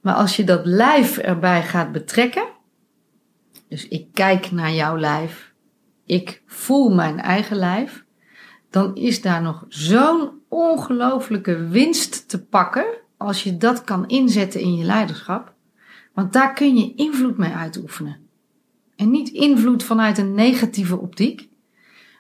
Maar 0.01 0.15
als 0.15 0.37
je 0.37 0.45
dat 0.45 0.67
lijf 0.67 1.19
erbij 1.19 1.63
gaat 1.63 1.93
betrekken, 1.93 2.49
dus 3.69 3.89
ik 3.89 4.07
kijk 4.13 4.51
naar 4.51 4.73
jouw 4.73 4.99
lijf, 4.99 5.53
ik 6.07 6.43
voel 6.47 6.95
mijn 6.95 7.21
eigen 7.21 7.57
lijf, 7.57 8.05
dan 8.71 8.95
is 8.95 9.23
daar 9.23 9.43
nog 9.43 9.65
zo'n 9.69 10.31
ongelooflijke 10.49 11.69
winst 11.69 12.29
te 12.29 12.45
pakken 12.45 12.85
als 13.17 13.43
je 13.43 13.57
dat 13.57 13.85
kan 13.85 14.09
inzetten 14.09 14.61
in 14.61 14.77
je 14.77 14.85
leiderschap. 14.85 15.55
Want 16.13 16.33
daar 16.33 16.53
kun 16.53 16.77
je 16.77 16.95
invloed 16.95 17.37
mee 17.37 17.53
uitoefenen. 17.53 18.22
En 18.97 19.11
niet 19.11 19.29
invloed 19.29 19.83
vanuit 19.83 20.19
een 20.19 20.35
negatieve 20.35 20.99
optiek, 20.99 21.49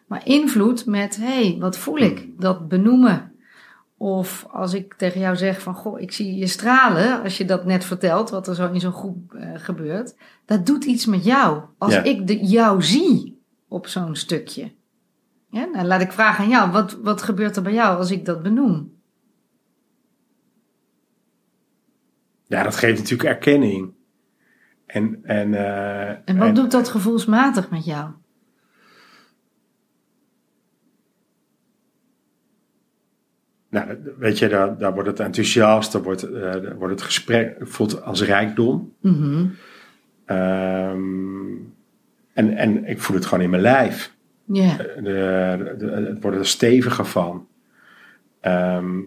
maar 0.07 0.27
invloed 0.27 0.87
met, 0.87 1.17
hé, 1.17 1.25
hey, 1.25 1.57
wat 1.59 1.79
voel 1.79 1.99
ik? 1.99 2.41
Dat 2.41 2.69
benoemen. 2.69 3.33
Of 3.97 4.47
als 4.51 4.75
ik 4.75 4.95
tegen 4.95 5.21
jou 5.21 5.37
zeg 5.37 5.61
van, 5.63 5.75
goh, 5.75 6.01
ik 6.01 6.13
zie 6.13 6.35
je 6.35 6.47
stralen, 6.47 7.23
als 7.23 7.37
je 7.37 7.45
dat 7.45 7.65
net 7.65 7.85
vertelt, 7.85 8.31
wat 8.31 8.49
er 8.49 8.55
zo 8.55 8.73
in 8.73 8.81
zo'n 8.81 8.93
groep 8.93 9.33
uh, 9.35 9.51
gebeurt, 9.55 10.15
dat 10.45 10.67
doet 10.67 10.85
iets 10.85 11.07
met 11.07 11.25
jou. 11.25 11.63
Als 11.79 11.93
Ja. 11.93 12.03
ik 12.03 12.27
de, 12.27 12.45
jou 12.47 12.83
zie 12.83 13.43
op 13.69 13.87
zo'n 13.87 14.17
stukje. 14.17 14.73
Ja, 15.51 15.65
nou, 15.65 15.87
laat 15.87 16.01
ik 16.01 16.13
vragen 16.13 16.45
aan 16.45 16.51
jou, 16.51 16.71
wat, 16.71 16.93
wat 17.03 17.23
gebeurt 17.23 17.57
er 17.57 17.63
bij 17.63 17.73
jou 17.73 17.99
als 17.99 18.11
ik 18.11 18.25
dat 18.25 18.43
benoem? 18.43 19.01
Ja, 22.47 22.63
dat 22.63 22.77
geeft 22.77 22.99
natuurlijk 22.99 23.29
erkenning. 23.29 23.93
En, 24.93 25.21
en, 25.23 25.55
eh, 25.55 26.09
En 26.25 26.37
wat 26.39 26.55
doet 26.55 26.71
dat 26.71 26.89
gevoelsmatig 26.89 27.71
met 27.71 27.85
jou? 27.85 28.11
Nou, 33.69 33.99
weet 34.19 34.39
je, 34.39 34.49
daar, 34.49 34.79
daar 34.79 34.95
wordt 34.95 35.09
het 35.09 35.21
enthousiast, 35.21 35.93
daar 35.93 36.03
wordt, 36.03 36.23
eh, 36.23 36.41
daar 36.41 36.77
wordt 36.77 36.93
het 36.93 37.03
gesprek 37.03 37.57
voelt 37.61 38.03
als 38.03 38.23
rijkdom. 38.23 38.93
Mhm. 39.01 39.47
Ehm, 40.25 41.55
en, 42.33 42.57
en 42.57 42.85
ik 42.85 43.01
voel 43.01 43.17
het 43.17 43.27
gewoon 43.27 43.45
in 43.45 43.51
mijn 43.51 43.63
lijf. 43.63 44.15
Ja, 44.45 44.77
de, 44.77 45.15
het 46.09 46.23
wordt 46.23 46.39
er 46.39 46.47
steviger 46.47 47.05
van. 47.05 47.47
Ehm, 48.41 49.01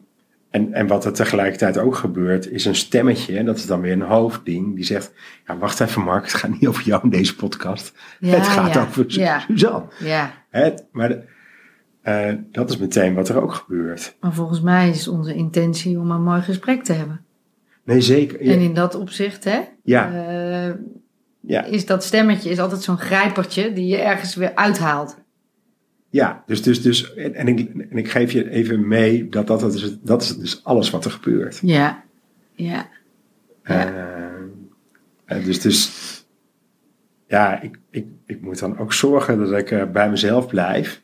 en, 0.56 0.74
en 0.74 0.88
wat 0.88 1.06
er 1.06 1.14
tegelijkertijd 1.14 1.78
ook 1.78 1.96
gebeurt, 1.96 2.52
is 2.52 2.66
een 2.66 2.76
stemmetje, 2.76 3.38
en 3.38 3.46
dat 3.46 3.58
is 3.58 3.66
dan 3.66 3.82
weer 3.82 3.92
een 3.92 4.02
hoofdding, 4.02 4.76
die 4.76 4.86
zegt: 4.86 5.14
Ja, 5.48 5.58
wacht 5.58 5.80
even, 5.80 6.02
Mark, 6.02 6.24
het 6.24 6.34
gaat 6.34 6.52
niet 6.52 6.68
over 6.68 6.84
jou 6.84 7.04
in 7.04 7.10
deze 7.10 7.36
podcast. 7.36 7.94
Ja, 8.20 8.36
het 8.36 8.48
gaat 8.48 8.74
ja, 8.74 8.82
over 8.82 9.06
ja. 9.08 9.40
Suzanne. 9.40 9.86
ja. 10.00 10.32
Het, 10.50 10.86
maar 10.92 11.08
de- 11.08 11.24
eh, 12.02 12.34
dat 12.52 12.70
is 12.70 12.78
meteen 12.78 13.14
wat 13.14 13.30
er 13.30 13.42
ook 13.42 13.54
gebeurt. 13.54 14.16
Maar 14.20 14.34
volgens 14.34 14.62
mij 14.62 14.90
is 14.90 15.08
onze 15.08 15.34
intentie 15.34 16.00
om 16.00 16.12
een 16.12 16.24
mooi 16.24 16.42
gesprek 16.42 16.84
te 16.84 16.94
hebben. 16.94 17.22
Nee, 17.84 18.02
zeker. 18.02 18.40
En 18.40 18.60
in 18.60 18.74
dat 18.74 18.96
opzicht, 18.96 19.44
hè, 19.44 19.60
ja, 19.84 20.12
eh, 20.14 20.74
ja, 21.40 21.64
is 21.64 21.86
dat 21.86 22.04
stemmetje 22.04 22.50
is 22.50 22.60
altijd 22.60 22.82
zo'n 22.82 22.98
grijpertje 22.98 23.74
die 23.74 23.88
je 23.88 23.98
ergens 23.98 24.36
weer 24.36 24.56
uithaalt. 24.56 25.18
Ja. 26.16 26.44
Dus, 26.46 26.64
dus, 26.64 26.82
dus 26.82 27.14
en, 27.14 27.34
en, 27.34 27.48
ik, 27.48 27.70
en 27.90 27.98
ik 27.98 28.10
geef 28.10 28.32
je 28.32 28.50
even 28.50 28.88
mee 28.88 29.30
dat 29.30 29.48
dat, 29.48 29.60
dat, 29.60 29.74
is, 29.74 29.98
dat 30.02 30.22
is 30.22 30.38
dus 30.38 30.64
alles 30.64 30.90
wat 30.90 31.06
er 31.06 31.12
gebeurt. 31.12 31.60
Ja, 31.62 32.04
ja, 32.54 32.88
Ja. 33.64 33.88
Eh, 33.88 35.38
eh, 35.38 35.46
dus, 35.46 35.62
dus 35.62 35.92
ja, 37.28 37.62
ik, 37.62 37.80
ik, 37.90 38.06
ik 38.26 38.42
moet 38.42 38.60
dan 38.60 38.78
ook 38.78 38.94
zorgen 38.94 39.40
dat 39.40 39.60
ik 39.60 39.72
eh, 39.72 39.92
bij 39.92 40.10
mezelf 40.10 40.48
blijf. 40.48 41.04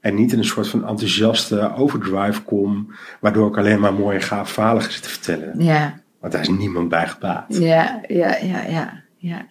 En 0.00 0.14
niet 0.14 0.32
in 0.32 0.38
een 0.38 0.44
soort 0.44 0.68
van 0.68 0.86
enthousiaste 0.86 1.74
overdrive 1.74 2.42
kom. 2.42 2.94
Waardoor 3.20 3.48
ik 3.48 3.56
alleen 3.56 3.80
maar 3.80 3.94
mooie 3.94 4.20
gaaf 4.20 4.50
verhalen 4.50 4.82
ga 4.82 4.90
zitten 4.90 5.10
vertellen. 5.10 5.64
ja, 5.64 6.00
Want 6.20 6.32
daar 6.32 6.42
is 6.42 6.48
niemand 6.48 6.88
bij 6.88 7.08
gebaat. 7.08 7.56
ja, 7.58 8.00
ja, 8.08 8.36
ja, 8.36 8.62
ja, 8.62 9.02
ja. 9.16 9.46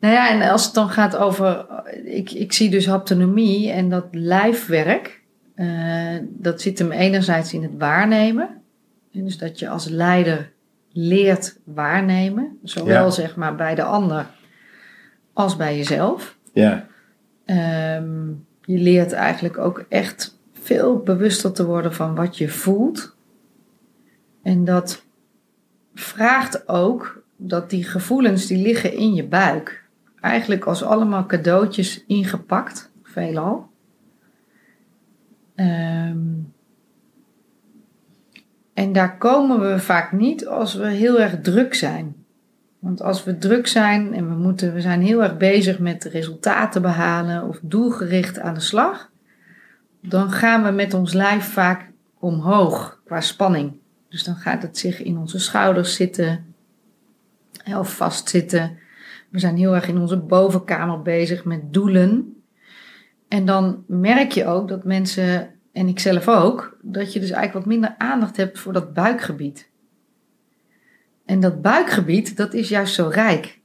Nou 0.00 0.14
ja, 0.14 0.30
en 0.30 0.50
als 0.50 0.64
het 0.64 0.74
dan 0.74 0.88
gaat 0.88 1.16
over, 1.16 1.66
ik, 2.04 2.30
ik 2.30 2.52
zie 2.52 2.70
dus 2.70 2.86
haptonomie 2.86 3.70
en 3.70 3.88
dat 3.88 4.06
lijfwerk, 4.10 5.22
eh, 5.54 6.16
dat 6.22 6.60
zit 6.60 6.78
hem 6.78 6.92
enerzijds 6.92 7.52
in 7.52 7.62
het 7.62 7.72
waarnemen. 7.78 8.48
En 9.12 9.24
dus 9.24 9.38
dat 9.38 9.58
je 9.58 9.68
als 9.68 9.88
leider 9.88 10.52
leert 10.92 11.58
waarnemen, 11.64 12.58
zowel 12.62 13.04
Ja. 13.04 13.10
zeg 13.10 13.36
maar 13.36 13.54
bij 13.54 13.74
de 13.74 13.82
ander 13.82 14.26
als 15.32 15.56
bij 15.56 15.76
jezelf. 15.76 16.36
Ja, 16.52 16.86
Ehm, 17.44 18.26
je 18.62 18.78
leert 18.78 19.12
eigenlijk 19.12 19.58
ook 19.58 19.84
echt 19.88 20.38
veel 20.52 20.98
bewuster 20.98 21.52
te 21.52 21.66
worden 21.66 21.94
van 21.94 22.14
wat 22.14 22.38
je 22.38 22.48
voelt. 22.48 23.16
En 24.42 24.64
dat 24.64 25.04
vraagt 25.94 26.68
ook 26.68 27.22
dat 27.36 27.70
die 27.70 27.84
gevoelens 27.84 28.46
die 28.46 28.58
liggen 28.62 28.92
in 28.96 29.14
je 29.14 29.24
buik, 29.24 29.84
eigenlijk 30.20 30.64
als 30.64 30.82
allemaal 30.82 31.26
cadeautjes 31.26 32.04
ingepakt, 32.06 32.90
veelal. 33.02 33.70
Ehm, 35.54 36.18
en 38.74 38.92
daar 38.92 39.18
komen 39.18 39.60
we 39.60 39.78
vaak 39.78 40.12
niet 40.12 40.46
als 40.46 40.74
we 40.74 40.86
heel 40.86 41.20
erg 41.20 41.40
druk 41.40 41.74
zijn. 41.74 42.14
Want 42.78 43.02
als 43.02 43.24
we 43.24 43.38
druk 43.38 43.66
zijn 43.66 44.14
en 44.14 44.28
we, 44.28 44.34
moeten, 44.34 44.74
we 44.74 44.80
zijn 44.80 45.02
heel 45.02 45.22
erg 45.22 45.36
bezig 45.36 45.78
met 45.78 46.04
resultaten 46.04 46.82
behalen 46.82 47.48
of 47.48 47.58
doelgericht 47.62 48.38
aan 48.38 48.54
de 48.54 48.60
slag, 48.60 49.10
dan 50.00 50.30
gaan 50.30 50.62
we 50.64 50.70
met 50.70 50.94
ons 50.94 51.12
lijf 51.12 51.44
vaak 51.44 51.90
omhoog 52.18 53.00
qua 53.04 53.20
spanning. 53.20 53.72
Dus 54.08 54.24
dan 54.24 54.34
gaat 54.34 54.62
het 54.62 54.78
zich 54.78 55.02
in 55.02 55.18
onze 55.18 55.38
schouders 55.38 55.94
zitten 55.94 56.54
of 57.76 57.96
vastzitten. 57.96 58.78
We 59.28 59.38
zijn 59.38 59.56
heel 59.56 59.74
erg 59.74 59.88
in 59.88 59.98
onze 59.98 60.16
bovenkamer 60.16 61.02
bezig 61.02 61.44
met 61.44 61.72
doelen. 61.72 62.36
En 63.28 63.44
dan 63.44 63.84
merk 63.86 64.32
je 64.32 64.46
ook 64.46 64.68
dat 64.68 64.84
mensen, 64.84 65.54
en 65.72 65.88
ik 65.88 65.98
zelf 65.98 66.28
ook, 66.28 66.78
dat 66.82 67.12
je 67.12 67.20
dus 67.20 67.30
eigenlijk 67.30 67.64
wat 67.64 67.74
minder 67.74 67.94
aandacht 67.98 68.36
hebt 68.36 68.58
voor 68.58 68.72
dat 68.72 68.94
buikgebied. 68.94 69.70
En 71.24 71.40
dat 71.40 71.62
buikgebied, 71.62 72.36
dat 72.36 72.54
is 72.54 72.68
juist 72.68 72.94
zo 72.94 73.08
rijk. 73.08 73.58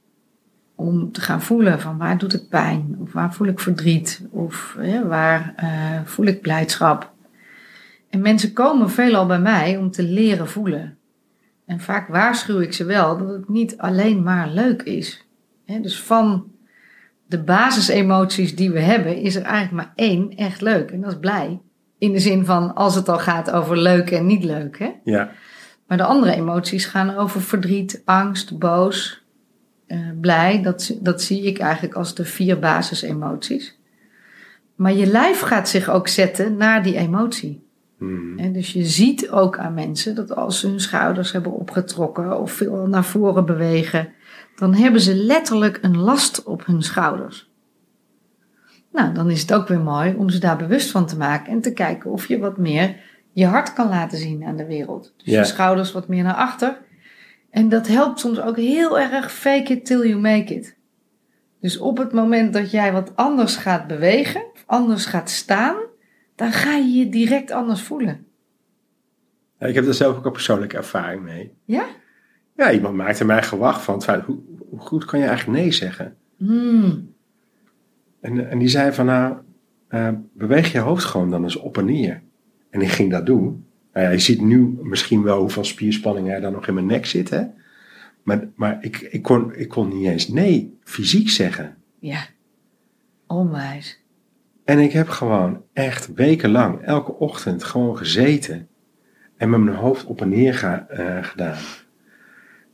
Om 0.74 1.12
te 1.12 1.20
gaan 1.20 1.42
voelen 1.42 1.80
van 1.80 1.98
waar 1.98 2.18
doet 2.18 2.32
het 2.32 2.48
pijn? 2.48 2.96
Of 3.00 3.12
waar 3.12 3.34
voel 3.34 3.46
ik 3.46 3.60
verdriet? 3.60 4.26
Of 4.30 4.78
waar 5.04 5.54
eh, 5.56 6.00
voel 6.04 6.26
ik 6.26 6.40
blijdschap? 6.40 7.12
En 8.10 8.20
mensen 8.20 8.52
komen 8.52 8.90
veelal 8.90 9.26
bij 9.26 9.40
mij 9.40 9.76
om 9.76 9.90
te 9.90 10.02
leren 10.02 10.48
voelen. 10.48 10.98
En 11.66 11.80
vaak 11.80 12.08
waarschuw 12.08 12.60
ik 12.60 12.72
ze 12.72 12.84
wel 12.84 13.18
dat 13.18 13.28
het 13.28 13.48
niet 13.48 13.78
alleen 13.78 14.22
maar 14.22 14.48
leuk 14.48 14.82
is. 14.82 15.23
Dus 15.66 16.00
van 16.00 16.52
de 17.26 17.42
basisemoties 17.42 18.56
die 18.56 18.70
we 18.70 18.80
hebben, 18.80 19.16
is 19.16 19.34
er 19.34 19.42
eigenlijk 19.42 19.72
maar 19.72 19.92
één 19.94 20.36
echt 20.36 20.60
leuk. 20.60 20.90
En 20.90 21.00
dat 21.00 21.12
is 21.12 21.18
blij. 21.18 21.60
In 21.98 22.12
de 22.12 22.18
zin 22.18 22.44
van 22.44 22.74
als 22.74 22.94
het 22.94 23.08
al 23.08 23.18
gaat 23.18 23.50
over 23.50 23.78
leuk 23.78 24.10
en 24.10 24.26
niet 24.26 24.44
leuk. 24.44 24.78
Hè? 24.78 24.90
ja, 25.04 25.30
Maar 25.86 25.96
de 25.96 26.04
andere 26.04 26.32
emoties 26.32 26.86
gaan 26.86 27.16
over 27.16 27.42
verdriet, 27.42 28.02
angst, 28.04 28.58
boos, 28.58 29.24
eh, 29.86 29.98
blij. 30.20 30.62
Dat, 30.62 30.96
dat 31.00 31.22
zie 31.22 31.42
ik 31.42 31.58
eigenlijk 31.58 31.94
als 31.94 32.14
de 32.14 32.24
vier 32.24 32.58
basisemoties. 32.58 33.78
Maar 34.74 34.92
je 34.92 35.06
lijf 35.06 35.40
gaat 35.40 35.68
zich 35.68 35.90
ook 35.90 36.08
zetten 36.08 36.56
naar 36.56 36.82
die 36.82 36.96
emotie. 36.96 37.62
Hmm. 37.98 38.38
En 38.38 38.52
dus 38.52 38.72
je 38.72 38.84
ziet 38.84 39.30
ook 39.30 39.58
aan 39.58 39.74
mensen 39.74 40.14
dat 40.14 40.34
als 40.34 40.60
ze 40.60 40.68
hun 40.68 40.80
schouders 40.80 41.32
hebben 41.32 41.52
opgetrokken 41.52 42.40
of 42.40 42.52
veel 42.52 42.86
naar 42.86 43.04
voren 43.04 43.46
bewegen, 43.46 44.12
dan 44.56 44.74
hebben 44.74 45.00
ze 45.00 45.14
letterlijk 45.14 45.78
een 45.82 45.98
last 45.98 46.42
op 46.42 46.66
hun 46.66 46.82
schouders. 46.82 47.50
Nou, 48.92 49.14
dan 49.14 49.30
is 49.30 49.40
het 49.40 49.52
ook 49.54 49.68
weer 49.68 49.80
mooi 49.80 50.14
om 50.14 50.28
ze 50.30 50.38
daar 50.38 50.56
bewust 50.56 50.90
van 50.90 51.06
te 51.06 51.16
maken 51.16 51.52
en 51.52 51.60
te 51.60 51.72
kijken 51.72 52.10
of 52.10 52.26
je 52.26 52.38
wat 52.38 52.58
meer 52.58 52.96
je 53.32 53.46
hart 53.46 53.72
kan 53.72 53.88
laten 53.88 54.18
zien 54.18 54.44
aan 54.44 54.56
de 54.56 54.66
wereld. 54.66 55.12
Dus 55.16 55.32
Ja. 55.32 55.38
je 55.38 55.44
schouders 55.44 55.92
wat 55.92 56.08
meer 56.08 56.22
naar 56.22 56.34
achter. 56.34 56.78
En 57.50 57.68
dat 57.68 57.86
helpt 57.86 58.20
soms 58.20 58.40
ook 58.40 58.56
heel 58.56 58.98
erg 59.00 59.32
fake 59.32 59.72
it 59.72 59.86
till 59.86 60.08
you 60.08 60.20
make 60.20 60.54
it. 60.54 60.76
Dus 61.60 61.78
op 61.78 61.98
het 61.98 62.12
moment 62.12 62.52
dat 62.52 62.70
jij 62.70 62.92
wat 62.92 63.16
anders 63.16 63.56
gaat 63.56 63.86
bewegen, 63.86 64.44
of 64.52 64.62
anders 64.66 65.06
gaat 65.06 65.30
staan, 65.30 65.76
dan 66.34 66.52
ga 66.52 66.72
je 66.76 66.92
je 66.92 67.08
direct 67.08 67.50
anders 67.50 67.82
voelen. 67.82 68.26
Ja, 69.58 69.66
Ik 69.66 69.74
heb 69.74 69.86
er 69.86 69.94
zelf 69.94 70.16
ook 70.16 70.24
een 70.24 70.32
persoonlijke 70.32 70.76
ervaring 70.76 71.22
mee. 71.22 71.52
Ja? 71.64 71.86
Ja, 72.56 72.72
iemand 72.72 72.96
maakte 72.96 73.24
mij 73.24 73.42
gewacht 73.42 73.82
van 73.82 73.94
het 73.94 74.04
feit, 74.04 74.24
hoe, 74.24 74.38
hoe 74.70 74.78
goed 74.78 75.04
kan 75.04 75.18
je 75.20 75.26
eigenlijk 75.26 75.58
nee 75.58 75.72
zeggen? 75.72 76.16
Hmm. 76.36 77.12
En, 78.20 78.50
en 78.50 78.58
die 78.58 78.68
zei 78.68 78.92
van 78.92 79.06
nou, 79.06 79.36
eh, 79.88 80.08
beweeg 80.32 80.72
je 80.72 80.78
hoofd 80.78 81.04
gewoon 81.04 81.30
dan 81.30 81.42
eens 81.42 81.56
op 81.56 81.78
en 81.78 81.84
neer. 81.84 82.22
En 82.70 82.80
ik 82.80 82.88
ging 82.88 83.10
dat 83.10 83.26
doen. 83.26 83.64
Nou 83.92 84.06
ja, 84.06 84.12
je 84.12 84.18
ziet 84.18 84.40
nu 84.40 84.78
misschien 84.82 85.22
wel 85.22 85.38
hoeveel 85.40 85.64
spierspanning 85.64 86.30
er 86.30 86.40
dan 86.40 86.52
nog 86.52 86.66
in 86.66 86.74
mijn 86.74 86.86
nek 86.86 87.06
zit. 87.06 87.30
Hè? 87.30 87.42
Maar, 88.22 88.48
maar 88.54 88.78
ik, 88.80 89.00
ik, 89.00 89.22
kon, 89.22 89.54
ik 89.54 89.68
kon 89.68 89.88
niet 89.88 90.06
eens 90.08 90.28
nee 90.28 90.78
fysiek 90.82 91.28
zeggen. 91.30 91.76
Ja. 91.98 92.26
Onwijs. 93.26 94.02
En 94.64 94.78
ik 94.78 94.92
heb 94.92 95.08
gewoon 95.08 95.62
echt 95.72 96.14
wekenlang 96.14 96.80
elke 96.82 97.12
ochtend 97.12 97.64
gewoon 97.64 97.96
gezeten. 97.96 98.68
En 99.36 99.50
met 99.50 99.60
mijn 99.60 99.76
hoofd 99.76 100.04
op 100.04 100.20
en 100.20 100.28
neer 100.28 100.54
ga- 100.54 100.86
eh, 100.88 101.24
gedaan. 101.24 101.58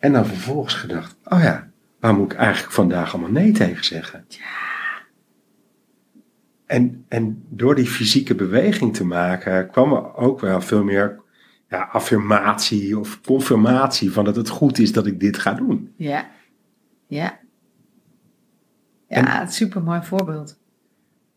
En 0.01 0.13
dan 0.13 0.27
vervolgens 0.27 0.75
gedacht, 0.75 1.17
oh 1.25 1.43
ja, 1.43 1.71
waar 1.99 2.15
moet 2.15 2.33
ik 2.33 2.39
eigenlijk 2.39 2.73
vandaag 2.73 3.13
allemaal 3.13 3.31
nee 3.31 3.53
tegen 3.53 3.85
zeggen? 3.85 4.27
En, 6.67 7.05
en 7.09 7.45
door 7.49 7.75
die 7.75 7.87
fysieke 7.87 8.35
beweging 8.35 8.97
te 8.97 9.05
maken 9.05 9.71
kwam 9.71 9.93
er 9.93 10.15
ook 10.15 10.41
wel 10.41 10.61
veel 10.61 10.85
meer 10.85 11.21
ja, 11.69 11.83
affirmatie 11.83 12.99
of 12.99 13.21
confirmatie 13.21 14.13
van 14.13 14.25
dat 14.25 14.37
het 14.37 14.49
goed 14.49 14.79
is 14.79 14.93
dat 14.93 15.07
ik 15.07 15.21
dit 15.21 15.39
ga 15.39 15.55
doen. 15.55 15.93
Ja. 15.97 16.31
Ja. 17.07 17.39
Ja, 19.09 19.47
super 19.47 19.83
mooi 19.83 20.03
voorbeeld. 20.03 20.59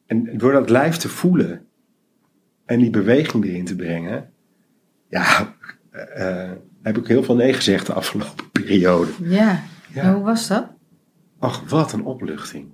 En 0.06 0.38
door 0.38 0.52
dat 0.52 0.70
lijf 0.70 0.98
te 0.98 1.10
voelen 1.10 1.66
en 2.66 2.80
die 2.80 2.90
beweging 2.90 3.46
erin 3.46 3.66
te 3.66 3.76
brengen, 3.76 4.32
ja, 5.10 5.56
eh, 5.92 6.52
heb 6.84 6.98
ik 6.98 7.08
heel 7.08 7.24
veel 7.24 7.36
nee 7.36 7.54
gezegd 7.54 7.86
de 7.86 7.94
afgelopen 7.94 8.52
periode. 8.62 9.12
Ja. 9.22 9.64
Ja. 9.94 10.02
En 10.02 10.14
hoe 10.14 10.24
was 10.24 10.48
dat? 10.48 10.68
Ach, 11.40 11.70
wat 11.70 11.94
een 11.94 12.06
opluchting. 12.06 12.68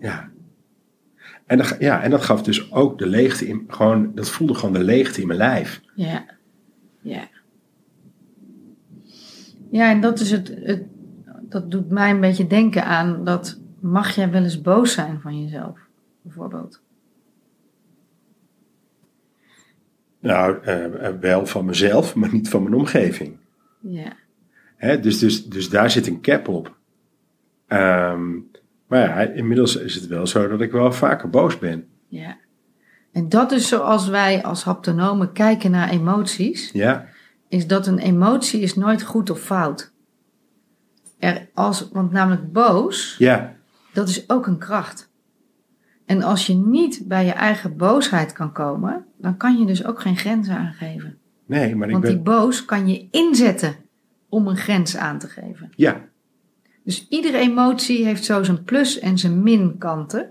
Ja. 0.00 0.30
En 1.46 1.58
dat, 1.58 1.76
ja, 1.78 2.02
en 2.02 2.10
dat 2.10 2.22
gaf 2.22 2.42
dus 2.42 2.72
ook 2.72 2.98
de 2.98 3.06
leegte 3.06 3.48
in, 3.48 3.64
gewoon, 3.68 4.14
dat 4.14 4.30
voelde 4.30 4.54
gewoon 4.54 4.72
de 4.72 4.84
leegte 4.84 5.20
in 5.20 5.26
mijn 5.26 5.38
lijf. 5.38 5.80
Ja. 5.94 6.24
Ja. 7.00 7.28
Ja, 9.70 9.90
en 9.90 10.00
dat 10.00 10.20
is 10.20 10.30
het, 10.30 10.54
het. 10.62 10.82
Dat 11.40 11.70
doet 11.70 11.90
mij 11.90 12.10
een 12.10 12.20
beetje 12.20 12.46
denken 12.46 12.84
aan 12.84 13.24
dat. 13.24 13.60
Mag 13.80 14.14
jij 14.14 14.30
wel 14.30 14.42
eens 14.42 14.60
boos 14.60 14.92
zijn 14.92 15.20
van 15.20 15.42
jezelf, 15.42 15.78
bijvoorbeeld? 16.22 16.80
Nou, 20.20 20.58
eh, 20.62 21.06
eh, 21.06 21.14
wel 21.20 21.46
van 21.46 21.64
mezelf, 21.64 22.14
maar 22.14 22.32
niet 22.32 22.48
van 22.48 22.62
mijn 22.62 22.74
omgeving. 22.74 23.36
Ja. 23.80 24.12
Hè, 24.76 25.00
dus, 25.00 25.18
dus, 25.18 25.46
dus 25.46 25.68
daar 25.68 25.90
zit 25.90 26.06
een 26.06 26.20
cap 26.20 26.48
op. 26.48 26.76
Ehm, 27.66 28.32
maar 28.86 29.00
ja, 29.00 29.20
inmiddels 29.20 29.76
is 29.76 29.94
het 29.94 30.06
wel 30.06 30.26
zo 30.26 30.48
dat 30.48 30.60
ik 30.60 30.72
wel 30.72 30.92
vaker 30.92 31.30
boos 31.30 31.58
ben. 31.58 31.86
Ja. 32.08 32.36
En 33.12 33.28
dat 33.28 33.52
is 33.52 33.68
zoals 33.68 34.08
wij 34.08 34.42
als 34.42 34.64
haptonomen 34.64 35.32
kijken 35.32 35.70
naar 35.70 35.90
emoties. 35.90 36.70
Ja, 36.72 37.08
is 37.48 37.66
dat 37.66 37.86
een 37.86 37.98
emotie 37.98 38.60
is 38.60 38.74
nooit 38.74 39.02
goed 39.02 39.30
of 39.30 39.40
fout. 39.40 39.92
Er 41.18 41.48
als, 41.54 41.88
want 41.92 42.12
namelijk 42.12 42.52
boos, 42.52 43.16
ja, 43.18 43.56
dat 43.92 44.08
is 44.08 44.30
ook 44.30 44.46
een 44.46 44.58
kracht. 44.58 45.10
En 46.06 46.22
als 46.22 46.46
je 46.46 46.54
niet 46.54 47.02
bij 47.04 47.24
je 47.24 47.32
eigen 47.32 47.76
boosheid 47.76 48.32
kan 48.32 48.52
komen, 48.52 49.06
dan 49.18 49.36
kan 49.36 49.58
je 49.58 49.66
dus 49.66 49.84
ook 49.84 50.00
geen 50.00 50.16
grenzen 50.16 50.56
aangeven. 50.56 51.18
nee, 51.46 51.76
maar 51.76 51.86
ik 51.88 51.92
Want 51.92 52.06
die 52.06 52.18
boos 52.18 52.64
kan 52.64 52.88
je 52.88 53.06
inzetten 53.10 53.76
om 54.28 54.46
een 54.46 54.56
grens 54.56 54.96
aan 54.96 55.18
te 55.18 55.26
geven. 55.28 55.72
Ja, 55.76 56.04
Dus 56.82 57.06
iedere 57.08 57.36
emotie 57.38 58.04
heeft 58.04 58.24
zo 58.24 58.42
zijn 58.42 58.64
plus 58.64 58.98
en 58.98 59.18
zijn 59.18 59.42
min 59.42 59.78
kanten. 59.78 60.30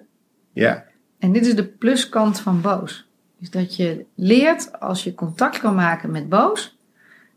ja, 0.53 0.85
En 1.19 1.31
dit 1.31 1.45
is 1.45 1.55
de 1.55 1.65
pluskant 1.67 2.39
van 2.39 2.61
boos. 2.61 3.07
Is 3.39 3.49
dat 3.49 3.75
je 3.75 4.05
leert 4.15 4.79
als 4.79 5.03
je 5.03 5.13
contact 5.13 5.59
kan 5.59 5.75
maken 5.75 6.11
met 6.11 6.29
boos, 6.29 6.77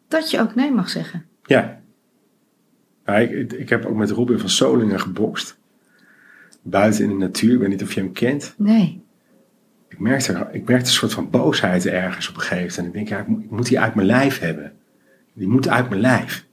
dat 0.09 0.31
je 0.31 0.41
ook 0.41 0.55
nee 0.55 0.71
mag 0.73 0.89
zeggen. 0.91 1.25
ja. 1.47 1.79
Ja, 3.07 3.17
ik, 3.17 3.53
ik 3.53 3.69
heb 3.69 3.85
ook 3.87 3.97
met 3.97 4.11
Robin 4.11 4.39
van 4.39 4.49
Solingen 4.49 5.01
gebokst. 5.01 5.59
Buiten 6.63 7.05
in 7.05 7.11
de 7.11 7.17
natuur, 7.17 7.53
ik 7.53 7.59
weet 7.59 7.69
niet 7.69 7.83
of 7.83 7.93
je 7.93 8.01
hem 8.01 8.13
kent. 8.13 8.55
Nee. 8.57 9.03
Ik 9.91 9.99
merkte, 9.99 10.49
ik 10.53 10.69
merkte 10.69 10.87
een 10.87 10.93
soort 10.93 11.13
van 11.13 11.31
boosheid 11.31 11.87
ergens 11.87 12.29
op 12.29 12.35
een 12.35 12.41
gegeven 12.41 12.61
moment. 12.61 12.79
En 12.79 12.87
ik 12.87 12.93
denk, 12.93 13.09
ja, 13.09 13.19
ik 13.19 13.27
moet, 13.27 13.45
ik 13.45 13.51
moet 13.51 13.67
die 13.67 13.81
uit 13.81 13.95
mijn 13.95 14.07
lijf 14.07 14.39
hebben. 14.39 14.73
Die 15.33 15.49
moet 15.49 15.69
uit 15.69 15.89
mijn 15.89 16.01
lijf. 16.01 16.47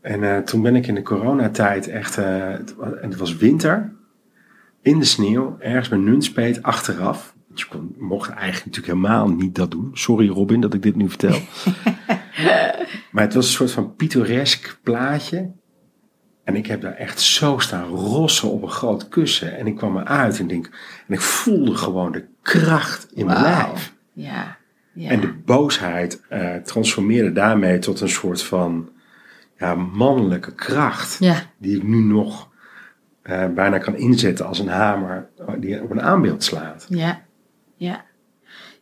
En 0.00 0.22
eh, 0.22 0.38
toen 0.38 0.62
ben 0.62 0.76
ik 0.76 0.86
in 0.86 0.94
de 0.94 1.02
coronatijd 1.02 1.88
echt, 1.88 2.18
eh, 2.18 2.48
het 2.48 2.74
en 2.78 3.10
het 3.10 3.16
was 3.16 3.36
winter, 3.36 3.92
in 4.82 4.98
de 4.98 5.04
sneeuw, 5.04 5.56
ergens 5.58 5.88
bij 5.88 5.98
Nunspeet, 5.98 6.62
achteraf. 6.62 7.34
Want 7.46 7.60
Je 7.60 7.66
kon, 7.66 7.94
mocht 7.98 8.28
eigenlijk 8.30 8.64
natuurlijk 8.64 8.94
helemaal 8.94 9.28
niet 9.28 9.54
dat 9.54 9.70
doen. 9.70 9.90
Sorry 9.92 10.28
Robin 10.28 10.60
dat 10.60 10.74
ik 10.74 10.82
dit 10.82 10.96
nu 10.96 11.08
vertel. 11.08 11.38
maar 13.12 13.22
het 13.22 13.34
was 13.34 13.46
een 13.46 13.52
soort 13.52 13.70
van 13.70 13.94
pittoresk 13.94 14.78
plaatje. 14.82 15.50
En 16.44 16.56
ik 16.56 16.66
heb 16.66 16.80
daar 16.80 16.94
echt 16.94 17.20
zo 17.20 17.58
staan 17.58 17.88
rossen 17.88 18.50
op 18.50 18.62
een 18.62 18.70
groot 18.70 19.08
kussen. 19.08 19.56
En 19.56 19.66
ik 19.66 19.76
kwam 19.76 19.98
eruit 19.98 20.38
en, 20.38 20.46
denk, 20.46 20.66
en 21.06 21.14
ik 21.14 21.20
voelde 21.20 21.74
gewoon 21.74 22.12
de 22.12 22.24
kracht 22.42 23.06
in 23.14 23.26
mijn 23.26 23.40
lijf. 23.40 23.94
Ja. 24.12 24.56
ja. 24.92 25.10
En 25.10 25.20
de 25.20 25.32
boosheid 25.32 26.22
eh, 26.28 26.54
transformeerde 26.54 27.32
daarmee 27.32 27.78
tot 27.78 28.00
een 28.00 28.08
soort 28.08 28.42
van 28.42 28.88
ja, 29.58 29.74
mannelijke 29.74 30.54
kracht. 30.54 31.16
Ja. 31.20 31.36
Die 31.58 31.76
ik 31.76 31.82
nu 31.82 32.00
nog 32.00 32.48
eh, 33.22 33.46
bijna 33.48 33.78
kan 33.78 33.96
inzetten 33.96 34.46
als 34.46 34.58
een 34.58 34.68
hamer 34.68 35.28
die 35.58 35.82
op 35.82 35.90
een 35.90 36.02
aanbeeld 36.02 36.44
slaat. 36.44 36.86
Ja, 36.88 37.22
ja. 37.76 38.04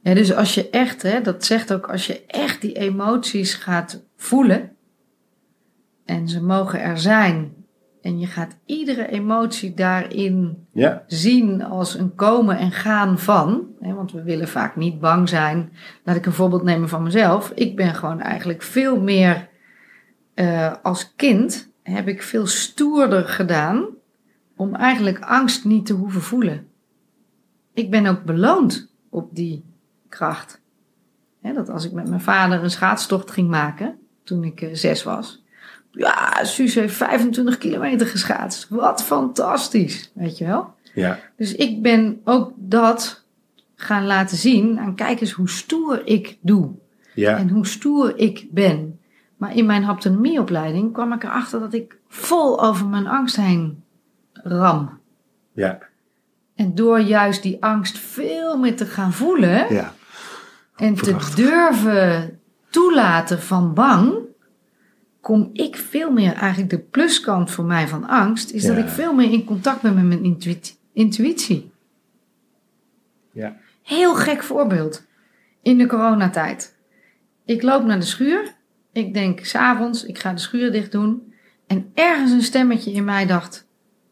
Ja, 0.02 0.14
dus 0.14 0.34
als 0.34 0.54
je 0.54 0.70
echt, 0.70 1.02
hè, 1.02 1.20
dat 1.20 1.44
zegt 1.44 1.72
ook, 1.72 1.88
als 1.88 2.06
je 2.06 2.24
echt 2.26 2.60
die 2.60 2.72
emoties 2.72 3.54
gaat 3.54 4.02
voelen 4.16 4.76
en 6.04 6.28
ze 6.28 6.42
mogen 6.42 6.80
er 6.80 6.98
zijn 6.98 7.52
en 8.02 8.18
je 8.18 8.26
gaat 8.26 8.56
iedere 8.66 9.08
emotie 9.08 9.74
daarin 9.74 10.66
Ja, 10.72 11.02
zien 11.06 11.62
als 11.62 11.94
een 11.94 12.14
komen 12.14 12.58
en 12.58 12.72
gaan 12.72 13.18
van, 13.18 13.66
hè, 13.80 13.94
want 13.94 14.12
we 14.12 14.22
willen 14.22 14.48
vaak 14.48 14.76
niet 14.76 15.00
bang 15.00 15.28
zijn. 15.28 15.72
Laat 16.04 16.16
ik 16.16 16.26
een 16.26 16.32
voorbeeld 16.32 16.62
nemen 16.62 16.88
van 16.88 17.02
mezelf. 17.02 17.52
Ik 17.54 17.76
ben 17.76 17.94
gewoon 17.94 18.20
eigenlijk 18.20 18.62
veel 18.62 19.00
meer 19.00 19.48
eh, 20.34 20.74
als 20.82 21.14
kind 21.16 21.72
heb 21.82 22.08
ik 22.08 22.22
veel 22.22 22.46
stoerder 22.46 23.24
gedaan 23.24 23.86
om 24.56 24.74
eigenlijk 24.74 25.20
angst 25.20 25.64
niet 25.64 25.86
te 25.86 25.92
hoeven 25.92 26.22
voelen. 26.22 26.66
Ik 27.74 27.90
ben 27.90 28.06
ook 28.06 28.24
beloond 28.24 28.94
op 29.10 29.34
die 29.34 29.64
kracht. 30.08 30.60
Hè, 31.40 31.52
dat 31.52 31.68
als 31.68 31.84
ik 31.84 31.92
met 31.92 32.08
mijn 32.08 32.20
vader 32.20 32.62
een 32.62 32.70
schaatstocht 32.70 33.30
ging 33.30 33.48
maken, 33.48 33.98
toen 34.24 34.44
ik 34.44 34.60
eh, 34.60 34.68
zes 34.72 35.02
was. 35.02 35.41
Ja, 35.94 36.44
Suus 36.44 36.74
heeft 36.74 36.94
25 36.94 37.58
kilometer 37.58 38.06
geschaatst. 38.06 38.68
Wat 38.68 39.02
fantastisch, 39.02 40.10
weet 40.14 40.38
je 40.38 40.44
wel. 40.46 40.74
ja, 40.94 41.18
Dus 41.36 41.54
ik 41.54 41.82
ben 41.82 42.20
ook 42.24 42.52
dat 42.56 43.24
gaan 43.74 44.06
laten 44.06 44.36
zien 44.36 44.78
aan 44.78 44.94
kijk 44.94 45.20
eens 45.20 45.32
hoe 45.32 45.48
stoer 45.48 46.02
ik 46.04 46.38
doe 46.40 46.70
ja, 47.14 47.36
en 47.36 47.48
hoe 47.48 47.66
stoer 47.66 48.18
ik 48.18 48.46
ben. 48.50 49.00
Maar 49.36 49.56
in 49.56 49.66
mijn 49.66 49.84
haptonomieopleiding 49.84 50.92
kwam 50.92 51.12
ik 51.12 51.22
erachter 51.22 51.60
dat 51.60 51.74
ik 51.74 51.98
vol 52.08 52.62
over 52.64 52.86
mijn 52.86 53.06
angst 53.06 53.36
heen 53.36 53.84
ram. 54.32 54.98
ja, 55.52 55.78
En 56.54 56.74
door 56.74 57.00
juist 57.00 57.42
die 57.42 57.64
angst 57.64 57.98
veel 57.98 58.58
meer 58.58 58.76
te 58.76 58.86
gaan 58.86 59.12
voelen 59.12 59.74
ja, 59.74 59.92
en 60.76 60.94
te 60.94 61.16
durven 61.34 62.40
toelaten 62.70 63.42
van 63.42 63.74
bang, 63.74 64.14
kom 65.22 65.50
ik 65.52 65.76
veel 65.76 66.10
meer, 66.12 66.32
eigenlijk 66.32 66.70
de 66.70 66.78
pluskant 66.78 67.50
voor 67.50 67.64
mij 67.64 67.88
van 67.88 68.08
angst, 68.08 68.50
is 68.50 68.64
dat 68.66 68.76
ik 68.76 68.88
veel 68.88 69.14
meer 69.14 69.32
in 69.32 69.44
contact 69.44 69.82
ben 69.82 69.94
met 69.94 70.04
mijn 70.04 70.24
intuït- 70.24 70.78
intuïtie. 70.92 71.70
ja, 73.32 73.56
Heel 73.82 74.14
gek 74.14 74.42
voorbeeld. 74.42 75.06
In 75.62 75.78
de 75.78 75.86
coronatijd. 75.86 76.76
Ik 77.44 77.62
loop 77.62 77.84
naar 77.84 77.98
de 77.98 78.04
schuur. 78.04 78.54
Ik 78.92 79.14
denk 79.14 79.44
s'avonds, 79.44 80.04
ik 80.04 80.18
ga 80.18 80.32
de 80.32 80.40
schuur 80.40 80.72
dicht 80.72 80.92
doen. 80.92 81.32
En 81.66 81.90
ergens 81.94 82.30
een 82.30 82.42
stemmetje 82.42 82.92
in 82.92 83.04
mij 83.04 83.26
dacht, 83.26 83.66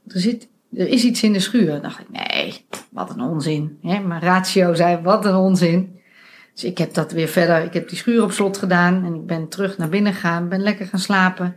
er, 0.06 0.20
zit, 0.20 0.48
er 0.72 0.88
is 0.88 1.04
iets 1.04 1.22
in 1.22 1.32
de 1.32 1.40
schuur. 1.40 1.66
Dan 1.66 1.82
dacht 1.82 2.00
ik, 2.00 2.10
nee, 2.10 2.64
wat 2.90 3.10
een 3.10 3.20
onzin. 3.20 3.78
Hè, 3.82 4.00
mijn 4.00 4.20
ratio 4.20 4.74
zei, 4.74 5.02
wat 5.02 5.24
een 5.24 5.34
onzin. 5.34 5.99
Dus 6.52 6.64
ik 6.64 6.78
heb 6.78 6.94
dat 6.94 7.12
weer 7.12 7.28
verder, 7.28 7.62
ik 7.64 7.72
heb 7.72 7.88
die 7.88 7.98
schuur 7.98 8.22
op 8.22 8.32
slot 8.32 8.58
gedaan. 8.58 9.04
En 9.04 9.14
ik 9.14 9.26
ben 9.26 9.48
terug 9.48 9.78
naar 9.78 9.88
binnen 9.88 10.12
gegaan, 10.12 10.48
ben 10.48 10.62
lekker 10.62 10.86
gaan 10.86 11.00
slapen. 11.00 11.56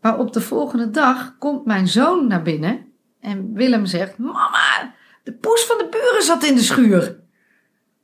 Maar 0.00 0.18
op 0.18 0.32
de 0.32 0.40
volgende 0.40 0.90
dag 0.90 1.34
komt 1.38 1.64
mijn 1.64 1.88
zoon 1.88 2.26
naar 2.26 2.42
binnen. 2.42 2.86
En 3.20 3.52
Willem 3.52 3.86
zegt, 3.86 4.18
mama, 4.18 4.94
de 5.22 5.32
poes 5.32 5.64
van 5.64 5.78
de 5.78 5.88
buren 5.90 6.22
zat 6.22 6.44
in 6.44 6.54
de 6.54 6.62
schuur. 6.62 7.16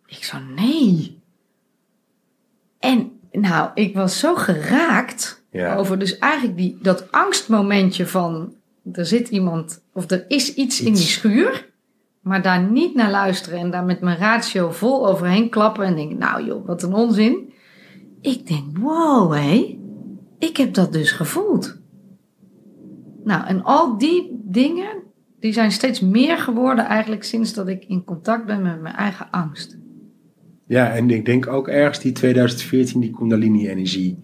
Ik 0.07 0.25
zo, 0.25 0.39
nee. 0.39 1.21
En 2.79 3.21
nou, 3.33 3.71
ik 3.75 3.95
was 3.95 4.19
zo 4.19 4.35
geraakt 4.35 5.45
Ja. 5.51 5.75
over 5.77 5.99
dus 5.99 6.19
eigenlijk 6.19 6.57
die, 6.57 6.79
dat 6.83 7.13
angstmomentje 7.13 8.07
van... 8.07 8.55
er 8.93 9.07
zit 9.07 9.29
iemand 9.29 9.83
of 9.93 10.11
er 10.11 10.25
is 10.29 10.55
iets, 10.55 10.81
in 10.81 10.93
die 10.95 11.03
schuur... 11.03 11.71
maar 12.23 12.43
daar 12.43 12.63
niet 12.71 12.95
naar 12.95 13.11
luisteren 13.11 13.59
en 13.59 13.71
daar 13.71 13.85
met 13.85 14.01
mijn 14.01 14.17
ratio 14.19 14.71
vol 14.71 15.09
overheen 15.09 15.49
klappen... 15.49 15.85
en 15.85 15.95
denken, 15.95 16.19
nou 16.19 16.45
joh, 16.45 16.67
wat 16.67 16.83
een 16.83 16.95
onzin. 16.95 17.53
Ik 18.21 18.47
denk, 18.47 18.79
wow, 18.79 19.33
hé, 19.33 19.79
ik 20.39 20.57
heb 20.57 20.75
dat 20.75 20.93
dus 20.93 21.11
gevoeld. 21.11 21.81
Nou, 23.25 23.47
en 23.47 23.63
al 23.63 23.99
die 23.99 24.41
dingen, 24.45 25.03
die 25.41 25.53
zijn 25.53 25.73
steeds 25.73 26.01
meer 26.01 26.39
geworden 26.39 26.85
eigenlijk 26.85 27.25
sinds 27.25 27.55
dat 27.55 27.69
ik 27.69 27.85
in 27.85 28.05
contact 28.05 28.47
ben 28.47 28.63
met 28.63 28.81
mijn 28.81 28.95
eigen 28.95 29.31
angst. 29.31 29.79
ja. 30.67 30.91
En 30.91 31.11
ik 31.11 31.25
denk 31.25 31.47
ook 31.47 31.69
ergens 31.69 31.99
die 32.01 32.13
2014, 32.13 33.01
die 33.01 33.11
Kundalini-energie, 33.11 34.19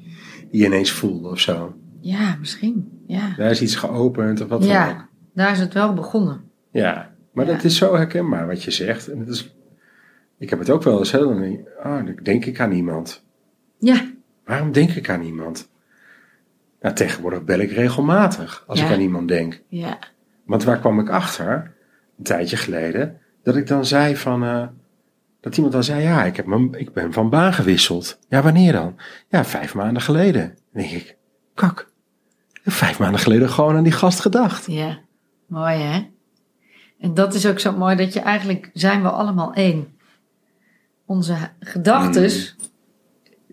die 0.51 0.61
je 0.61 0.67
ineens 0.67 0.91
voelde 0.91 1.29
of 1.29 1.41
zo. 1.41 1.75
Ja, 2.01 2.37
misschien. 2.41 3.03
Ja, 3.07 3.35
Daar 3.37 3.51
is 3.51 3.63
iets 3.63 3.77
geopend 3.77 4.41
of 4.41 4.49
wat 4.49 4.61
dan 4.61 4.69
ook. 4.69 4.75
ja 4.75 5.09
daar 5.35 5.53
is 5.53 5.59
het 5.59 5.73
wel 5.75 5.95
begonnen. 5.95 6.41
Ja, 6.73 7.08
maar 7.39 7.47
Ja. 7.47 7.53
dat 7.55 7.65
is 7.65 7.77
zo 7.77 7.95
herkenbaar 7.97 8.47
wat 8.47 8.63
je 8.63 8.71
zegt. 8.71 9.09
En 9.09 9.19
het 9.19 9.29
is, 9.29 9.55
ik 10.39 10.51
heb 10.51 10.59
het 10.59 10.71
ook 10.71 10.83
wel 10.83 10.99
eens, 10.99 11.11
hè, 11.13 11.19
dan 11.19 11.41
denk 11.41 11.59
ik, 11.59 11.69
ah, 11.83 12.07
dan 12.07 12.19
denk 12.23 12.45
ik 12.45 12.61
aan 12.61 12.73
iemand. 12.73 13.25
Ja, 13.79 14.11
Waarom 14.45 14.73
denk 14.73 14.91
ik 14.91 15.09
aan 15.11 15.23
iemand? 15.23 15.71
Nou, 16.81 16.95
tegenwoordig 16.95 17.45
bel 17.45 17.59
ik 17.59 17.71
regelmatig 17.71 18.65
als 18.67 18.79
Ja. 18.81 18.87
ik 18.87 18.93
aan 18.93 19.01
iemand 19.01 19.29
denk. 19.29 19.63
ja, 19.69 19.99
Want 20.45 20.65
waar 20.65 20.79
kwam 20.79 21.01
ik 21.01 21.09
achter, 21.09 21.75
een 22.19 22.25
tijdje 22.25 22.57
geleden, 22.57 23.19
dat 23.43 23.57
ik 23.57 23.67
dan 23.67 23.87
zei 23.87 24.17
van, 24.17 24.45
eh, 24.45 24.67
dat 25.41 25.55
iemand 25.57 25.73
dan 25.75 25.85
zei, 25.85 26.03
ja, 26.03 26.25
ik, 26.25 26.37
heb 26.37 26.47
mijn, 26.47 26.75
ik 26.75 26.93
ben 26.93 27.13
van 27.13 27.31
baan 27.31 27.53
gewisseld. 27.53 28.19
Ja, 28.29 28.43
wanneer 28.43 28.73
dan? 28.73 28.97
Ja, 29.29 29.45
vijf 29.45 29.75
maanden 29.75 30.03
geleden. 30.03 30.43
Dan 30.73 30.83
denk 30.83 30.91
ik, 30.95 31.17
kak, 31.55 31.91
vijf 32.65 32.99
maanden 32.99 33.21
geleden 33.21 33.49
gewoon 33.51 33.77
aan 33.77 33.83
die 33.83 33.93
gast 33.93 34.21
gedacht. 34.21 34.67
ja. 34.67 34.99
Mooi 35.47 35.77
hè? 35.77 36.07
En 36.99 37.15
dat 37.15 37.35
is 37.35 37.47
ook 37.47 37.59
zo 37.59 37.73
mooi 37.73 37.97
dat 37.97 38.13
je 38.13 38.21
eigenlijk 38.21 38.71
zijn 38.73 39.03
we 39.03 39.09
allemaal 39.09 39.55
één. 39.55 39.97
Onze 41.07 41.37
gedachtes 41.61 42.57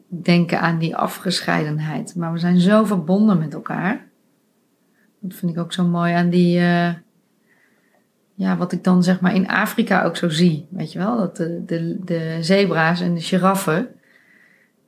denken 0.07 0.59
aan 0.59 0.77
die 0.77 0.95
afgescheidenheid. 0.95 2.15
Maar 2.15 2.31
we 2.31 2.39
zijn 2.39 2.59
zo 2.59 2.83
verbonden 2.83 3.37
met 3.37 3.53
elkaar. 3.53 4.07
Dat 5.19 5.33
vind 5.33 5.51
ik 5.51 5.57
ook 5.57 5.73
zo 5.73 5.85
mooi 5.85 6.13
aan 6.13 6.29
die... 6.29 6.59
eh, 6.59 6.93
ja, 8.33 8.57
wat 8.57 8.71
ik 8.71 8.83
dan 8.83 9.03
zeg 9.03 9.19
maar 9.19 9.35
in 9.35 9.47
Afrika 9.47 10.03
ook 10.03 10.15
zo 10.15 10.29
zie. 10.29 10.67
Weet 10.69 10.91
je 10.91 10.99
wel? 10.99 11.17
Dat 11.17 11.37
de, 11.37 11.63
de, 11.65 11.99
de 12.03 12.37
zebra's 12.41 13.01
en 13.01 13.13
de 13.13 13.21
giraffen 13.21 13.87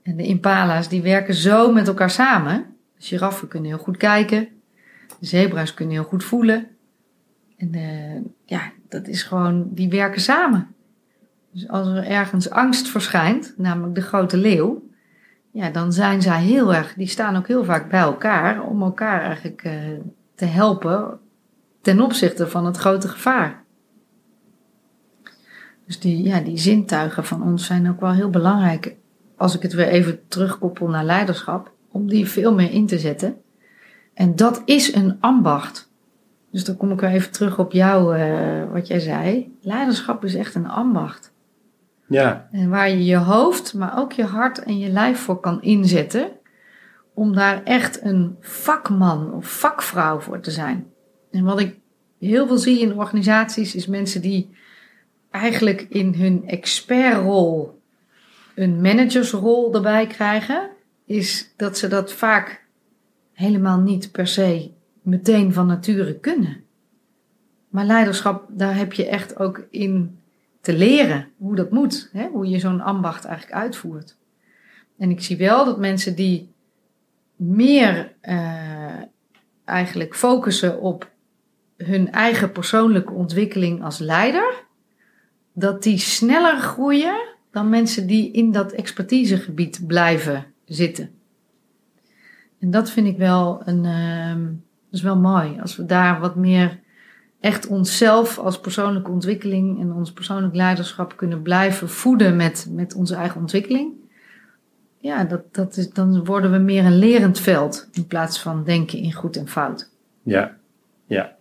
en 0.04 0.18
de 0.18 0.24
impala's... 0.24 0.90
die 0.90 1.02
werken 1.02 1.34
zo 1.34 1.74
met 1.74 1.88
elkaar 1.88 2.10
samen. 2.10 2.66
De 2.98 3.06
giraffen 3.06 3.48
kunnen 3.48 3.70
heel 3.70 3.80
goed 3.80 3.98
kijken. 3.98 4.48
De 5.20 5.26
zebra's 5.26 5.74
kunnen 5.74 5.96
heel 5.96 6.04
goed 6.04 6.24
voelen. 6.24 6.68
En 7.58 7.74
eh, 7.74 8.22
ja, 8.46 8.72
dat 8.90 9.08
is 9.08 9.24
gewoon... 9.24 9.68
Die 9.74 9.90
werken 9.90 10.22
samen. 10.22 10.76
Dus 11.52 11.68
als 11.68 11.88
er 11.88 12.04
ergens 12.04 12.50
angst 12.50 12.88
verschijnt, 12.88 13.54
namelijk 13.58 13.96
de 13.96 14.02
grote 14.02 14.38
leeuw... 14.38 14.86
Ja, 15.52 15.70
dan 15.70 15.94
zijn 15.94 16.22
zij 16.22 16.44
heel 16.44 16.74
erg... 16.74 16.94
Die 16.94 17.08
staan 17.08 17.36
ook 17.36 17.48
heel 17.48 17.64
vaak 17.64 17.90
bij 17.90 18.00
elkaar... 18.00 18.64
om 18.64 18.82
elkaar 18.82 19.22
eigenlijk 19.22 19.64
eh, 19.64 19.74
te 20.36 20.46
helpen... 20.46 21.20
ten 21.82 22.02
opzichte 22.02 22.48
van 22.48 22.66
het 22.66 22.78
grote 22.78 23.08
gevaar. 23.08 23.64
Dus 25.86 26.00
die, 26.00 26.24
ja, 26.24 26.40
die 26.40 26.58
zintuigen 26.58 27.26
van 27.26 27.44
ons 27.44 27.66
zijn 27.66 27.90
ook 27.90 28.00
wel 28.00 28.14
heel 28.14 28.30
belangrijk... 28.30 28.96
als 29.36 29.56
ik 29.56 29.62
het 29.62 29.74
weer 29.74 29.88
even 29.88 30.28
terugkoppel 30.28 30.88
naar 30.88 31.06
leiderschap... 31.06 31.72
om 31.92 32.08
die 32.08 32.28
veel 32.28 32.54
meer 32.54 32.72
in 32.72 32.88
te 32.88 33.00
zetten. 33.00 33.38
En 34.14 34.36
dat 34.36 34.62
is 34.66 34.94
een 34.94 35.18
ambacht. 35.20 35.87
Dus 36.58 36.66
dan 36.66 36.78
kom 36.78 36.92
ik 36.92 37.00
weer 37.00 37.10
even 37.10 37.32
terug 37.32 37.60
op 37.60 37.72
jou, 37.72 38.18
eh, 38.18 38.72
wat 38.72 38.88
jij 38.88 39.00
zei. 39.00 39.56
Leiderschap 39.62 40.24
is 40.24 40.36
echt 40.36 40.56
een 40.56 40.68
ambacht. 40.68 41.34
Ja, 42.08 42.48
En 42.52 42.70
waar 42.70 42.90
je 42.90 43.06
je 43.06 43.18
hoofd, 43.18 43.74
maar 43.74 44.00
ook 44.00 44.12
je 44.12 44.24
hart 44.24 44.64
en 44.64 44.80
je 44.80 44.90
lijf 44.90 45.20
voor 45.20 45.40
kan 45.40 45.62
inzetten. 45.62 46.30
Om 47.14 47.36
daar 47.36 47.64
echt 47.64 48.04
een 48.04 48.36
vakman 48.40 49.34
of 49.34 49.48
vakvrouw 49.48 50.20
voor 50.20 50.40
te 50.40 50.52
zijn. 50.52 50.88
En 51.32 51.44
wat 51.44 51.60
ik 51.60 51.78
heel 52.20 52.48
veel 52.48 52.58
zie 52.58 52.80
in 52.80 52.98
organisaties 52.98 53.76
is 53.76 53.88
mensen 53.88 54.22
die 54.22 54.50
eigenlijk 55.32 55.82
in 55.90 56.14
hun 56.14 56.44
expertrol 56.48 57.82
een 58.56 58.82
managersrol 58.82 59.74
erbij 59.74 60.08
krijgen. 60.08 60.70
Is 61.06 61.54
dat 61.58 61.78
ze 61.78 61.88
dat 61.88 62.14
vaak 62.14 62.66
helemaal 63.34 63.80
niet 63.80 64.12
per 64.12 64.28
se 64.28 64.76
meteen 65.08 65.54
van 65.54 65.68
nature 65.68 66.20
kunnen. 66.20 66.64
Maar 67.70 67.86
leiderschap, 67.86 68.46
daar 68.50 68.76
heb 68.76 68.94
je 68.94 69.08
echt 69.08 69.40
ook 69.40 69.68
in 69.70 70.20
te 70.62 70.74
leren 70.74 71.28
hoe 71.38 71.56
dat 71.56 71.72
moet. 71.72 72.10
Hè? 72.12 72.28
Hoe 72.28 72.50
je 72.50 72.60
zo'n 72.60 72.82
ambacht 72.82 73.26
eigenlijk 73.26 73.58
uitvoert. 73.58 74.18
En 74.98 75.10
ik 75.10 75.22
zie 75.22 75.38
wel 75.38 75.66
dat 75.66 75.80
mensen 75.80 76.16
die 76.16 76.52
meer 77.36 78.14
eh, 78.22 79.02
eigenlijk 79.66 80.16
focussen 80.16 80.82
op 80.82 81.12
hun 81.78 82.12
eigen 82.12 82.52
persoonlijke 82.52 83.14
ontwikkeling 83.14 83.84
als 83.84 84.00
leider, 84.00 84.64
dat 85.54 85.84
die 85.84 85.98
sneller 85.98 86.60
groeien 86.60 87.36
dan 87.52 87.70
mensen 87.70 88.08
die 88.08 88.32
in 88.32 88.52
dat 88.52 88.72
expertisegebied 88.72 89.88
blijven 89.88 90.46
zitten. 90.66 91.12
En 92.60 92.72
dat 92.72 92.90
vind 92.90 93.08
ik 93.08 93.18
wel 93.18 93.62
een, 93.66 93.86
ehm, 93.86 94.46
is 94.98 95.04
wel 95.04 95.18
mooi. 95.18 95.58
Als 95.62 95.76
we 95.76 95.86
daar 95.86 96.20
wat 96.20 96.36
meer 96.36 96.80
echt 97.40 97.68
onszelf 97.68 98.38
als 98.38 98.60
persoonlijke 98.60 99.12
ontwikkeling 99.12 99.80
en 99.80 99.92
ons 99.94 100.12
persoonlijk 100.12 100.56
leiderschap 100.56 101.18
kunnen 101.18 101.42
blijven 101.42 101.90
voeden 101.90 102.36
met, 102.36 102.68
met 102.72 102.96
onze 102.96 103.16
eigen 103.16 103.40
ontwikkeling. 103.42 103.92
Ja, 105.00 105.24
dat, 105.24 105.42
dat 105.52 105.78
is, 105.78 105.90
dan 105.90 106.26
worden 106.26 106.52
we 106.52 106.58
meer 106.58 106.86
een 106.86 106.98
lerend 106.98 107.40
veld 107.40 107.88
in 107.92 108.08
plaats 108.08 108.42
van 108.42 108.64
denken 108.64 109.00
in 109.00 109.14
goed 109.14 109.36
en 109.38 109.48
fout. 109.48 109.90
ja, 110.24 110.56
ja. 111.06 111.36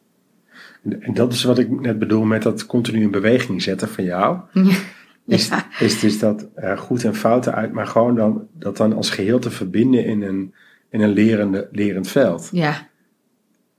En, 1.01 1.15
dat 1.15 1.33
is 1.33 1.45
wat 1.45 1.59
ik 1.59 1.81
net 1.81 1.99
bedoel 1.99 2.25
met 2.25 2.43
dat 2.43 2.67
continu 2.67 3.03
in 3.03 3.11
beweging 3.11 3.63
zetten 3.63 3.89
van 3.89 4.05
jou. 4.05 4.39
Is, 5.27 5.49
Ja. 5.49 5.67
is 5.79 6.01
dus 6.01 6.19
dat 6.19 6.47
goed 6.77 7.05
en 7.05 7.15
fouten 7.15 7.55
uit, 7.55 7.73
maar 7.73 7.87
gewoon 7.87 8.15
dan, 8.15 8.47
dat 8.53 8.77
dan 8.77 8.93
als 8.93 9.11
geheel 9.11 9.39
te 9.39 9.51
verbinden 9.51 10.05
in 10.05 10.23
een, 10.23 10.55
in 10.91 11.01
een 11.01 11.13
lerende, 11.13 11.69
lerend 11.73 12.09
veld. 12.09 12.49
Ja, 12.53 12.89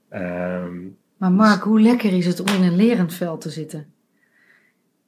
Ehm, 0.08 0.76
maar 1.16 1.32
Mark, 1.32 1.62
hoe 1.62 1.80
lekker 1.80 2.12
is 2.12 2.26
het 2.26 2.40
om 2.40 2.46
in 2.46 2.62
een 2.62 2.76
lerend 2.76 3.14
veld 3.14 3.40
te 3.40 3.50
zitten? 3.50 3.86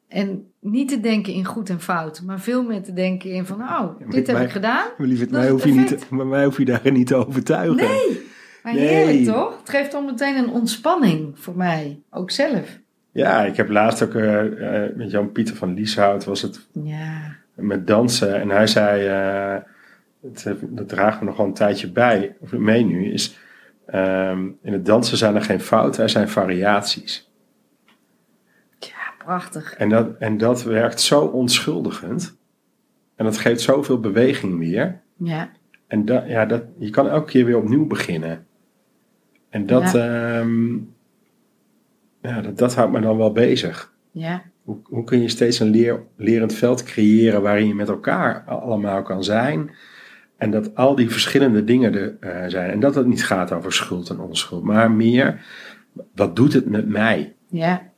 En 0.09 0.47
niet 0.61 0.89
te 0.89 1.01
denken 1.01 1.33
in 1.33 1.45
goed 1.45 1.71
en 1.71 1.81
fout, 1.81 2.23
maar 2.27 2.41
veel 2.41 2.63
meer 2.63 2.83
te 2.83 2.93
denken 2.93 3.31
in 3.31 3.47
van, 3.47 3.61
oh, 3.61 3.99
dit 4.11 4.27
heb 4.27 4.37
mij- 4.37 4.45
ik 4.45 4.51
gedaan. 4.51 4.87
maar 4.99 5.07
lieverd, 5.07 5.31
mij 5.31 5.51
hoef, 5.51 5.65
je 5.65 5.73
niet, 5.73 6.11
maar 6.11 6.27
mij 6.27 6.45
hoef 6.45 6.59
je 6.59 6.65
daar 6.65 6.81
niet 6.93 7.07
te 7.07 7.15
overtuigen. 7.15 7.77
Nee, 7.77 8.21
maar 8.63 8.75
Nee. 8.75 8.87
heerlijk 8.87 9.25
toch? 9.25 9.59
Het 9.59 9.69
geeft 9.71 9.93
dan 9.93 10.05
meteen 10.05 10.37
een 10.37 10.51
ontspanning 10.51 11.39
voor 11.39 11.57
mij, 11.57 12.01
ook 12.11 12.31
zelf. 12.31 12.79
Ja, 13.13 13.45
ik 13.45 13.57
heb 13.57 13.69
laatst 13.69 14.03
ook 14.03 14.15
eh, 14.15 14.85
eh, 14.85 14.97
met 14.97 15.11
Jan-Pieter 15.11 15.57
van 15.57 15.75
Lieshout 15.75 16.25
was 16.25 16.43
het 16.43 16.67
Ja, 16.83 17.37
met 17.55 17.87
dansen. 17.87 18.41
En 18.41 18.49
hij 18.51 18.67
zei, 18.67 19.07
eh, 19.07 19.63
het, 20.33 20.55
dat 20.69 20.89
draagt 20.89 21.21
me 21.21 21.27
nog 21.27 21.37
wel 21.37 21.47
een 21.47 21.55
tijdje 21.55 21.91
bij, 21.91 22.37
of 22.41 22.53
mee 22.53 22.85
nu, 22.85 23.13
is 23.13 23.39
ehm, 23.91 24.49
in 24.63 24.73
het 24.73 24.87
dansen 24.87 25.17
zijn 25.17 25.35
er 25.35 25.43
geen 25.43 25.61
fouten, 25.61 26.03
er 26.03 26.09
zijn 26.09 26.29
variaties. 26.29 27.31
ja 28.79 29.13
prachtig. 29.25 29.75
En 29.75 29.89
dat, 29.89 30.17
en 30.19 30.39
dat 30.39 30.63
werkt 30.63 31.01
zo 31.01 31.21
onschuldigend. 31.21 32.39
En 33.17 33.25
dat 33.25 33.39
geeft 33.39 33.61
zoveel 33.61 34.01
beweging 34.01 34.59
weer. 34.59 35.01
Ja, 35.17 35.51
En 35.87 36.05
dat, 36.05 36.27
ja, 36.27 36.47
dat, 36.47 36.63
je 36.79 36.91
kan 36.91 37.09
elke 37.09 37.31
keer 37.31 37.45
weer 37.45 37.57
opnieuw 37.57 37.87
beginnen. 37.87 38.47
En 39.49 39.67
dat, 39.67 39.95
ehm, 39.95 40.75
ja, 42.23 42.41
dat, 42.41 42.59
dat 42.59 42.75
houdt 42.75 42.93
me 42.93 43.01
dan 43.01 43.17
wel 43.17 43.33
bezig. 43.33 43.93
ja, 44.11 44.43
Hoe, 44.63 44.79
hoe 44.85 45.05
kun 45.05 45.21
je 45.21 45.29
steeds 45.29 45.59
een 45.59 45.71
leer, 45.71 46.03
lerend 46.17 46.55
veld 46.55 46.83
creëren 46.83 47.43
waarin 47.43 47.67
je 47.67 47.75
met 47.75 47.89
elkaar 47.89 48.45
allemaal 48.45 49.03
kan 49.03 49.25
zijn. 49.25 49.71
En 50.41 50.51
dat 50.51 50.75
al 50.75 50.95
die 50.95 51.11
verschillende 51.11 51.65
dingen 51.65 51.95
er 51.95 52.17
eh, 52.21 52.51
zijn. 52.51 52.71
En 52.71 52.81
dat 52.81 52.95
het 52.95 53.07
niet 53.07 53.25
gaat 53.25 53.53
over 53.53 53.73
schuld 53.73 54.11
en 54.11 54.21
onschuld, 54.21 54.65
maar 54.65 54.91
meer, 54.91 55.41
wat 56.15 56.37
doet 56.37 56.53
het 56.53 56.67
met 56.67 56.89
mij? 56.89 57.35
ja, 57.49 57.91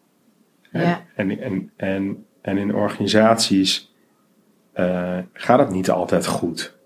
Hè? 0.70 0.82
Ja. 0.82 1.04
En, 1.14 1.40
en, 1.40 1.70
en, 1.76 2.24
en 2.40 2.56
in 2.56 2.74
organisaties 2.74 3.94
eh, 4.72 5.18
gaat 5.32 5.58
het 5.58 5.70
niet 5.70 5.90
altijd 5.90 6.26
goed. 6.26 6.76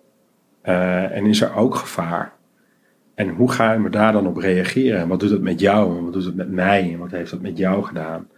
Eh, 0.60 1.16
en 1.16 1.26
is 1.26 1.40
er 1.40 1.54
ook 1.54 1.74
gevaar. 1.74 2.32
En 3.14 3.28
hoe 3.28 3.52
gaan 3.52 3.82
we 3.82 3.90
daar 3.90 4.12
dan 4.12 4.26
op 4.26 4.36
reageren? 4.36 5.00
En 5.00 5.08
wat 5.08 5.20
doet 5.20 5.30
het 5.30 5.42
met 5.42 5.60
jou? 5.60 5.96
En 5.96 6.04
wat 6.04 6.12
doet 6.12 6.24
het 6.24 6.36
met 6.36 6.50
mij? 6.50 6.92
En 6.92 6.98
wat 6.98 7.10
heeft 7.10 7.30
het 7.30 7.42
met 7.42 7.58
jou 7.58 7.84
gedaan? 7.84 8.28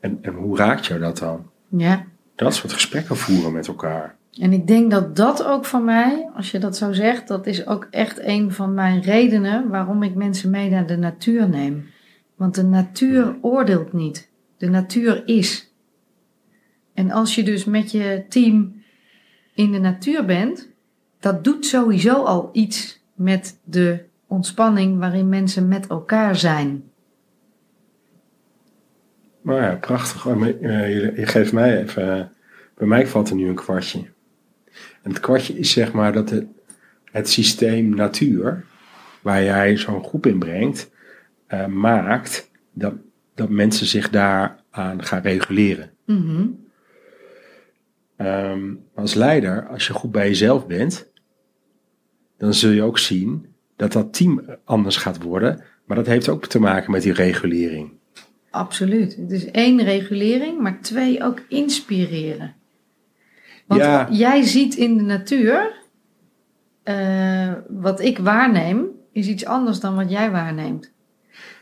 En, 0.00 0.18
en 0.22 0.34
hoe 0.34 0.56
raakt 0.56 0.86
jou 0.86 1.00
dat 1.00 1.18
dan? 1.18 1.50
ja. 1.68 2.04
Dat 2.34 2.54
soort 2.54 2.72
gesprekken 2.72 3.16
voeren 3.16 3.52
met 3.52 3.68
elkaar. 3.68 4.16
En 4.40 4.52
ik 4.52 4.66
denk 4.66 4.90
dat 4.90 5.16
dat 5.16 5.44
ook 5.44 5.64
van 5.64 5.84
mij, 5.84 6.30
als 6.34 6.50
je 6.50 6.58
dat 6.58 6.76
zo 6.76 6.92
zegt, 6.92 7.28
dat 7.28 7.46
is 7.46 7.66
ook 7.66 7.86
echt 7.90 8.20
een 8.20 8.52
van 8.52 8.74
mijn 8.74 9.00
redenen 9.00 9.68
waarom 9.68 10.02
ik 10.02 10.14
mensen 10.14 10.50
mee 10.50 10.70
naar 10.70 10.86
de 10.86 10.96
natuur 10.96 11.48
neem. 11.48 11.86
Want 12.34 12.54
de 12.54 12.64
natuur 12.64 13.36
oordeelt 13.40 13.92
niet. 13.92 14.30
De 14.56 14.68
natuur 14.68 15.22
is. 15.26 15.72
En 16.94 17.10
als 17.10 17.34
je 17.34 17.42
dus 17.42 17.64
met 17.64 17.90
je 17.90 18.24
team 18.28 18.82
in 19.54 19.72
de 19.72 19.78
natuur 19.78 20.24
bent, 20.24 20.68
dat 21.20 21.44
doet 21.44 21.66
sowieso 21.66 22.22
al 22.22 22.48
iets 22.52 23.02
met 23.14 23.60
de 23.64 24.04
ontspanning 24.26 24.98
waarin 24.98 25.28
mensen 25.28 25.68
met 25.68 25.86
elkaar 25.86 26.36
zijn. 26.36 26.90
Maar 29.40 29.62
ja, 29.62 29.74
prachtig. 29.74 30.26
Eh, 30.26 30.40
je, 30.94 31.12
je 31.16 31.26
geeft 31.26 31.52
mij 31.52 31.80
even. 31.80 32.18
eh, 32.18 32.24
bij 32.74 32.86
mij 32.86 33.06
valt 33.06 33.28
er 33.30 33.36
nu 33.36 33.48
een 33.48 33.54
kwartje. 33.54 34.11
En 35.02 35.10
het 35.10 35.20
kwartje 35.20 35.58
is 35.58 35.70
zeg 35.70 35.92
maar 35.92 36.12
dat 36.12 36.30
het, 36.30 36.46
het 37.04 37.30
systeem 37.30 37.94
natuur. 37.94 38.64
waar 39.22 39.42
jij 39.42 39.76
zo'n 39.76 40.04
groep 40.04 40.26
in 40.26 40.38
brengt, 40.38 40.90
eh, 41.46 41.66
maakt 41.66 42.50
dat, 42.72 42.94
dat 43.34 43.48
mensen 43.48 43.86
zich 43.86 44.10
daaraan 44.10 45.04
gaan 45.04 45.22
reguleren. 45.22 45.90
Mhm. 46.04 46.46
Ehm, 48.16 48.74
als 48.94 49.14
leider, 49.14 49.66
als 49.68 49.86
je 49.86 49.92
goed 49.92 50.10
bij 50.10 50.28
jezelf 50.28 50.66
bent, 50.66 51.10
dan 52.38 52.54
zul 52.54 52.70
je 52.70 52.82
ook 52.82 52.98
zien 52.98 53.46
dat 53.76 53.92
dat 53.92 54.14
team 54.14 54.44
anders 54.64 54.96
gaat 54.96 55.22
worden. 55.22 55.62
Maar 55.84 55.96
dat 55.96 56.06
heeft 56.06 56.28
ook 56.28 56.46
te 56.46 56.60
maken 56.60 56.90
met 56.90 57.02
die 57.02 57.12
regulering. 57.12 57.92
Absoluut. 58.50 59.16
Het 59.16 59.30
is 59.30 59.44
één 59.44 59.82
regulering, 59.82 60.60
maar 60.60 60.80
twee 60.80 61.22
ook 61.22 61.42
inspireren. 61.48 62.54
Want 63.66 63.80
Ja. 63.80 64.08
jij 64.10 64.42
ziet 64.42 64.74
in 64.74 64.96
de 64.96 65.02
natuur, 65.02 65.72
eh, 66.82 67.52
wat 67.68 68.00
ik 68.00 68.18
waarneem, 68.18 68.86
is 69.12 69.26
iets 69.26 69.44
anders 69.44 69.80
dan 69.80 69.94
wat 69.94 70.10
jij 70.10 70.30
waarneemt. 70.30 70.92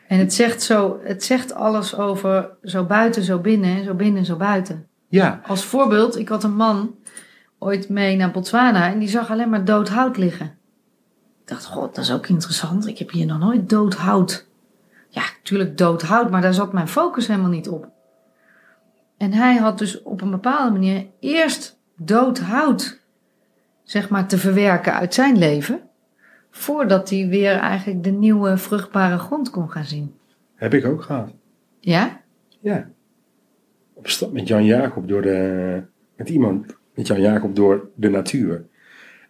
En 0.09 0.19
het 0.19 0.35
zegt, 0.35 0.63
zo, 0.63 1.01
het 1.05 1.25
zegt 1.25 1.55
alles 1.55 1.97
over 1.97 2.51
zo 2.63 2.85
buiten, 2.85 3.23
zo 3.23 3.39
binnen, 3.39 3.85
zo 3.85 3.95
binnen, 3.95 4.25
zo 4.25 4.37
buiten. 4.37 4.87
Ja, 5.09 5.41
Als 5.47 5.65
voorbeeld, 5.65 6.19
ik 6.19 6.29
had 6.29 6.45
een 6.45 6.57
man 6.57 6.95
ooit 7.59 7.89
mee 7.89 8.17
naar 8.17 8.31
Botswana 8.31 8.93
en 8.93 8.99
die 8.99 9.09
zag 9.09 9.31
alleen 9.31 9.49
maar 9.51 9.65
dood 9.65 9.89
hout 9.89 10.17
liggen. 10.17 10.47
Ik 11.43 11.49
dacht, 11.49 11.65
god, 11.65 11.95
dat 11.95 12.05
is 12.05 12.13
ook 12.13 12.27
interessant. 12.29 12.87
Ik 12.87 12.99
heb 12.99 13.11
hier 13.11 13.27
nog 13.27 13.39
nooit 13.39 13.69
dood 13.69 13.95
hout. 13.95 14.47
Ja, 15.09 15.23
natuurlijk 15.43 15.79
dood 15.79 16.03
hout, 16.03 16.31
maar 16.31 16.43
daar 16.43 16.55
zat 16.55 16.73
mijn 16.73 16.89
focus 16.89 17.27
helemaal 17.27 17.51
niet 17.51 17.69
op. 17.69 17.89
En 19.17 19.33
hij 19.33 19.57
had 19.57 19.79
dus 19.79 20.03
op 20.03 20.21
een 20.21 20.31
bepaalde 20.31 20.71
manier 20.73 21.07
eerst 21.21 21.79
dood 22.03 22.39
hout, 22.39 23.01
zeg 23.83 24.09
maar, 24.09 24.29
te 24.29 24.39
verwerken 24.39 24.95
uit 24.95 25.15
zijn 25.15 25.39
leven. 25.39 25.81
Voordat 26.51 27.11
hij 27.11 27.29
weer 27.29 27.57
eigenlijk 27.57 28.05
de 28.05 28.11
nieuwe 28.11 28.57
vruchtbare 28.57 29.19
grond 29.19 29.51
kon 29.51 29.71
gaan 29.71 29.85
zien. 29.85 30.15
heb 30.55 30.75
ik 30.75 30.85
ook 30.85 31.03
gehad. 31.03 31.33
Ja? 31.81 32.21
Ja. 32.61 32.91
Op 33.93 34.09
stap 34.09 34.33
met 34.33 34.49
Jan 34.49 34.65
Jacob 34.65 35.09
door 35.09 35.23
de. 35.23 35.83
Met 36.17 36.29
iemand, 36.29 36.77
met 36.95 37.07
Jan 37.07 37.21
Jacob 37.21 37.57
door 37.57 37.89
de 37.95 38.09
natuur. 38.09 38.65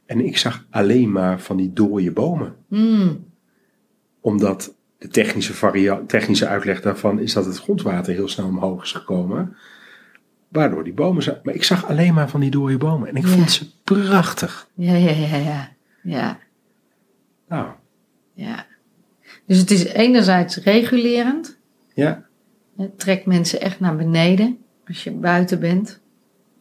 En 0.07 0.25
ik 0.25 0.37
zag 0.37 0.67
alleen 0.71 1.13
maar 1.13 1.41
van 1.41 1.57
die 1.57 1.73
dode 1.73 2.13
bomen. 2.13 2.55
Hmm. 2.69 3.25
Omdat 4.21 4.75
de 4.99 5.09
technische, 5.09 6.03
technische 6.07 6.47
uitleg 6.47 6.81
daarvan 6.81 7.19
is 7.19 7.33
dat 7.33 7.45
het 7.45 7.59
grondwater 7.59 8.15
heel 8.15 8.29
snel 8.29 8.47
omhoog 8.47 8.83
is 8.83 8.93
gekomen. 8.93 9.57
Waardoor 10.51 10.85
die 10.85 10.93
bomen 10.93 11.23
zijn. 11.23 11.39
Maar 11.43 11.55
ik 11.55 11.63
zag 11.65 11.87
alleen 11.89 12.15
maar 12.15 12.29
van 12.29 12.41
die 12.41 12.51
dode 12.51 12.77
bomen. 12.79 13.09
En 13.09 13.15
ik 13.17 13.23
Ja. 13.27 13.29
vond 13.29 13.51
ze 13.51 13.67
prachtig. 13.85 14.69
Ja, 14.75 14.95
ja, 14.95 15.11
ja, 15.11 15.37
ja. 15.37 15.69
Ja. 16.03 16.39
Nou, 17.49 17.69
Ja. 18.33 18.67
Dus 19.47 19.59
het 19.59 19.71
is 19.71 19.85
enerzijds 19.85 20.57
regulerend. 20.57 21.59
ja. 21.95 22.29
Het 22.77 22.99
trekt 22.99 23.27
mensen 23.27 23.61
echt 23.61 23.81
naar 23.81 23.97
beneden 23.97 24.59
als 24.87 25.05
je 25.05 25.11
buiten 25.11 25.61
bent. 25.61 26.01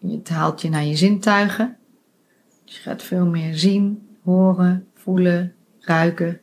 Het 0.01 0.29
haalt 0.29 0.61
je 0.61 0.69
naar 0.69 0.83
je 0.83 0.95
zintuigen. 0.95 1.77
Dus 2.65 2.75
je 2.75 2.81
gaat 2.81 3.03
veel 3.03 3.25
meer 3.25 3.55
zien, 3.57 4.07
horen, 4.23 4.87
voelen, 4.93 5.53
ruiken. 5.79 6.41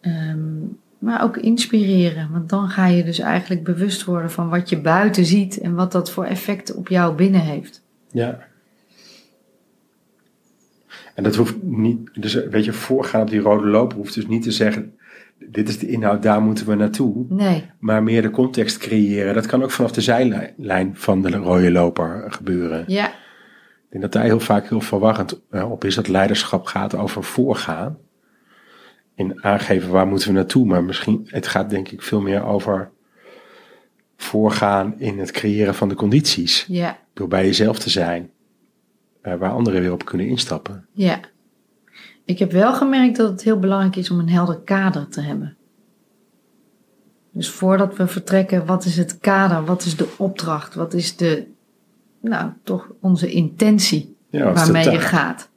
Ehm, 0.00 0.62
maar 1.00 1.22
ook 1.22 1.36
inspireren. 1.36 2.28
Want 2.32 2.48
dan 2.48 2.68
ga 2.68 2.86
je 2.86 3.04
dus 3.04 3.18
eigenlijk 3.18 3.64
bewust 3.64 4.04
worden 4.04 4.30
van 4.30 4.48
wat 4.48 4.68
je 4.68 4.80
buiten 4.80 5.24
ziet 5.24 5.58
en 5.58 5.74
wat 5.74 5.92
dat 5.92 6.10
voor 6.10 6.24
effect 6.24 6.74
op 6.74 6.88
jou 6.88 7.14
binnen 7.14 7.40
heeft. 7.40 7.82
Ja. 8.10 8.48
En 11.14 11.22
dat 11.22 11.36
hoeft 11.36 11.62
niet, 11.62 12.10
dus 12.14 12.34
weet 12.34 12.64
je, 12.64 12.72
voorgaan 12.72 13.20
op 13.20 13.30
die 13.30 13.40
rode 13.40 13.66
loper 13.66 13.96
hoeft 13.96 14.14
dus 14.14 14.26
niet 14.26 14.42
te 14.42 14.52
zeggen, 14.52 14.94
dit 15.38 15.68
is 15.68 15.78
de 15.78 15.88
inhoud, 15.88 16.22
daar 16.22 16.42
moeten 16.42 16.66
we 16.66 16.74
naartoe. 16.74 17.24
Nee, 17.28 17.64
Maar 17.78 18.02
meer 18.02 18.22
de 18.22 18.30
context 18.30 18.78
creëren. 18.78 19.34
Dat 19.34 19.46
kan 19.46 19.62
ook 19.62 19.70
vanaf 19.70 19.92
de 19.92 20.00
zijlijn 20.00 20.90
van 20.96 21.22
de 21.22 21.30
rode 21.30 21.70
loper 21.70 22.24
gebeuren. 22.28 22.84
ja, 22.86 23.08
Ik 23.08 23.90
denk 23.90 24.02
dat 24.02 24.12
daar 24.12 24.24
heel 24.24 24.40
vaak 24.40 24.68
heel 24.68 24.80
verwarrend 24.80 25.40
eh, 25.50 25.70
op 25.70 25.84
is 25.84 25.94
dat 25.94 26.08
leiderschap 26.08 26.66
gaat 26.66 26.94
over 26.94 27.24
voorgaan. 27.24 27.98
In 29.20 29.44
aangeven 29.44 29.90
waar 29.90 30.06
moeten 30.06 30.28
we 30.28 30.34
naartoe. 30.34 30.66
Maar 30.66 30.84
misschien, 30.84 31.26
het 31.30 31.46
gaat 31.46 31.70
denk 31.70 31.88
ik 31.88 32.02
veel 32.02 32.20
meer 32.20 32.44
over 32.44 32.90
voorgaan 34.16 34.94
in 35.00 35.18
het 35.18 35.30
creëren 35.30 35.74
van 35.74 35.88
de 35.88 35.94
condities. 35.94 36.64
ja, 36.68 36.98
Door 37.12 37.28
bij 37.28 37.44
jezelf 37.44 37.78
te 37.78 37.90
zijn. 37.90 38.30
eh, 39.22 39.34
waar 39.34 39.50
anderen 39.50 39.80
weer 39.80 39.92
op 39.92 40.04
kunnen 40.04 40.26
instappen. 40.26 40.86
ja. 40.92 41.20
Ik 42.24 42.38
heb 42.38 42.52
wel 42.52 42.74
gemerkt 42.74 43.16
dat 43.16 43.30
het 43.30 43.42
heel 43.42 43.58
belangrijk 43.58 43.96
is 43.96 44.10
om 44.10 44.18
een 44.18 44.28
helder 44.28 44.58
kader 44.60 45.08
te 45.08 45.20
hebben. 45.20 45.56
Dus 47.32 47.50
voordat 47.50 47.96
we 47.96 48.06
vertrekken, 48.06 48.66
wat 48.66 48.84
is 48.84 48.96
het 48.96 49.18
kader? 49.18 49.64
Wat 49.64 49.84
is 49.84 49.96
de 49.96 50.08
opdracht? 50.18 50.74
Wat 50.74 50.94
is 50.94 51.16
de, 51.16 51.46
nou, 52.20 52.50
toch 52.64 52.90
onze 53.00 53.30
intentie 53.30 54.16
Ja, 54.30 54.52
waarmee 54.52 54.90
je 54.90 54.98
gaat? 54.98 55.50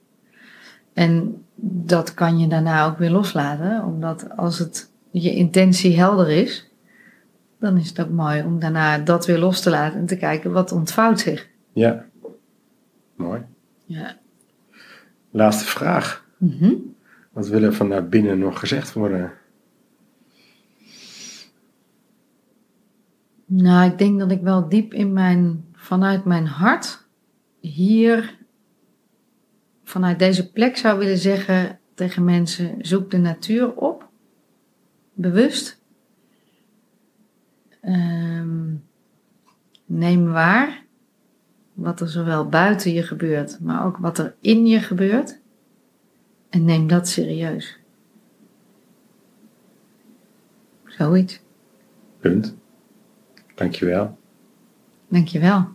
En 0.94 1.43
dat 1.66 2.14
kan 2.14 2.40
je 2.40 2.48
daarna 2.48 2.86
ook 2.86 2.98
weer 2.98 3.10
loslaten, 3.10 3.84
omdat 3.84 4.38
als 4.38 4.60
het 4.60 4.92
je 5.12 5.36
intentie 5.36 5.98
helder 5.98 6.30
is, 6.30 6.72
dan 7.60 7.78
is 7.78 7.90
het 7.90 8.02
ook 8.02 8.10
mooi 8.10 8.44
om 8.44 8.60
daarna 8.60 8.98
dat 8.98 9.26
weer 9.26 9.38
los 9.38 9.62
te 9.62 9.70
laten 9.70 10.00
en 10.00 10.06
te 10.06 10.18
kijken 10.18 10.52
wat 10.52 10.72
ontvouwt 10.72 11.20
zich. 11.20 11.48
Ja, 11.74 12.06
mooi. 13.16 13.42
Ja. 13.86 14.18
Laatste 15.32 15.66
vraag. 15.66 16.26
Mhm. 16.38 16.74
Wat 17.32 17.48
wil 17.48 17.64
er 17.64 17.74
vanuit 17.74 18.10
binnen 18.10 18.40
nog 18.40 18.60
gezegd 18.60 18.94
worden? 18.94 19.32
Nou, 23.46 23.92
ik 23.92 23.98
denk 23.98 24.20
dat 24.20 24.32
ik 24.32 24.42
wel 24.42 24.70
diep 24.70 24.94
in 24.94 25.14
mijn, 25.14 25.66
vanuit 25.74 26.26
mijn 26.26 26.46
hart 26.46 27.06
hier, 27.60 28.38
vanuit 29.94 30.20
deze 30.20 30.52
plek 30.52 30.78
zou 30.78 31.00
willen 31.00 31.18
zeggen 31.18 31.80
tegen 31.94 32.24
mensen: 32.24 32.76
zoek 32.82 33.12
de 33.12 33.18
natuur 33.18 33.76
op, 33.76 34.10
bewust. 35.14 35.82
Ehm, 37.82 38.74
neem 39.86 40.32
waar 40.32 40.86
wat 41.74 42.02
er 42.02 42.10
zowel 42.10 42.50
buiten 42.50 42.94
je 42.94 43.04
gebeurt, 43.04 43.60
maar 43.60 43.86
ook 43.86 43.98
wat 43.98 44.18
er 44.18 44.36
in 44.40 44.66
je 44.66 44.80
gebeurt. 44.80 45.40
En 46.50 46.66
neem 46.66 46.88
dat 46.88 47.08
serieus. 47.08 47.80
Zoiets. 50.86 51.42
Punt. 52.20 52.56
Dankjewel. 53.56 54.18
Dankjewel. 55.08 55.68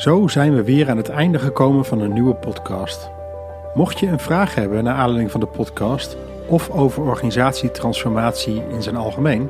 Zo 0.00 0.28
zijn 0.28 0.54
we 0.54 0.64
weer 0.64 0.90
aan 0.90 0.96
het 0.96 1.08
einde 1.08 1.38
gekomen 1.38 1.84
van 1.84 2.00
een 2.00 2.12
nieuwe 2.12 2.34
podcast. 2.34 3.10
Mocht 3.74 3.98
je 3.98 4.06
een 4.06 4.18
vraag 4.18 4.54
hebben 4.54 4.84
naar 4.84 4.94
aanleiding 4.94 5.30
van 5.30 5.40
de 5.40 5.46
podcast 5.46 6.16
of 6.46 6.70
over 6.70 7.02
organisatietransformatie 7.02 8.62
in 8.70 8.82
zijn 8.82 8.96
algemeen, 8.96 9.48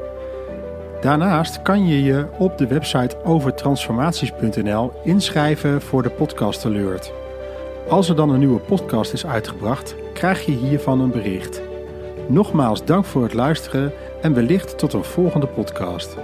Daarnaast 1.01 1.63
kan 1.63 1.87
je 1.87 2.03
je 2.03 2.27
op 2.39 2.59
de 2.59 2.67
website 2.67 3.17
overtransformaties.nl 3.25 4.93
inschrijven 5.05 5.83
voor 5.83 6.03
de 6.03 6.11
podcast 6.11 6.65
alert. 6.65 7.13
Als 7.89 8.09
er 8.09 8.17
dan 8.17 8.31
een 8.31 8.39
nieuwe 8.39 8.61
podcast 8.61 9.13
is 9.13 9.27
uitgebracht, 9.27 9.95
krijg 10.13 10.45
je 10.45 10.53
hiervan 10.53 11.01
een 11.01 11.11
bericht. 11.11 11.63
Nogmaals 12.29 12.85
dank 12.85 13.05
voor 13.05 13.23
het 13.23 13.35
luisteren 13.35 13.93
en 14.23 14.35
wellicht 14.35 14.79
tot 14.79 14.93
een 14.93 15.05
volgende 15.05 15.47
podcast. 15.47 16.17